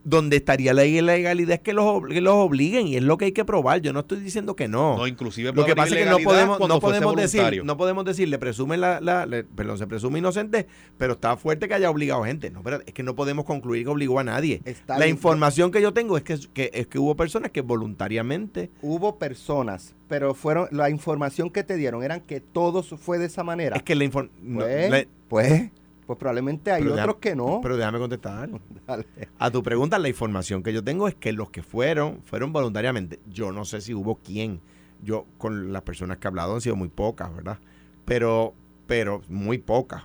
donde 0.03 0.37
estaría 0.37 0.73
la 0.73 0.85
ilegalidad 0.87 1.53
es 1.53 1.61
que 1.61 1.73
los, 1.75 2.03
que 2.09 2.21
los 2.21 2.35
obliguen. 2.35 2.87
Y 2.89 2.97
es 2.97 3.03
lo 3.03 3.19
que 3.19 3.27
hay 3.27 3.33
que 3.33 3.45
probar. 3.45 3.81
Yo 3.81 3.93
no 3.93 4.01
estoy 4.01 4.21
diciendo 4.21 4.57
que 4.57 4.67
no. 4.69 4.97
No, 4.97 5.07
inclusive 5.07 5.53
Lo 5.53 5.65
que 5.67 5.77
pasa 5.77 5.95
es 5.99 6.05
que 6.05 6.11
no 6.11 6.19
podemos, 6.19 6.59
no 6.69 6.81
podemos 6.81 7.17
decir, 7.17 7.65
no 7.65 7.77
podemos 7.77 8.05
decir, 8.05 8.29
le 8.29 8.39
presumen 8.39 8.81
la, 8.81 9.01
la- 9.01 9.27
le- 9.27 9.45
perdón, 9.45 9.77
se 9.79 9.87
presume 9.87 10.19
inocente, 10.19 10.67
pero 10.97 11.13
está 11.15 11.37
fuerte 11.37 11.69
que 11.69 11.75
haya 11.75 11.91
obligado 11.91 12.25
gente. 12.25 12.51
No, 12.51 12.63
pero 12.63 12.81
es 12.87 12.95
que 12.95 13.03
no 13.03 13.15
podemos 13.15 13.45
concluir 13.45 13.85
que 13.85 13.91
obligó 13.91 14.19
a 14.19 14.25
nadie. 14.25 14.63
Está 14.65 14.95
la 14.99 15.05
bien. 15.05 15.17
información 15.17 15.71
que 15.71 15.83
yo 15.83 15.93
tengo 15.93 16.17
es 16.17 16.23
que, 16.23 16.39
que, 16.55 16.71
es 16.73 16.87
que 16.87 16.99
hubo 16.99 17.15
personas 17.17 17.51
que 17.51 17.61
voluntariamente 17.61 18.71
Hubo 18.83 19.19
personas, 19.19 19.95
pero 20.09 20.35
fueron 20.35 20.69
la 20.71 20.91
información 20.91 21.51
que 21.51 21.63
te 21.63 21.77
dieron 21.77 22.03
eran 22.03 22.21
que 22.23 22.41
todo 22.41 22.83
su- 22.83 22.97
fue 22.97 23.19
de 23.19 23.27
esa 23.27 23.45
manera. 23.45 23.77
es 23.77 23.83
que 23.83 23.95
la 23.95 24.05
información 24.05 24.55
pues, 24.57 25.07
pues, 25.29 25.71
pues 26.11 26.19
probablemente 26.19 26.73
hay 26.73 26.83
Pero 26.83 26.95
otros 26.95 27.07
déjame- 27.15 27.21
que 27.21 27.37
no. 27.37 27.61
pero 27.63 27.77
déjame 27.77 27.99
contestar. 28.01 28.51
Dale. 28.89 29.07
A 29.39 29.51
tu 29.53 29.63
pregunta, 29.63 29.97
la 30.01 30.09
información 30.09 30.65
que 30.65 30.73
yo 30.73 30.83
tengo 30.83 31.07
es 31.07 31.15
que 31.15 31.33
los 31.33 31.51
que 31.51 31.63
fueron, 31.63 32.21
fueron 32.25 32.53
voluntariamente. 32.53 33.21
Yo 33.29 33.53
no 33.53 33.65
sé 33.65 33.81
si 33.81 33.95
hubo 33.95 34.17
quién. 34.17 34.61
Yo, 35.05 35.27
con 35.39 35.73
las 35.73 35.83
personas 35.83 36.17
que 36.19 36.27
he 36.27 36.29
hablado, 36.31 36.53
han 36.57 36.61
sido 36.61 36.75
muy 36.75 36.89
pocas, 36.89 37.33
¿verdad? 37.33 37.61
Pero, 38.07 38.55
pero, 38.89 39.23
muy 39.29 39.59
pocas. 39.59 40.03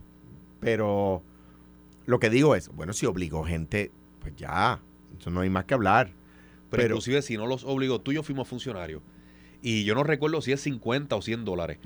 Pero 0.60 1.24
lo 2.06 2.20
que 2.20 2.30
digo 2.30 2.56
es, 2.56 2.70
bueno, 2.70 2.94
si 2.94 3.08
obligó 3.08 3.44
gente, 3.44 3.92
pues 4.20 4.36
ya, 4.36 4.80
eso 5.20 5.32
no 5.32 5.42
hay 5.42 5.50
más 5.50 5.66
que 5.66 5.74
hablar. 5.74 6.12
Pero, 6.70 6.82
Pero- 6.84 6.86
inclusive 6.96 7.24
si 7.24 7.36
no 7.36 7.48
los 7.48 7.64
obligó, 7.64 8.00
tú 8.00 8.12
y 8.12 8.16
yo 8.16 8.22
fuimos 8.22 8.48
funcionarios. 8.48 9.02
Y 9.64 9.86
yo 9.86 9.96
no 9.96 10.04
recuerdo 10.04 10.40
si 10.42 10.52
es 10.52 10.62
50 10.62 11.16
o 11.16 11.22
100 11.24 11.46
dólares. 11.46 11.80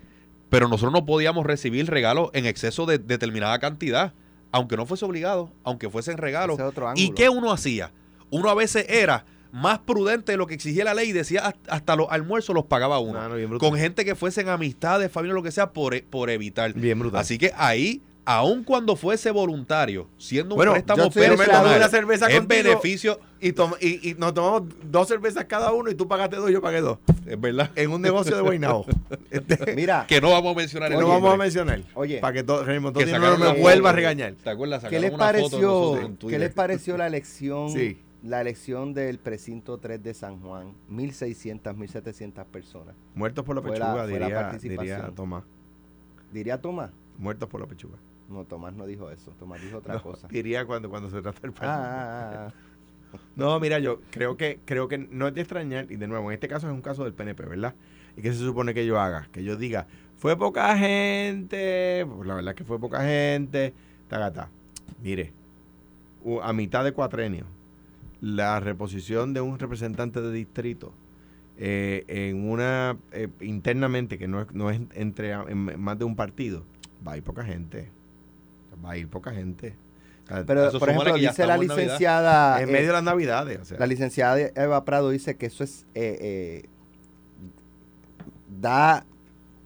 Pero 0.49 0.67
nosotros 0.67 0.91
no 0.93 1.05
podíamos 1.05 1.45
recibir 1.45 1.87
regalos 1.89 2.29
en 2.33 2.45
exceso 2.45 2.85
de 2.85 2.97
determinada 2.97 3.59
cantidad. 3.59 4.13
Aunque 4.51 4.75
no 4.77 4.85
fuese 4.87 5.05
obligado, 5.05 5.51
aunque 5.63 5.89
fuesen 5.89 6.17
regalos. 6.17 6.57
¿Y 6.97 7.11
qué 7.13 7.29
uno 7.29 7.51
hacía? 7.51 7.91
Uno 8.31 8.49
a 8.49 8.55
veces 8.55 8.85
era 8.89 9.25
más 9.51 9.79
prudente 9.79 10.31
de 10.31 10.37
lo 10.39 10.47
que 10.47 10.53
exigía 10.55 10.83
la 10.83 10.93
ley 10.95 11.09
y 11.09 11.11
decía 11.11 11.53
hasta- 11.67 11.95
los 11.95 12.07
almuerzos 12.09 12.55
los 12.55 12.65
pagaba 12.65 12.99
uno. 12.99 13.19
Con 13.59 13.77
gente 13.77 14.05
que 14.05 14.15
fuesen 14.15 14.49
amistades, 14.49 15.11
familia, 15.11 15.35
lo 15.35 15.43
que 15.43 15.51
sea, 15.51 15.71
por, 15.71 16.03
por 16.05 16.29
evitar. 16.31 16.73
Bien 16.73 16.97
brutal. 16.97 17.21
Así 17.21 17.37
que 17.37 17.51
ahí, 17.55 18.01
aun 18.25 18.63
cuando 18.63 18.95
fuese 18.95 19.31
voluntario, 19.31 20.07
siendo 20.17 20.53
un 20.55 20.57
Bueno, 20.57 20.73
préstamo 20.73 21.03
yo 21.03 21.09
me 21.09 21.25
tomé 21.27 21.37
personal, 21.37 21.77
una 21.77 21.89
cerveza 21.89 22.27
es 22.27 22.37
contigo 22.39 22.63
beneficio, 22.63 23.19
y, 23.41 23.53
toma- 23.53 23.77
y, 23.81 24.09
y 24.11 24.13
nos 24.15 24.33
tomamos 24.33 24.63
dos 24.83 25.07
cervezas 25.07 25.45
cada 25.45 25.71
uno 25.73 25.89
y 25.89 25.95
tú 25.95 26.07
pagaste 26.07 26.35
dos 26.35 26.49
y 26.49 26.53
yo 26.53 26.61
pagué 26.61 26.81
dos. 26.81 26.99
es 27.25 27.39
verdad. 27.41 27.71
En 27.75 27.91
un 27.91 28.01
negocio 28.01 28.35
de 28.35 28.41
Guaynabo. 28.41 28.85
Este, 29.31 29.75
Mira, 29.75 30.05
que 30.07 30.19
no 30.21 30.31
vamos 30.31 30.53
a 30.55 30.57
mencionar 30.57 30.89
que 30.89 30.95
el 30.95 31.01
no 31.01 31.07
vamos 31.07 31.33
a 31.33 31.37
mencionar. 31.37 31.81
Oye. 31.95 32.19
Para 32.19 32.33
que 32.33 32.43
todo, 32.43 32.63
Raymond 32.63 32.95
que 32.97 33.05
no 33.05 33.37
me 33.37 33.45
la 33.45 33.53
vuelva 33.53 33.89
a 33.89 33.93
regañar. 33.93 34.33
¿Te 34.43 34.49
acuerdas? 34.49 34.83
¿qué 34.85 34.99
les 34.99 35.11
pareció, 35.11 35.97
en 35.99 36.17
¿qué 36.17 36.37
les 36.39 36.53
pareció 36.53 36.97
la 36.97 37.07
elección, 37.07 37.69
Sí. 37.71 37.97
la 38.23 38.41
elección 38.41 38.93
del 38.93 39.17
precinto 39.19 39.77
3 39.77 40.03
de 40.03 40.13
San 40.13 40.39
Juan? 40.41 40.73
1.600, 40.91 41.61
1.700 41.75 42.45
personas. 42.45 42.95
Muertos 43.15 43.43
por 43.45 43.55
la 43.55 43.61
Fue 43.61 43.71
la- 43.79 43.85
pechuga, 43.85 44.03
fue 44.03 44.19
la 44.19 44.25
diría, 44.27 44.41
participación. 44.41 44.97
diría 45.01 45.15
Tomás. 45.15 45.43
¿Diría 46.31 46.61
Tomás? 46.61 46.91
Muertos 47.17 47.49
por 47.49 47.61
la 47.61 47.67
pechuga. 47.67 47.97
No, 48.29 48.45
Tomás 48.45 48.73
no 48.75 48.85
dijo 48.85 49.09
eso. 49.09 49.31
Tomás 49.39 49.61
dijo 49.61 49.77
otra 49.77 49.95
No, 49.95 50.03
cosa. 50.03 50.27
Diría 50.27 50.65
cuando, 50.65 50.89
cuando 50.89 51.09
se 51.09 51.21
trata 51.21 51.39
del 51.41 51.51
Ah, 51.51 51.53
partido. 51.53 51.71
ah, 51.73 52.47
ah. 52.47 52.53
No, 53.35 53.59
mira, 53.59 53.79
yo 53.79 54.01
creo 54.11 54.37
que 54.37 54.59
creo 54.65 54.87
que 54.87 54.99
no 54.99 55.27
es 55.27 55.33
de 55.33 55.41
extrañar, 55.41 55.91
y 55.91 55.95
de 55.95 56.07
nuevo, 56.07 56.29
en 56.29 56.35
este 56.35 56.47
caso 56.47 56.67
es 56.67 56.73
un 56.73 56.81
caso 56.81 57.03
del 57.05 57.13
PNP, 57.13 57.43
¿verdad? 57.45 57.73
¿Y 58.15 58.21
qué 58.21 58.31
se 58.31 58.39
supone 58.39 58.73
que 58.75 58.85
yo 58.85 58.99
haga? 58.99 59.27
Que 59.31 59.43
yo 59.43 59.55
diga, 59.55 59.87
fue 60.17 60.37
poca 60.37 60.77
gente, 60.77 62.05
pues 62.05 62.27
la 62.27 62.35
verdad 62.35 62.51
es 62.51 62.55
que 62.55 62.63
fue 62.65 62.79
poca 62.79 63.01
gente, 63.01 63.73
tagata. 64.07 64.49
Mire, 65.01 65.33
a 66.43 66.53
mitad 66.53 66.83
de 66.83 66.91
cuatrenio, 66.91 67.45
la 68.21 68.59
reposición 68.59 69.33
de 69.33 69.41
un 69.41 69.57
representante 69.57 70.21
de 70.21 70.31
distrito 70.31 70.93
eh, 71.57 72.03
en 72.07 72.47
una, 72.47 72.95
eh, 73.11 73.29
internamente, 73.41 74.19
que 74.19 74.27
no 74.27 74.41
es, 74.41 74.53
no 74.53 74.69
es 74.69 74.81
entre 74.93 75.31
en 75.31 75.81
más 75.81 75.97
de 75.97 76.05
un 76.05 76.15
partido, 76.15 76.63
va 77.07 77.13
a 77.13 77.17
ir 77.17 77.23
poca 77.23 77.43
gente. 77.43 77.89
Va 78.83 78.91
a 78.91 78.97
ir 78.97 79.07
poca 79.07 79.31
gente. 79.31 79.75
Pero, 80.45 80.71
por 80.77 80.89
ejemplo, 80.89 81.15
dice 81.15 81.47
la 81.47 81.57
licenciada... 81.57 82.61
en 82.61 82.69
eh, 82.69 82.71
medio 82.71 82.87
de 82.87 82.93
las 82.93 83.03
navidades, 83.03 83.59
o 83.61 83.65
sea. 83.65 83.79
La 83.79 83.87
licenciada 83.87 84.39
Eva 84.39 84.85
Prado 84.85 85.09
dice 85.09 85.37
que 85.37 85.47
eso 85.47 85.63
es 85.63 85.87
eh, 85.95 86.17
eh, 86.21 86.69
da, 88.61 89.05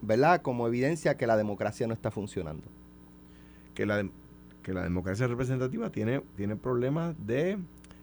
¿verdad? 0.01 0.41
Como 0.41 0.67
evidencia 0.67 1.17
que 1.17 1.27
la 1.27 1.35
democracia 1.35 1.85
no 1.87 1.93
está 1.93 2.11
funcionando. 2.11 2.63
que 3.73 3.85
la, 3.85 4.07
que 4.61 4.73
la 4.73 4.83
democracia 4.83 5.27
representativa 5.27 5.89
tiene, 5.89 6.21
tiene 6.37 6.55
problemas 6.55 7.15
de 7.25 7.57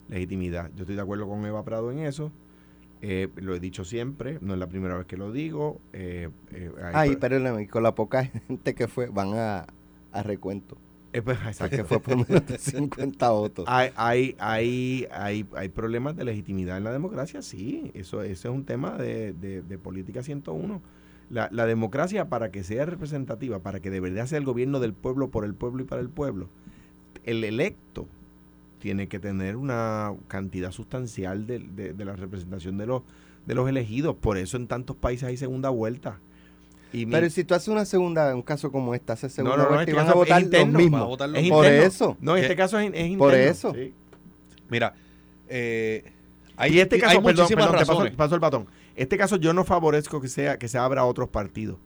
legitimidad. 0.09 0.71
Yo 0.75 0.83
estoy 0.83 0.97
de 0.97 1.03
acuerdo 1.03 1.27
con 1.29 1.45
Eva 1.47 1.65
Prado 1.65 1.91
en 1.91 2.01
eso. 2.01 2.31
Eh, 3.03 3.29
lo 3.37 3.55
he 3.55 3.61
dicho 3.61 3.85
siempre, 3.85 4.37
no 4.43 4.53
es 4.53 4.59
la 4.59 4.67
primera 4.67 4.97
vez 4.99 5.07
que 5.07 5.17
lo 5.17 5.33
digo. 5.33 5.81
eh, 5.95 6.29
eh, 6.53 6.71
Ay, 6.93 7.17
perdóname, 7.17 7.67
con 7.69 7.83
la 7.83 7.95
poca 7.95 8.25
gente 8.49 8.75
que 8.75 8.89
fue, 8.89 9.07
van 9.07 9.33
a, 9.35 9.67
a 10.13 10.23
recuento. 10.23 10.77
Eh, 11.13 11.23
pues, 11.23 11.39
exacto. 11.47 11.77
que 11.77 11.85
fue 11.85 12.01
por 12.01 12.17
menos 12.17 12.47
de 12.47 12.59
50 12.59 13.31
votos. 13.31 13.65
Hay, 13.69 13.91
hay, 13.97 14.37
hay, 14.39 15.07
hay, 15.11 15.47
hay 15.57 15.69
problemas 15.69 16.17
de 16.17 16.25
legitimidad 16.25 16.77
en 16.79 16.85
la 16.85 16.93
democracia, 16.93 17.43
sí. 17.43 17.91
Eso, 17.95 18.23
eso 18.23 18.49
es 18.49 18.55
un 18.55 18.65
tema 18.65 18.97
de, 18.97 19.33
de, 19.33 19.63
de 19.63 19.79
política 19.79 20.23
101. 20.23 20.81
La, 21.31 21.49
la 21.53 21.67
democracia, 21.67 22.29
para 22.29 22.51
que 22.51 22.65
sea 22.65 22.87
representativa, 22.87 23.61
para 23.61 23.81
que 23.81 23.91
de 23.91 24.01
verdad 24.01 24.27
sea 24.27 24.39
el 24.39 24.45
gobierno 24.45 24.81
del 24.81 24.93
pueblo, 24.95 25.29
por 25.31 25.45
el 25.45 25.55
pueblo 25.55 25.83
y 25.83 25.87
para 25.87 26.01
el 26.03 26.09
pueblo, 26.09 26.49
el 27.25 27.45
electo 27.45 28.07
tiene 28.81 29.09
que 29.09 29.19
tener 29.19 29.57
una 29.57 30.13
cantidad 30.29 30.73
sustancial 30.73 31.47
de, 31.47 31.59
de- 31.59 31.93
de 31.93 32.05
la 32.05 32.17
representación 32.17 32.79
de 32.79 32.87
los, 32.87 33.03
de 33.47 33.55
los 33.55 33.69
elegidos. 33.69 34.17
Por 34.17 34.39
eso 34.39 34.57
en 34.57 34.67
tantos 34.67 34.97
países 34.97 35.29
hay 35.29 35.37
segunda 35.37 35.69
vuelta. 35.71 36.19
Y 36.93 37.07
mi- 37.07 37.13
Pero 37.13 37.31
si 37.31 37.45
tú 37.45 37.55
haces 37.55 37.69
una 37.69 37.85
segunda, 37.85 38.35
un 38.35 38.43
caso 38.43 38.73
como 38.73 38.95
este, 38.95 39.13
haces 39.13 39.33
segunda 39.33 39.57
no, 39.57 39.63
no, 39.63 39.69
vuelta 39.69 39.83
este 39.83 39.93
y 39.93 39.95
van 39.95 40.07
caso 40.07 40.17
a 40.17 40.21
votar 40.21 40.39
es 40.41 40.45
interno, 40.45 40.73
los 40.73 40.83
mismos. 40.83 41.01
va 41.01 41.05
a 41.05 41.09
votar 41.09 41.29
los 41.29 41.37
es 41.39 41.43
mismos. 41.45 41.59
Por 41.59 41.67
eso. 41.73 42.17
No, 42.21 42.37
en 42.37 42.43
este 42.43 42.57
caso 42.57 42.79
es, 42.79 42.87
es 42.87 42.95
interno. 42.95 43.19
Por 43.19 43.35
eso. 43.35 43.75
sí. 43.75 43.95
Mira, 44.69 44.95
eh, 45.49 46.13
hay, 46.57 46.75
y 46.75 46.81
este 46.81 46.97
hay 46.97 47.01
caso, 47.01 47.23
perdón, 47.23 47.37
muchísimas 47.45 47.67
perdón, 47.67 47.79
te 47.81 47.87
paso, 47.87 48.17
paso 48.17 48.35
el 48.35 48.41
batón. 48.41 48.67
Este 48.97 49.17
caso 49.17 49.37
yo 49.37 49.53
no 49.53 49.65
favorezco 49.65 50.21
que 50.21 50.29
sea 50.29 50.59
que 50.59 50.69
se 50.69 50.79
abra 50.79 51.03
a 51.03 51.05
otros 51.05 51.29
partidos. 51.29 51.79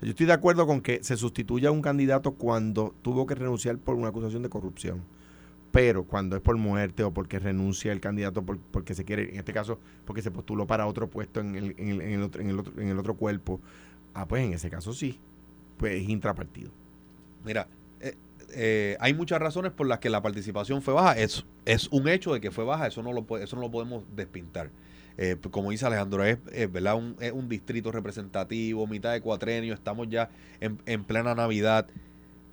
Yo 0.00 0.08
estoy 0.10 0.26
de 0.26 0.32
acuerdo 0.32 0.66
con 0.66 0.80
que 0.80 0.98
se 1.04 1.16
sustituya 1.16 1.68
a 1.68 1.72
un 1.72 1.82
candidato 1.82 2.32
cuando 2.32 2.92
tuvo 3.02 3.24
que 3.26 3.36
renunciar 3.36 3.78
por 3.78 3.94
una 3.94 4.08
acusación 4.08 4.42
de 4.42 4.48
corrupción. 4.48 5.02
Pero 5.70 6.04
cuando 6.04 6.34
es 6.36 6.42
por 6.42 6.56
muerte 6.56 7.02
o 7.04 7.12
porque 7.12 7.38
renuncia 7.38 7.92
el 7.92 8.00
candidato 8.00 8.42
por- 8.42 8.58
porque 8.58 8.94
se 8.94 9.04
quiere, 9.04 9.30
en 9.30 9.36
este 9.36 9.52
caso, 9.52 9.78
porque 10.04 10.20
se 10.20 10.30
postuló 10.30 10.66
para 10.66 10.86
otro 10.86 11.08
puesto 11.08 11.40
en 11.40 11.54
el, 11.54 11.74
en 11.78 11.88
el- 11.88 12.00
en 12.02 12.10
el 12.14 12.22
otro, 12.22 12.42
en 12.42 12.50
el 12.50 12.58
otro, 12.58 12.72
en 12.82 12.88
el 12.88 12.98
otro 12.98 13.14
cuerpo, 13.14 13.60
ah, 14.14 14.26
pues 14.26 14.44
en 14.44 14.52
ese 14.52 14.70
caso 14.70 14.92
sí, 14.92 15.18
pues 15.76 16.02
es 16.02 16.08
intrapartido. 16.08 16.70
Mira, 17.44 17.68
eh, 18.00 18.16
eh, 18.54 18.96
hay 19.00 19.14
muchas 19.14 19.40
razones 19.40 19.72
por 19.72 19.86
las 19.86 19.98
que 19.98 20.10
la 20.10 20.22
participación 20.22 20.82
fue 20.82 20.94
baja. 20.94 21.18
Es, 21.18 21.44
es 21.64 21.88
un 21.88 22.08
hecho 22.08 22.32
de 22.32 22.40
que 22.40 22.50
fue 22.50 22.64
baja, 22.64 22.86
eso 22.86 23.02
no 23.02 23.12
lo, 23.12 23.38
eso 23.38 23.56
no 23.56 23.62
lo 23.62 23.70
podemos 23.70 24.04
despintar. 24.14 24.70
Eh, 25.18 25.36
pues 25.40 25.52
como 25.52 25.70
dice 25.70 25.84
Alejandro, 25.86 26.24
es, 26.24 26.38
es, 26.52 26.72
¿verdad? 26.72 26.96
Un, 26.96 27.16
es 27.20 27.32
un 27.32 27.48
distrito 27.48 27.92
representativo, 27.92 28.86
mitad 28.86 29.12
de 29.12 29.20
cuatrenio, 29.20 29.74
estamos 29.74 30.08
ya 30.08 30.30
en, 30.60 30.78
en 30.86 31.04
plena 31.04 31.34
Navidad. 31.34 31.86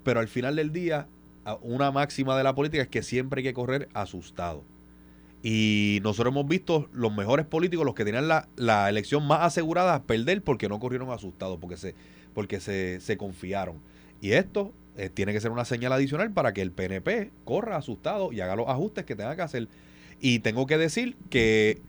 Pero 0.03 0.19
al 0.19 0.27
final 0.27 0.55
del 0.55 0.71
día, 0.71 1.07
una 1.61 1.91
máxima 1.91 2.37
de 2.37 2.43
la 2.43 2.55
política 2.55 2.83
es 2.83 2.89
que 2.89 3.03
siempre 3.03 3.39
hay 3.39 3.43
que 3.43 3.53
correr 3.53 3.89
asustado. 3.93 4.63
Y 5.41 5.99
nosotros 6.03 6.33
hemos 6.33 6.47
visto 6.47 6.89
los 6.91 7.15
mejores 7.15 7.45
políticos, 7.45 7.85
los 7.85 7.95
que 7.95 8.03
tenían 8.03 8.27
la, 8.27 8.47
la 8.57 8.89
elección 8.89 9.25
más 9.25 9.41
asegurada, 9.41 10.03
perder 10.03 10.41
porque 10.41 10.67
no 10.67 10.79
corrieron 10.79 11.11
asustados, 11.11 11.57
porque 11.59 11.77
se, 11.77 11.95
porque 12.33 12.59
se, 12.59 12.99
se 12.99 13.17
confiaron. 13.17 13.77
Y 14.21 14.31
esto 14.31 14.73
eh, 14.97 15.09
tiene 15.09 15.31
que 15.31 15.39
ser 15.39 15.51
una 15.51 15.63
señal 15.63 15.93
adicional 15.93 16.31
para 16.31 16.53
que 16.53 16.61
el 16.61 16.71
PNP 16.71 17.31
corra 17.45 17.77
asustado 17.77 18.33
y 18.33 18.41
haga 18.41 18.57
los 18.57 18.67
ajustes 18.67 19.05
que 19.05 19.15
tenga 19.15 19.35
que 19.35 19.41
hacer. 19.41 19.67
Y 20.19 20.39
tengo 20.39 20.67
que 20.67 20.77
decir 20.77 21.15
que 21.29 21.79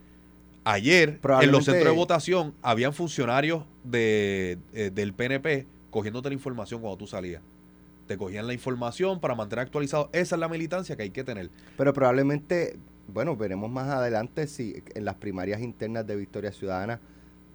ayer 0.62 1.18
en 1.40 1.50
los 1.50 1.64
centros 1.64 1.86
de 1.86 1.90
votación 1.90 2.54
habían 2.62 2.92
funcionarios 2.92 3.64
de, 3.82 4.58
eh, 4.72 4.90
del 4.94 5.12
PNP 5.12 5.66
cogiéndote 5.90 6.28
la 6.28 6.34
información 6.34 6.80
cuando 6.80 6.98
tú 6.98 7.08
salías. 7.08 7.42
Te 8.06 8.16
cogían 8.16 8.46
la 8.46 8.52
información 8.52 9.20
para 9.20 9.34
mantener 9.34 9.64
actualizado. 9.64 10.08
Esa 10.12 10.36
es 10.36 10.40
la 10.40 10.48
militancia 10.48 10.96
que 10.96 11.02
hay 11.02 11.10
que 11.10 11.24
tener. 11.24 11.50
Pero 11.76 11.92
probablemente, 11.92 12.76
bueno, 13.12 13.36
veremos 13.36 13.70
más 13.70 13.88
adelante 13.88 14.46
si 14.46 14.82
en 14.94 15.04
las 15.04 15.14
primarias 15.16 15.60
internas 15.60 16.06
de 16.06 16.16
Victoria 16.16 16.52
Ciudadana 16.52 17.00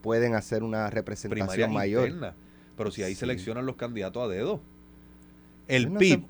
pueden 0.01 0.36
hacer 0.36 0.64
una 0.64 0.89
representación 0.89 1.47
Primarias 1.47 1.70
mayor. 1.72 2.08
internas. 2.08 2.36
Pero 2.78 2.91
si 2.91 3.03
ahí 3.03 3.14
Sí. 3.14 3.22
seleccionan 3.22 3.66
los 3.66 3.76
candidatos 3.76 4.24
a 4.24 4.28
dedo. 4.28 4.60
El 5.68 5.93
No 5.93 5.99
PIB, 5.99 6.24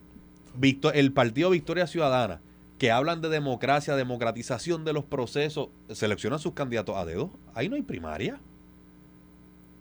el 0.93 1.11
Partido 1.11 1.49
Victoria 1.49 1.88
Ciudadana, 1.88 2.39
que 2.78 2.91
hablan 2.91 3.21
de 3.21 3.30
democracia, 3.30 3.95
democratización 3.95 4.86
de 4.86 4.93
los 4.93 5.03
procesos, 5.05 5.69
seleccionan 5.91 6.39
sus 6.39 6.53
candidatos 6.53 6.95
a 6.97 7.05
dedo. 7.05 7.32
Ahí 7.53 7.67
no 7.69 7.76
hay 7.76 7.82
primaria. 7.82 8.39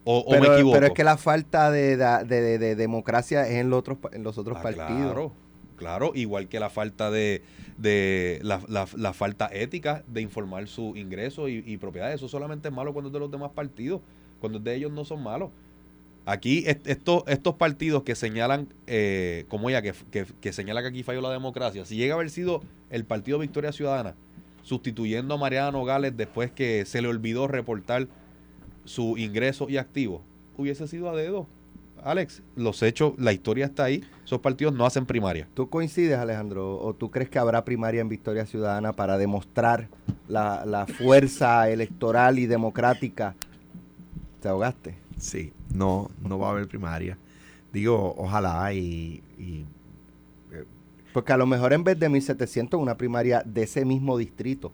O, 0.05 0.19
o 0.21 0.33
me 0.33 0.41
Pero, 0.41 0.55
equivoco. 0.55 0.75
pero 0.75 0.87
es 0.89 0.93
que 0.93 1.05
la 1.05 1.17
falta 1.17 1.71
de, 1.71 1.97
da- 1.97 2.25
de- 2.25 2.41
de- 2.41 2.59
de 2.59 2.77
democracia 2.77 3.47
es 3.49 3.55
en 3.55 3.71
los 3.71 3.79
otros, 3.79 3.99
en 4.13 4.23
los 4.23 4.37
otros 4.37 4.59
Ah, 4.59 4.63
partidos. 4.63 4.89
Claro, 4.89 5.33
claro, 5.77 6.13
igual 6.15 6.49
que 6.49 6.61
la 6.61 6.71
falta 6.71 7.11
de, 7.11 7.43
de 7.79 8.41
la, 8.43 8.61
la- 8.69 9.13
falta 9.13 9.49
ética 9.53 10.05
de 10.07 10.21
informar 10.21 10.69
su 10.69 10.97
ingreso 10.97 11.49
y, 11.49 11.63
y 11.67 11.77
propiedades. 11.77 12.17
Eso 12.17 12.29
solamente 12.29 12.69
es 12.69 12.75
malo 12.75 12.93
cuando 12.93 13.09
es 13.09 13.13
de 13.13 13.19
los 13.21 13.31
demás 13.31 13.51
partidos, 13.53 14.01
cuando 14.41 14.59
es 14.59 14.65
de 14.65 14.75
ellos 14.75 14.93
no 14.93 15.05
son 15.05 15.23
malos. 15.23 15.51
Aquí 16.27 16.65
est- 16.67 16.87
estos, 16.87 17.25
estos 17.27 17.55
partidos 17.57 18.03
que 18.03 18.15
señalan, 18.15 18.69
eh, 18.87 19.45
como 19.49 19.69
ella, 19.69 19.83
que, 19.83 19.93
que, 20.11 20.25
que 20.41 20.53
señala 20.53 20.81
que 20.83 20.89
aquí 20.89 21.03
falló 21.03 21.21
la 21.21 21.31
democracia, 21.31 21.85
si 21.85 21.97
llega 21.97 22.15
a 22.15 22.17
haber 22.17 22.31
sido 22.31 22.63
el 22.91 23.05
Partido 23.05 23.39
Victoria 23.39 23.73
Ciudadana 23.73 24.15
sustituyendo 24.63 25.35
a 25.35 25.37
Mariana 25.37 25.73
Nogales 25.73 26.17
después 26.17 26.51
que 26.51 26.87
se 26.87 27.03
le 27.03 27.09
olvidó 27.09 27.47
reportar 27.49 28.09
su 28.87 29.19
ingreso 29.19 29.69
y 29.69 29.77
activo, 29.77 30.23
hubiese 30.57 30.89
sido 30.89 31.11
a 31.11 31.17
dedo. 31.17 31.47
Alex, 32.05 32.43
los 32.55 32.83
hechos, 32.83 33.15
la 33.19 33.33
historia 33.33 33.65
está 33.65 33.85
ahí. 33.85 34.05
Esos 34.25 34.41
partidos 34.41 34.75
no 34.75 34.85
hacen 34.85 35.07
primaria. 35.07 35.49
¿Tú 35.55 35.71
coincides, 35.71 36.19
Alejandro? 36.19 36.79
¿O 36.79 36.93
tú 36.95 37.11
crees 37.11 37.31
que 37.31 37.39
habrá 37.39 37.65
primaria 37.65 38.03
en 38.03 38.11
Victoria 38.11 38.45
Ciudadana 38.45 38.93
para 38.93 39.17
demostrar 39.17 39.89
la, 40.29 40.67
la 40.67 40.87
fuerza 40.87 41.71
electoral 41.71 42.39
y 42.39 42.47
democrática? 42.47 43.35
¿Te 44.41 44.49
ahogaste? 44.49 44.97
Sí, 45.19 45.55
no, 45.73 46.11
no 46.23 46.39
va 46.39 46.49
a 46.49 46.51
haber 46.51 46.69
primaria. 46.69 47.17
Digo, 47.73 48.15
ojalá 48.19 48.71
y, 48.75 49.23
y 49.39 49.65
Porque 51.15 51.33
a 51.33 51.39
lo 51.39 51.47
mejor 51.47 51.73
en 51.73 51.85
vez 51.85 51.99
de 51.99 52.11
1.700, 52.11 52.79
una 52.79 52.99
primaria 52.99 53.43
de 53.47 53.63
ese 53.63 53.87
mismo 53.87 54.19
distrito, 54.19 54.73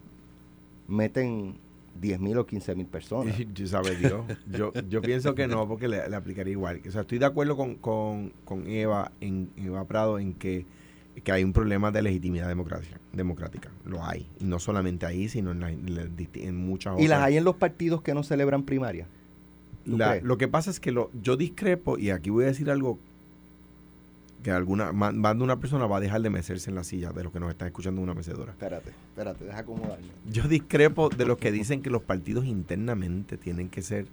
meten 0.88 1.54
10.000 2.00 2.36
o 2.38 2.46
15.000 2.46 2.86
personas. 2.86 3.36
Yo 3.54 3.66
sabe 3.66 3.94
Dios. 3.96 4.22
Yo, 4.50 4.72
yo 4.88 5.02
pienso 5.02 5.34
que 5.34 5.46
no, 5.46 5.66
porque 5.68 5.88
le, 5.88 6.08
le 6.08 6.16
aplicaría 6.16 6.52
igual. 6.52 6.80
O 6.86 6.90
sea, 6.90 7.02
estoy 7.02 7.18
de 7.18 7.26
acuerdo 7.26 7.56
con, 7.56 7.74
con, 7.76 8.32
con 8.44 8.66
Eva, 8.66 9.12
en, 9.20 9.50
Eva 9.56 9.84
Prado 9.86 10.18
en 10.18 10.34
que, 10.34 10.64
que 11.22 11.32
hay 11.32 11.44
un 11.44 11.52
problema 11.52 11.90
de 11.90 12.02
legitimidad 12.02 12.48
democracia, 12.48 12.98
democrática. 13.12 13.70
Lo 13.84 14.04
hay. 14.04 14.26
Y 14.40 14.44
no 14.44 14.58
solamente 14.58 15.04
ahí, 15.06 15.28
sino 15.28 15.50
en, 15.52 15.60
la- 15.60 15.70
en 15.70 16.56
muchas 16.56 16.92
otras. 16.94 17.04
Y 17.04 17.08
las 17.08 17.22
hay 17.22 17.36
en 17.36 17.44
los 17.44 17.56
partidos 17.56 18.00
que 18.02 18.14
no 18.14 18.22
celebran 18.22 18.62
primaria. 18.64 19.06
¿Tú 19.84 19.96
La- 19.98 20.20
lo 20.20 20.38
que 20.38 20.48
pasa 20.48 20.70
es 20.70 20.80
que 20.80 20.92
lo, 20.92 21.10
yo 21.22 21.36
discrepo, 21.36 21.98
y 21.98 22.10
aquí 22.10 22.30
voy 22.30 22.44
a 22.44 22.48
decir 22.48 22.70
algo 22.70 22.98
que 24.42 24.50
alguna 24.50 24.92
más 24.92 25.36
de 25.36 25.44
una 25.44 25.60
persona 25.60 25.86
va 25.86 25.98
a 25.98 26.00
dejar 26.00 26.22
de 26.22 26.30
mecerse 26.30 26.70
en 26.70 26.76
la 26.76 26.84
silla 26.84 27.12
de 27.12 27.24
los 27.24 27.32
que 27.32 27.40
nos 27.40 27.50
están 27.50 27.68
escuchando 27.68 28.00
en 28.00 28.04
una 28.04 28.14
mecedora. 28.14 28.52
Espérate, 28.52 28.90
espérate, 28.90 29.44
deja 29.44 29.58
acomodarme. 29.58 30.06
Yo 30.30 30.44
discrepo 30.44 31.08
de 31.10 31.26
los 31.26 31.38
que 31.38 31.52
dicen 31.52 31.82
que 31.82 31.90
los 31.90 32.02
partidos 32.02 32.46
internamente 32.46 33.36
tienen 33.36 33.68
que 33.68 33.82
ser 33.82 34.06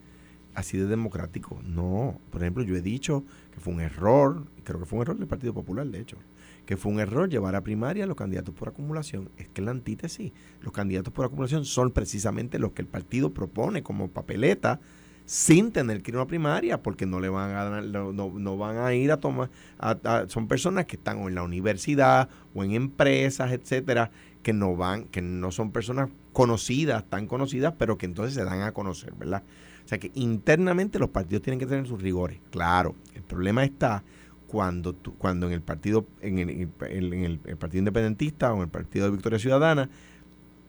así 0.58 0.78
de 0.78 0.88
democráticos. 0.88 1.64
No, 1.64 2.20
por 2.32 2.42
ejemplo, 2.42 2.64
yo 2.64 2.76
he 2.76 2.82
dicho 2.82 3.24
que 3.54 3.60
fue 3.60 3.74
un 3.74 3.80
error, 3.80 4.48
creo 4.64 4.80
que 4.80 4.86
fue 4.86 4.98
un 4.98 5.04
error 5.04 5.18
del 5.18 5.28
Partido 5.28 5.54
Popular, 5.54 5.86
de 5.86 6.00
hecho, 6.00 6.18
que 6.66 6.78
fue 6.78 6.92
un 6.92 7.00
error 7.00 7.30
llevar 7.30 7.56
a 7.56 7.62
primaria 7.62 8.04
a 8.04 8.08
los 8.08 8.18
candidatos 8.18 8.56
por 8.56 8.68
acumulación. 8.68 9.30
Es 9.38 9.48
que 9.48 9.62
la 9.62 9.72
antítesis, 9.72 10.34
los 10.62 10.74
candidatos 10.74 11.14
por 11.14 11.26
acumulación 11.26 11.64
son 11.64 11.92
precisamente 11.92 12.58
los 12.58 12.72
que 12.72 12.82
el 12.82 12.88
partido 12.88 13.34
propone 13.34 13.84
como 13.84 14.10
papeleta 14.10 14.80
sin 15.28 15.74
tener 15.74 16.02
que 16.02 16.12
ir 16.12 16.16
a 16.16 16.20
una 16.22 16.28
primaria, 16.28 16.82
porque 16.82 17.06
no 17.06 17.20
le 17.20 17.28
van 17.28 17.52
a 17.52 17.82
no, 17.82 18.14
no- 18.14 18.58
van 18.58 18.78
a 18.78 18.94
ir 18.94 19.12
a 19.12 19.18
tomar, 19.18 19.50
a- 19.78 20.24
son 20.30 20.48
personas 20.48 20.86
que 20.86 20.96
están 20.96 21.20
en 21.20 21.36
la 21.36 21.44
universidad 21.44 22.30
o 22.56 22.64
en 22.64 22.72
empresas, 22.72 23.52
etcétera, 23.52 24.10
que 24.42 24.54
no 24.54 24.78
van, 24.78 25.04
que 25.04 25.22
no 25.22 25.52
son 25.52 25.72
personas 25.72 26.10
conocidas, 26.32 27.04
tan 27.10 27.28
conocidas, 27.28 27.74
pero 27.78 27.98
que 27.98 28.06
entonces 28.06 28.36
se 28.36 28.46
dan 28.46 28.62
a 28.62 28.72
conocer, 28.72 29.14
¿verdad? 29.16 29.44
O 29.84 29.88
sea 29.88 29.98
que 29.98 30.12
internamente 30.16 30.98
los 30.98 31.10
partidos 31.10 31.44
tienen 31.44 31.60
que 31.60 31.66
tener 31.66 31.86
sus 31.88 32.02
rigores. 32.02 32.40
Claro, 32.50 32.96
el 33.14 33.24
problema 33.24 33.66
está 33.66 34.04
cuando 34.48 34.94
tú, 34.94 35.14
cuando 35.18 35.48
en 35.48 35.52
el 35.54 35.62
partido, 35.62 36.06
en 36.22 36.40
el, 36.40 36.70
en 36.80 37.24
el 37.44 37.58
partido 37.58 37.80
independentista 37.80 38.54
o 38.54 38.58
en 38.58 38.62
el 38.64 38.70
partido 38.70 39.06
de 39.08 39.12
Victoria 39.12 39.40
Ciudadana, 39.40 39.90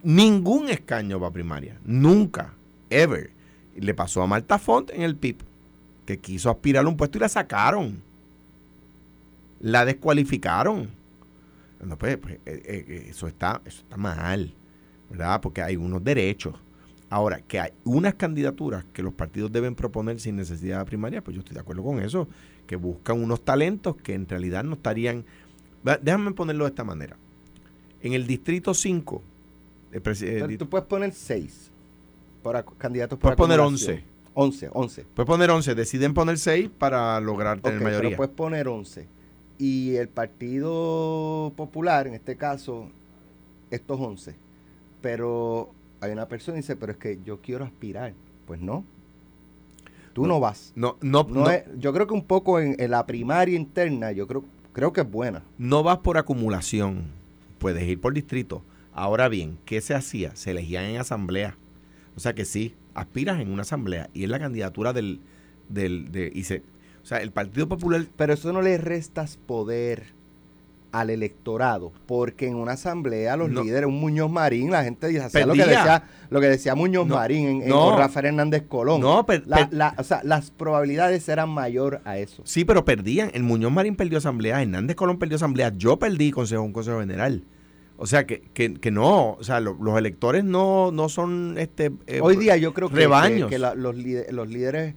ningún 0.02 0.68
escaño 0.68 1.20
va 1.20 1.28
a 1.28 1.32
primaria. 1.32 1.78
Nunca, 1.84 2.54
ever. 2.90 3.38
Y 3.79 3.83
Le 3.83 3.95
pasó 3.95 4.22
a 4.22 4.26
Marta 4.26 4.59
Font 4.59 4.91
en 4.91 5.03
el 5.03 5.14
PIB, 5.16 5.37
que 6.05 6.18
quiso 6.18 6.51
aspirar 6.51 6.85
a 6.85 6.89
un 6.89 6.97
puesto 6.97 7.16
y 7.18 7.20
la 7.20 7.29
sacaron. 7.29 8.03
La 9.61 9.85
descualificaron. 9.85 10.89
No, 11.85 11.97
pues, 11.97 12.16
pues, 12.16 12.35
eh, 12.45 12.62
eh, 12.64 13.07
eso, 13.11 13.29
está, 13.29 13.61
eso 13.64 13.83
está 13.83 13.97
mal, 13.97 14.53
¿verdad? 15.11 15.41
Porque 15.41 15.62
hay 15.62 15.76
unos 15.76 16.03
derechos. 16.03 16.55
Ahora, 17.11 17.41
que 17.41 17.61
hay 17.61 17.70
unas 17.85 18.14
candidaturas 18.14 18.85
que 18.93 19.03
los 19.03 19.14
partidos 19.14 19.51
deben 19.53 19.74
proponer 19.74 20.20
sin 20.20 20.37
necesidad 20.37 20.81
de 20.81 20.85
primaria, 20.85 21.22
pues 21.22 21.35
yo 21.37 21.41
estoy 21.41 21.55
de 21.55 21.61
acuerdo 21.61 21.83
con 21.85 22.01
eso, 22.01 22.29
que 22.66 22.76
buscan 22.76 23.22
unos 23.22 23.45
talentos 23.45 23.97
que 23.97 24.14
en 24.14 24.29
realidad 24.29 24.64
no 24.64 24.74
estarían... 24.74 25.24
Déjame 26.03 26.33
ponerlo 26.33 26.64
de 26.64 26.70
esta 26.70 26.85
manera. 26.85 27.16
En 28.03 28.12
el 28.12 28.26
distrito 28.26 28.74
5, 28.74 29.22
el 29.93 30.03
presi- 30.03 30.26
el 30.26 30.35
Pero 30.35 30.47
di- 30.49 30.59
tú 30.59 30.68
puedes 30.68 30.87
poner 30.87 31.12
6 31.12 31.70
para 32.43 32.62
candidatos 32.62 33.18
por 33.18 33.34
puedes 33.34 33.36
poner 33.36 33.61
acumulación. 33.61 33.97
11. 33.97 34.05
11, 34.34 34.70
11. 34.72 35.05
Puedes 35.14 35.26
poner 35.26 35.51
11, 35.51 35.74
deciden 35.74 36.14
poner 36.14 36.39
6 36.39 36.70
para 36.78 37.18
lograr 37.20 37.59
tener 37.61 37.78
Ok, 37.78 37.84
pero 37.84 37.97
mayoría. 37.99 38.16
puedes 38.16 38.34
poner 38.34 38.68
11. 38.68 39.07
Y 39.59 39.97
el 39.97 40.09
Partido 40.09 41.53
Popular, 41.57 42.07
en 42.07 42.14
este 42.14 42.36
caso, 42.36 42.89
estos 43.72 43.99
11. 44.01 44.36
Pero 45.01 45.70
hay 46.01 46.12
una 46.12 46.26
persona 46.28 46.55
que 46.55 46.61
dice, 46.62 46.76
pero 46.76 46.93
es 46.93 46.99
que 46.99 47.18
yo 47.24 47.41
quiero 47.41 47.64
aspirar. 47.64 48.12
Pues 48.47 48.61
no. 48.61 48.84
Tú 50.12 50.26
no, 50.26 50.41
vas. 50.41 50.72
No, 50.74 50.97
no, 51.01 51.24
No 51.28 51.45
no, 51.45 51.51
es- 51.51 51.64
yo 51.78 51.93
creo 51.93 52.07
que 52.07 52.14
un 52.14 52.24
poco 52.24 52.61
en, 52.61 52.76
en 52.80 52.91
la 52.91 53.07
primaria 53.07 53.57
interna, 53.57 54.11
yo 54.12 54.26
creo, 54.26 54.45
creo 54.72 54.93
que 54.93 55.01
es 55.03 55.11
buena. 55.11 55.43
no 55.59 55.82
vas 55.82 55.99
por 55.99 56.16
acumulación. 56.18 57.07
Puedes 57.59 57.82
ir 57.89 58.01
por 58.01 58.14
distrito. 58.14 58.62
Ahora 58.93 59.28
bien, 59.28 59.59
¿qué 59.64 59.80
se 59.80 59.95
hacía? 59.95 60.34
Se 60.36 60.53
elegían 60.53 60.84
en 60.84 60.97
asamblea. 61.01 61.57
O 62.18 62.20
sea 62.20 62.34
que 62.34 62.44
sí, 62.44 62.74
aspiras 62.94 63.40
en 63.40 63.48
una 63.52 63.62
asamblea 63.62 64.10
y 64.12 64.24
es 64.24 64.28
la 64.28 64.40
candidatura 64.40 64.92
del, 64.92 65.20
del 65.68 66.10
de, 66.10 66.32
y 66.34 66.42
se, 66.42 66.64
o 67.00 67.06
sea, 67.06 67.18
el 67.18 67.30
Partido 67.30 67.68
Popular 67.68 68.06
Pero 68.16 68.32
eso 68.32 68.52
no 68.52 68.60
le 68.60 68.76
restas 68.76 69.36
poder 69.36 70.18
al 70.90 71.10
electorado, 71.10 71.92
porque 72.06 72.48
en 72.48 72.56
una 72.56 72.72
asamblea 72.72 73.36
los 73.36 73.50
No. 73.50 73.62
líderes, 73.62 73.86
un 73.86 74.00
Muñoz 74.00 74.28
Marín, 74.32 74.72
la 74.72 74.82
gente 74.82 75.06
hacía 75.20 75.46
lo 75.46 75.52
que 75.52 75.64
decía, 75.64 76.02
lo 76.28 76.40
que 76.40 76.48
decía 76.48 76.74
Muñoz 76.74 77.06
No, 77.06 77.14
Marín 77.14 77.46
en, 77.46 77.62
en- 77.62 77.68
no. 77.68 77.90
con 77.90 77.98
Rafael 77.98 78.26
Hernández 78.26 78.64
Colón. 78.66 79.00
No, 79.00 79.24
per- 79.24 79.46
La- 79.46 79.56
per- 79.68 79.72
la- 79.72 79.94
o 79.96 80.02
sea, 80.02 80.20
las 80.24 80.50
probabilidades 80.50 81.28
eran 81.28 81.50
mayor 81.50 82.00
a 82.04 82.18
eso. 82.18 82.42
Sí, 82.44 82.64
pero 82.64 82.84
perdían. 82.84 83.30
El 83.32 83.44
Muñoz 83.44 83.70
Marín 83.70 83.94
perdió 83.94 84.18
asamblea, 84.18 84.60
Hernández 84.60 84.96
Colón 84.96 85.20
perdió 85.20 85.36
asamblea, 85.36 85.72
yo 85.76 86.00
perdí 86.00 86.32
consejo, 86.32 86.62
un 86.62 86.72
consejo 86.72 86.98
general. 86.98 87.44
O 88.01 88.07
sea, 88.07 88.26
que, 88.26 88.40
que, 88.55 88.74
que 88.74 88.90
no, 88.92 89.32
o 89.32 89.42
sea, 89.44 89.59
lo- 89.61 89.74
los 89.80 89.99
electores 89.99 90.44
no, 90.44 90.92
no 90.92 91.09
son 91.09 91.57
este 91.59 91.90
eh, 92.07 92.20
Hoy 92.22 92.36
día 92.36 92.57
yo 92.57 92.72
creo 92.72 92.88
que, 92.88 92.94
rebaños. 92.94 93.49
que- 93.49 93.57
que 93.57 93.59
la- 93.59 93.74
los, 93.74 93.96
los 93.96 94.49
líderes 94.49 94.94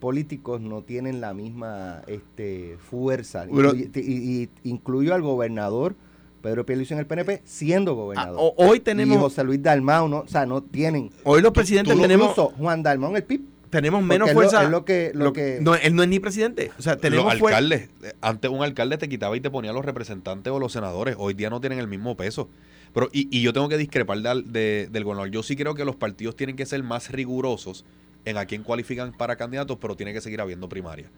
políticos 0.00 0.60
no 0.60 0.82
tienen 0.82 1.20
la 1.20 1.34
misma 1.34 2.02
este, 2.06 2.76
fuerza. 2.78 3.46
Pero- 3.54 3.74
y, 3.74 3.90
y- 3.94 4.42
y 4.64 4.70
incluyo 4.70 5.14
al 5.14 5.22
gobernador 5.22 5.94
Pedro 6.40 6.64
Pierluisi 6.64 6.94
en 6.94 7.00
el 7.00 7.06
PNP 7.06 7.42
siendo 7.44 7.90
Ah, 7.90 7.94
gobernador. 7.94 8.36
o- 8.38 8.54
hoy 8.56 8.78
y 8.78 8.80
tenemos, 8.80 9.18
José 9.18 9.44
Luis 9.44 9.62
Dalmau, 9.62 10.08
no, 10.08 10.18
o 10.20 10.28
sea, 10.28 10.46
no 10.46 10.62
tienen. 10.62 11.10
hoy 11.24 11.42
los 11.42 11.52
presidentes 11.52 11.94
Tú- 11.94 12.00
tenemos, 12.00 12.30
incluso 12.30 12.52
Juan 12.56 12.82
Dalmau 12.82 13.10
en 13.10 13.16
el 13.16 13.24
PIB. 13.24 13.42
Tenemos 13.70 14.00
porque 14.00 14.08
menos 14.14 14.28
es 14.28 14.34
lo- 14.34 14.40
fuerza. 14.40 14.64
es 14.64 14.70
lo 14.70 14.84
que- 14.84 15.10
lo 15.14 15.24
lo- 15.26 15.32
que- 15.32 15.58
no, 15.60 15.74
él 15.74 15.94
no 15.94 16.02
es 16.02 16.08
ni 16.08 16.18
presidente. 16.20 16.70
O 16.78 16.82
sea, 16.82 16.96
tenemos 16.96 17.24
los 17.34 17.42
alcaldes, 17.42 17.88
eh, 18.02 18.12
antes 18.20 18.50
un 18.50 18.62
alcalde 18.62 18.98
te 18.98 19.08
quitaba 19.08 19.36
y 19.36 19.40
te 19.40 19.50
ponía 19.50 19.70
a 19.70 19.74
los 19.74 19.84
representantes 19.84 20.52
o 20.52 20.58
los 20.58 20.72
senadores, 20.72 21.16
hoy 21.18 21.34
día 21.34 21.50
no 21.50 21.60
tienen 21.60 21.78
el 21.78 21.88
mismo 21.88 22.16
peso. 22.16 22.48
Pero, 22.94 23.08
y, 23.12 23.28
y 23.36 23.42
yo 23.42 23.52
tengo 23.52 23.68
que 23.68 23.76
discrepar 23.76 24.18
de 24.18 24.88
del 24.90 25.04
gobernador. 25.04 25.30
Yo 25.30 25.42
sí 25.42 25.56
creo 25.56 25.74
que 25.74 25.84
los 25.84 25.96
partidos 25.96 26.36
tienen 26.36 26.56
que 26.56 26.64
ser 26.66 26.82
más 26.82 27.10
rigurosos 27.10 27.84
en 28.24 28.36
a 28.38 28.46
quién 28.46 28.62
cualifican 28.62 29.12
para 29.12 29.36
candidatos, 29.36 29.78
pero 29.80 29.94
tiene 29.96 30.12
que 30.12 30.20
seguir 30.20 30.40
habiendo 30.40 30.68
primaria. 30.68 31.10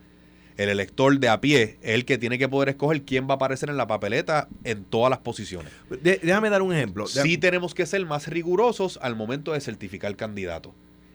El 0.57 0.69
elector 0.69 1.19
de 1.19 1.29
a 1.29 1.41
pie 1.41 1.79
es 1.81 1.95
el 1.95 2.05
que 2.05 2.19
tiene 2.19 2.37
que 2.39 2.49
poder 2.49 2.69
escoger 2.71 3.03
quién 3.03 3.27
va 3.27 3.33
a 3.33 3.35
aparecer 3.37 3.71
en 3.71 3.77
la 3.77 3.87
papeleta 3.87 4.49
en 4.65 4.85
todas 4.85 5.09
las 5.09 5.21
posiciones. 5.21 5.73
De- 6.03 6.21
déjame 6.23 6.51
dar 6.51 6.61
un 6.61 6.75
ejemplo. 6.75 7.07
Sí 7.07 7.39
tenemos 7.39 7.73
que 7.73 7.87
ser 7.87 8.05
más 8.05 8.27
rigurosos 8.29 8.99
al 9.01 9.17
momento 9.17 9.53
de 9.53 9.61
certificar 9.61 10.15
candidato. 10.17 10.75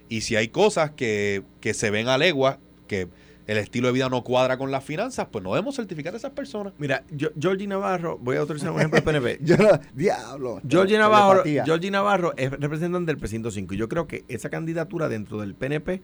Y 0.10 0.22
si 0.22 0.36
hay 0.36 0.49
cosas 0.49 0.91
que, 0.91 1.43
que 1.62 1.74
se 1.74 1.89
ven 1.89 2.08
a 2.08 2.18
legua, 2.18 2.60
que 2.88 3.08
el 3.47 3.58
estilo 3.58 3.88
de 3.88 3.93
vida 3.93 4.10
no 4.10 4.24
cuadra 4.24 4.58
con 4.58 4.72
las 4.72 4.84
finanzas, 4.84 5.28
pues 5.32 5.43
no 5.43 5.51
debemos 5.53 5.76
certificar 5.76 6.14
a 6.14 6.18
esas 6.18 6.32
personas. 6.32 6.74
Mira, 6.78 7.03
yo, 7.12 7.30
Georgie 7.39 7.68
Navarro, 7.68 8.18
voy 8.20 8.38
a 8.38 8.43
utilizar 8.43 8.72
un 8.72 8.78
ejemplo 8.78 8.99
del 8.99 9.03
PNP. 9.03 9.39
Yo 9.45 9.58
no, 9.58 9.80
diablo. 9.93 10.62
Georgie 10.68 10.97
Navarro. 10.97 11.43
Georgie 11.43 11.91
Navarro 11.91 12.34
es 12.38 12.51
representante 12.51 13.08
del 13.08 13.18
precinto 13.18 13.51
5 13.51 13.74
y 13.74 13.78
yo 13.78 13.88
creo 13.88 14.08
que 14.08 14.24
esa 14.28 14.49
candidatura 14.49 15.10
dentro 15.10 15.39
del 15.39 15.53
PNP, 15.53 16.01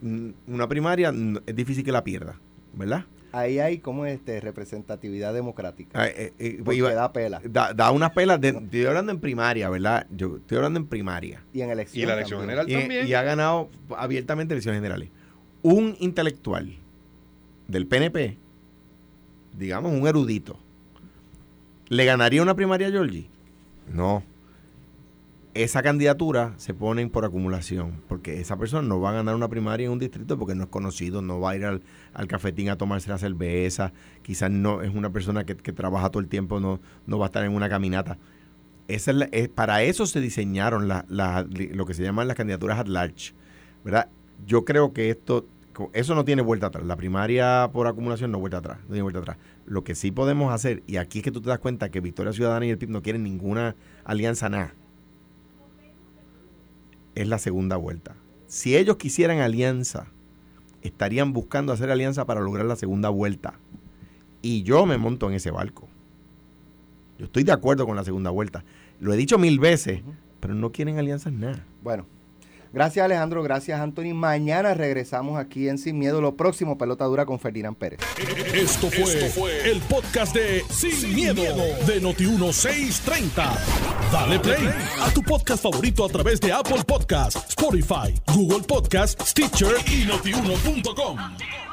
mm, 0.00 0.30
una 0.48 0.68
primaria, 0.68 1.12
mm, 1.12 1.38
es 1.46 1.54
difícil 1.54 1.84
que 1.84 1.92
la 1.92 2.02
pierda, 2.02 2.40
¿verdad? 2.72 3.04
Ahí 3.36 3.58
hay 3.58 3.78
como 3.78 4.06
este 4.06 4.40
representatividad 4.40 5.34
democrática. 5.34 6.00
Ah, 6.00 6.06
eh, 6.06 6.32
eh, 6.38 6.60
porque 6.64 6.78
iba- 6.78 6.94
da 6.94 7.12
pela. 7.12 7.40
da, 7.44 7.72
da 7.74 7.90
unas 7.90 8.12
pelas, 8.12 8.40
de- 8.40 8.50
estoy 8.50 8.84
hablando 8.86 9.10
en 9.10 9.18
primaria, 9.18 9.68
¿verdad? 9.68 10.06
Yo 10.10 10.36
estoy 10.36 10.56
hablando 10.58 10.78
en 10.78 10.86
primaria. 10.86 11.42
Y 11.52 11.60
en 11.62 11.70
elección. 11.70 12.02
Y 12.02 12.06
la 12.06 12.14
elección 12.14 12.40
también. 12.40 12.58
general 12.58 12.70
Y, 12.70 12.80
también. 12.80 13.06
y 13.08 13.14
ha 13.14 13.22
ganado 13.22 13.70
abiertamente 13.96 14.54
elecciones 14.54 14.78
generales. 14.78 15.08
Un 15.62 15.96
intelectual 15.98 16.76
del 17.66 17.86
PNP, 17.88 18.36
digamos 19.58 19.92
un 19.92 20.06
erudito, 20.06 20.56
¿le 21.88 22.04
ganaría 22.04 22.40
una 22.42 22.54
primaria 22.54 22.86
a 22.88 22.90
Georgie? 22.90 23.26
No. 23.92 24.22
Esa 25.54 25.82
candidatura 25.84 26.52
se 26.56 26.74
ponen 26.74 27.10
por 27.10 27.24
acumulación, 27.24 28.02
porque 28.08 28.40
esa 28.40 28.56
persona 28.56 28.82
no 28.88 29.00
va 29.00 29.10
a 29.10 29.12
ganar 29.12 29.36
una 29.36 29.46
primaria 29.48 29.86
en 29.86 29.92
un 29.92 30.00
distrito 30.00 30.36
porque 30.36 30.56
no 30.56 30.64
es 30.64 30.68
conocido, 30.68 31.22
no 31.22 31.38
va 31.38 31.50
a 31.50 31.56
ir 31.56 31.64
al, 31.64 31.82
al 32.12 32.26
cafetín 32.26 32.70
a 32.70 32.76
tomarse 32.76 33.08
la 33.08 33.18
cerveza, 33.18 33.92
quizás 34.22 34.50
no 34.50 34.82
es 34.82 34.92
una 34.92 35.10
persona 35.10 35.44
que, 35.44 35.54
trabaja 35.54 36.10
todo 36.10 36.20
el 36.20 36.26
tiempo, 36.28 36.58
no, 36.58 36.80
no 37.06 37.18
va 37.20 37.26
a 37.26 37.28
estar 37.28 37.44
en 37.44 37.52
una 37.52 37.68
caminata. 37.68 38.18
Esa 38.88 39.12
es 39.12 39.16
la- 39.16 39.28
es- 39.30 39.48
para 39.48 39.84
eso 39.84 40.06
se 40.06 40.20
diseñaron 40.20 40.88
la- 40.88 41.04
la- 41.08 41.46
lo 41.48 41.86
que 41.86 41.94
se 41.94 42.02
llaman 42.02 42.26
las 42.26 42.36
candidaturas 42.36 42.78
at 42.80 42.88
large. 42.88 43.32
¿verdad? 43.84 44.08
Yo 44.46 44.64
creo 44.64 44.92
que 44.92 45.10
esto, 45.10 45.46
eso 45.92 46.14
no 46.16 46.24
tiene 46.24 46.42
vuelta 46.42 46.66
atrás. 46.66 46.84
La 46.84 46.96
primaria 46.96 47.68
por 47.72 47.86
acumulación 47.86 48.32
no 48.32 48.40
vuelta 48.40 48.56
atrás, 48.58 48.78
no 48.84 48.86
tiene 48.88 49.02
vuelta 49.02 49.20
atrás. 49.20 49.36
Lo 49.66 49.84
que 49.84 49.94
sí 49.94 50.10
podemos 50.10 50.52
hacer, 50.52 50.82
y 50.88 50.96
aquí 50.96 51.18
es 51.18 51.24
que 51.24 51.30
tú 51.30 51.40
te 51.42 51.50
das 51.50 51.58
cuenta 51.60 51.90
que 51.90 52.00
Victoria 52.00 52.32
Ciudadana 52.32 52.66
y 52.66 52.70
el 52.70 52.78
PIB 52.78 52.90
no 52.90 53.02
quieren 53.02 53.22
ninguna 53.22 53.76
alianza 54.04 54.48
nada, 54.48 54.74
es 57.14 57.28
la 57.28 57.38
segunda 57.38 57.76
vuelta. 57.76 58.16
Si 58.46 58.76
ellos 58.76 58.96
quisieran 58.96 59.40
alianza, 59.40 60.06
estarían 60.82 61.32
buscando 61.32 61.72
hacer 61.72 61.90
alianza 61.90 62.26
para 62.26 62.40
lograr 62.40 62.66
la 62.66 62.76
segunda 62.76 63.08
vuelta. 63.08 63.54
Y 64.42 64.62
yo 64.62 64.86
me 64.86 64.98
monto 64.98 65.28
en 65.28 65.34
ese 65.34 65.50
barco. 65.50 65.88
Yo 67.18 67.26
estoy 67.26 67.44
de 67.44 67.52
acuerdo 67.52 67.86
con 67.86 67.96
la 67.96 68.04
segunda 68.04 68.30
vuelta. 68.30 68.64
Lo 69.00 69.12
he 69.12 69.16
dicho 69.16 69.38
mil 69.38 69.58
veces, 69.58 70.02
pero 70.40 70.54
no 70.54 70.72
quieren 70.72 70.98
alianzas 70.98 71.32
nada. 71.32 71.64
Bueno, 71.82 72.06
gracias 72.74 73.04
Alejandro, 73.04 73.42
gracias 73.42 73.80
Anthony. 73.80 74.12
Mañana 74.14 74.74
regresamos 74.74 75.38
aquí 75.38 75.68
en 75.68 75.78
Sin 75.78 75.98
Miedo. 75.98 76.20
Lo 76.20 76.36
próximo, 76.36 76.76
pelota 76.76 77.04
dura 77.06 77.24
con 77.24 77.38
Ferdinand 77.38 77.76
Pérez. 77.76 78.00
Esto 78.52 78.90
fue, 78.90 79.70
el 79.70 79.80
podcast 79.82 80.34
de 80.34 80.62
Sin, 80.68 81.14
miedo, 81.14 81.42
de 81.86 82.02
Noti1630. 82.02 83.32
Dale 84.12 84.38
play 84.40 84.68
a 85.00 85.10
tu 85.10 85.22
podcast 85.22 85.62
favorito 85.62 86.04
a 86.04 86.08
través 86.08 86.40
de 86.40 86.52
Apple 86.52 86.82
Podcasts, 86.86 87.48
Spotify, 87.48 88.14
Google 88.34 88.64
Podcasts, 88.66 89.30
Stitcher 89.30 89.76
y 89.86 90.04
notiuno.com. 90.04 91.63